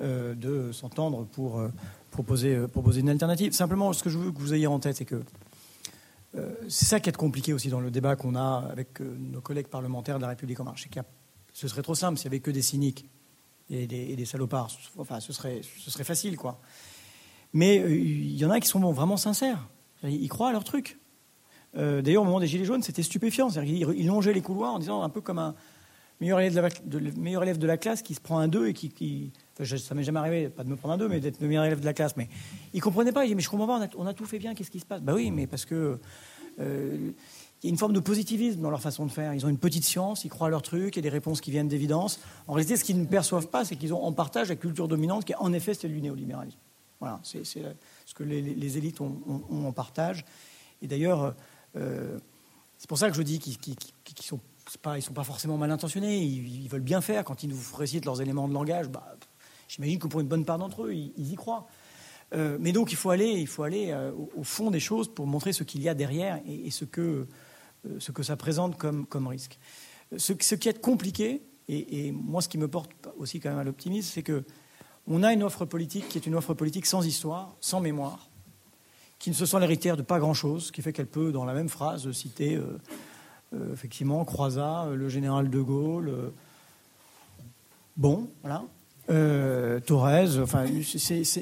[0.00, 1.68] euh, de s'entendre pour euh,
[2.10, 3.52] proposer, euh, proposer une alternative.
[3.52, 5.22] Simplement, ce que je veux que vous ayez en tête, c'est que
[6.68, 10.16] c'est ça qui est compliqué aussi dans le débat qu'on a avec nos collègues parlementaires
[10.16, 10.88] de la République en marche.
[11.52, 13.06] Ce serait trop simple s'il n'y avait que des cyniques
[13.70, 14.70] et des, salopards.
[14.98, 15.62] Enfin, ce serait,
[16.04, 16.60] facile, quoi.
[17.52, 19.68] Mais euh, il y en a qui sont vraiment sincères.
[20.02, 20.98] Ils croient à leur truc.
[21.76, 23.48] Euh, d'ailleurs, au moment des Gilets jaunes, c'était stupéfiant.
[23.50, 25.54] Ils, longeaient les couloirs en disant un peu comme un
[26.20, 28.72] meilleur élève de la, meilleur élève de la classe qui se prend un 2 et
[28.74, 29.32] qui.
[29.58, 31.64] enfin, ça m'est jamais arrivé, pas de me prendre un 2, mais d'être le meilleur
[31.64, 32.16] élève de la classe.
[32.16, 32.28] Mais
[32.72, 33.24] ils ne comprenaient pas.
[33.24, 35.00] Ils disaient Mais je comprends pas, on a, tout fait bien, qu'est-ce qui se passe?
[35.00, 35.98] Bah oui, mais parce que.
[36.60, 37.10] Euh,
[37.62, 39.34] il y a une forme de positivisme dans leur façon de faire.
[39.34, 41.42] Ils ont une petite science, ils croient à leur truc, il y a des réponses
[41.42, 42.18] qui viennent d'évidence.
[42.48, 45.26] En réalité, ce qu'ils ne perçoivent pas, c'est qu'ils ont en partage la culture dominante
[45.26, 46.58] qui, en effet, c'est du néolibéralisme.
[47.00, 49.20] Voilà, c'est ce que les, élites ont,
[49.50, 50.24] en partage.
[50.80, 51.34] Et d'ailleurs,
[51.76, 52.18] euh,
[52.78, 54.40] c'est pour ça que je dis qu'ils ne sont
[54.78, 56.18] pas, ils sont pas forcément mal intentionnés.
[56.18, 57.24] Ils, veulent bien faire.
[57.24, 59.16] Quand ils vous récitent leurs éléments de langage, bah,
[59.68, 61.66] j'imagine que pour une bonne part d'entre eux, ils, y croient.
[62.32, 65.26] Euh, mais donc il faut aller, il faut aller euh, au, fond des choses pour
[65.26, 67.26] montrer ce qu'il y a derrière et, ce, que,
[67.86, 69.58] euh, ce que ça présente comme, risque.
[70.16, 73.64] Ce, ce, qui est compliqué, et, moi ce qui me porte aussi quand même à
[73.64, 74.44] l'optimisme, c'est que
[75.08, 78.30] on a une offre politique qui est une offre politique sans histoire, sans mémoire,
[79.18, 81.68] qui ne se sent l'héritière de pas grand-chose, qui fait qu'elle peut, dans la même
[81.68, 82.60] phrase, citer
[83.72, 86.32] effectivement Croizat, le général de Gaulle.
[87.96, 88.64] bon, voilà.
[89.86, 90.66] Thorez, enfin,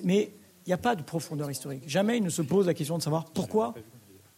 [0.04, 0.32] mais
[0.68, 1.84] il n'y a pas de profondeur historique.
[1.86, 3.72] Jamais il ne se pose la question de savoir pourquoi,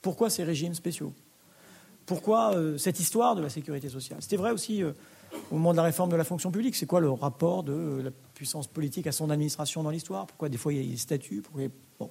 [0.01, 1.12] pourquoi ces régimes spéciaux.
[2.06, 4.92] Pourquoi euh, cette histoire de la sécurité sociale C'était vrai aussi euh,
[5.51, 6.76] au moment de la réforme de la fonction publique.
[6.76, 10.26] C'est quoi le rapport de euh, la puissance politique à son administration dans l'histoire?
[10.26, 11.42] Pourquoi des fois il y a des statuts?
[11.98, 12.10] Bon.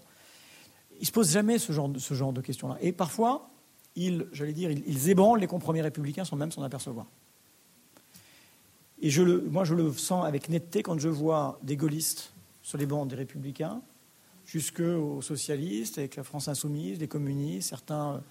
[0.98, 2.78] Ils ne se posent jamais ce genre de questions-là.
[2.82, 3.50] Et parfois,
[3.96, 7.06] ils, j'allais dire, ils, ébranlent les compromis républicains sans même s'en apercevoir.
[9.02, 12.78] Et je le, moi, je le sens avec netteté quand je vois des gaullistes sur
[12.78, 13.82] les bancs des républicains
[14.46, 18.24] jusqu'aux socialistes, avec la France insoumise, les communistes, certains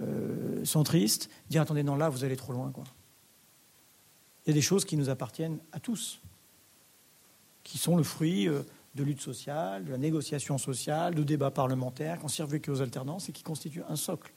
[0.00, 2.72] euh, centristes, dire attendez, non, là, vous allez trop loin.
[4.44, 6.20] Il y a des choses qui nous appartiennent à tous,
[7.64, 8.62] qui sont le fruit euh,
[8.94, 13.28] de lutte sociale, de la négociation sociale, de débats parlementaires, qui ont servi aux alternances
[13.30, 14.32] et qui constituent un socle.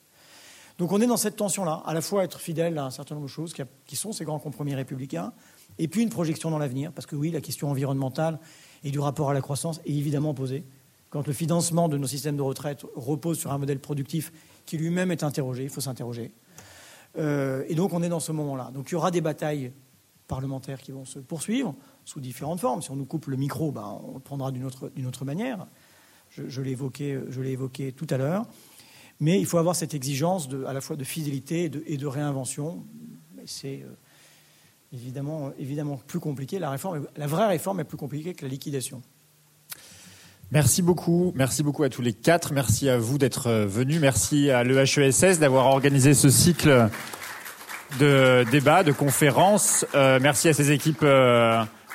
[0.80, 3.28] Donc on est dans cette tension-là, à la fois être fidèle à un certain nombre
[3.28, 3.54] de choses
[3.86, 5.34] qui sont ces grands compromis républicains,
[5.78, 8.40] et puis une projection dans l'avenir, parce que oui, la question environnementale
[8.84, 10.66] et du rapport à la croissance est évidemment posée
[11.10, 14.32] quand le financement de nos systèmes de retraite repose sur un modèle productif
[14.66, 16.32] qui lui-même est interrogé, il faut s'interroger.
[17.18, 18.72] Euh, et donc on est dans ce moment-là.
[18.74, 19.74] Donc il y aura des batailles
[20.28, 21.76] parlementaires qui vont se poursuivre
[22.06, 22.82] sous différentes formes.
[22.84, 25.66] Si on nous coupe le micro, ben, on le prendra d'une autre, manière.
[26.30, 28.46] Je, je l'ai évoqué, tout à l'heure.
[29.20, 32.86] Mais il faut avoir cette exigence à la fois de fidélité et de, réinvention.
[33.46, 35.52] C'est euh, évidemment,
[36.08, 36.60] plus compliqué.
[36.60, 39.02] La, vraie réforme est plus compliquée que la liquidation.
[40.52, 41.32] Merci beaucoup.
[41.36, 42.54] Merci beaucoup à tous les quatre.
[42.54, 44.00] Merci à vous d'être euh, venus.
[44.00, 46.90] Merci à l'EHESS d'avoir organisé ce cycle
[48.00, 49.86] de débats, de conférences.
[49.96, 51.04] Euh, merci à ses équipes,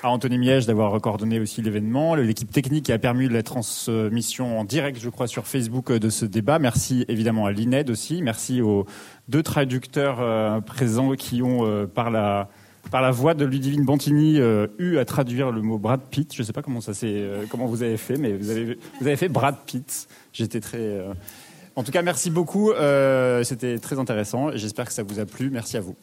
[0.05, 4.65] à Anthony Miège d'avoir coordonné aussi l'événement, l'équipe technique qui a permis la transmission en
[4.65, 6.59] direct, je crois, sur Facebook de ce débat.
[6.59, 8.23] Merci évidemment à l'INED aussi.
[8.23, 8.87] Merci aux
[9.29, 12.49] deux traducteurs présents qui ont, par la
[12.91, 16.35] par la voix de Ludivine Bontini, euh, eu à traduire le mot Brad Pitt.
[16.35, 19.07] Je ne sais pas comment, ça euh, comment vous avez fait, mais vous avez, vous
[19.07, 20.09] avez fait Brad Pitt.
[20.33, 20.79] J'étais très.
[20.79, 21.13] Euh,
[21.77, 22.71] en tout cas, merci beaucoup.
[23.43, 24.51] C'était très intéressant.
[24.55, 25.51] J'espère que ça vous a plu.
[25.51, 25.97] Merci à vous.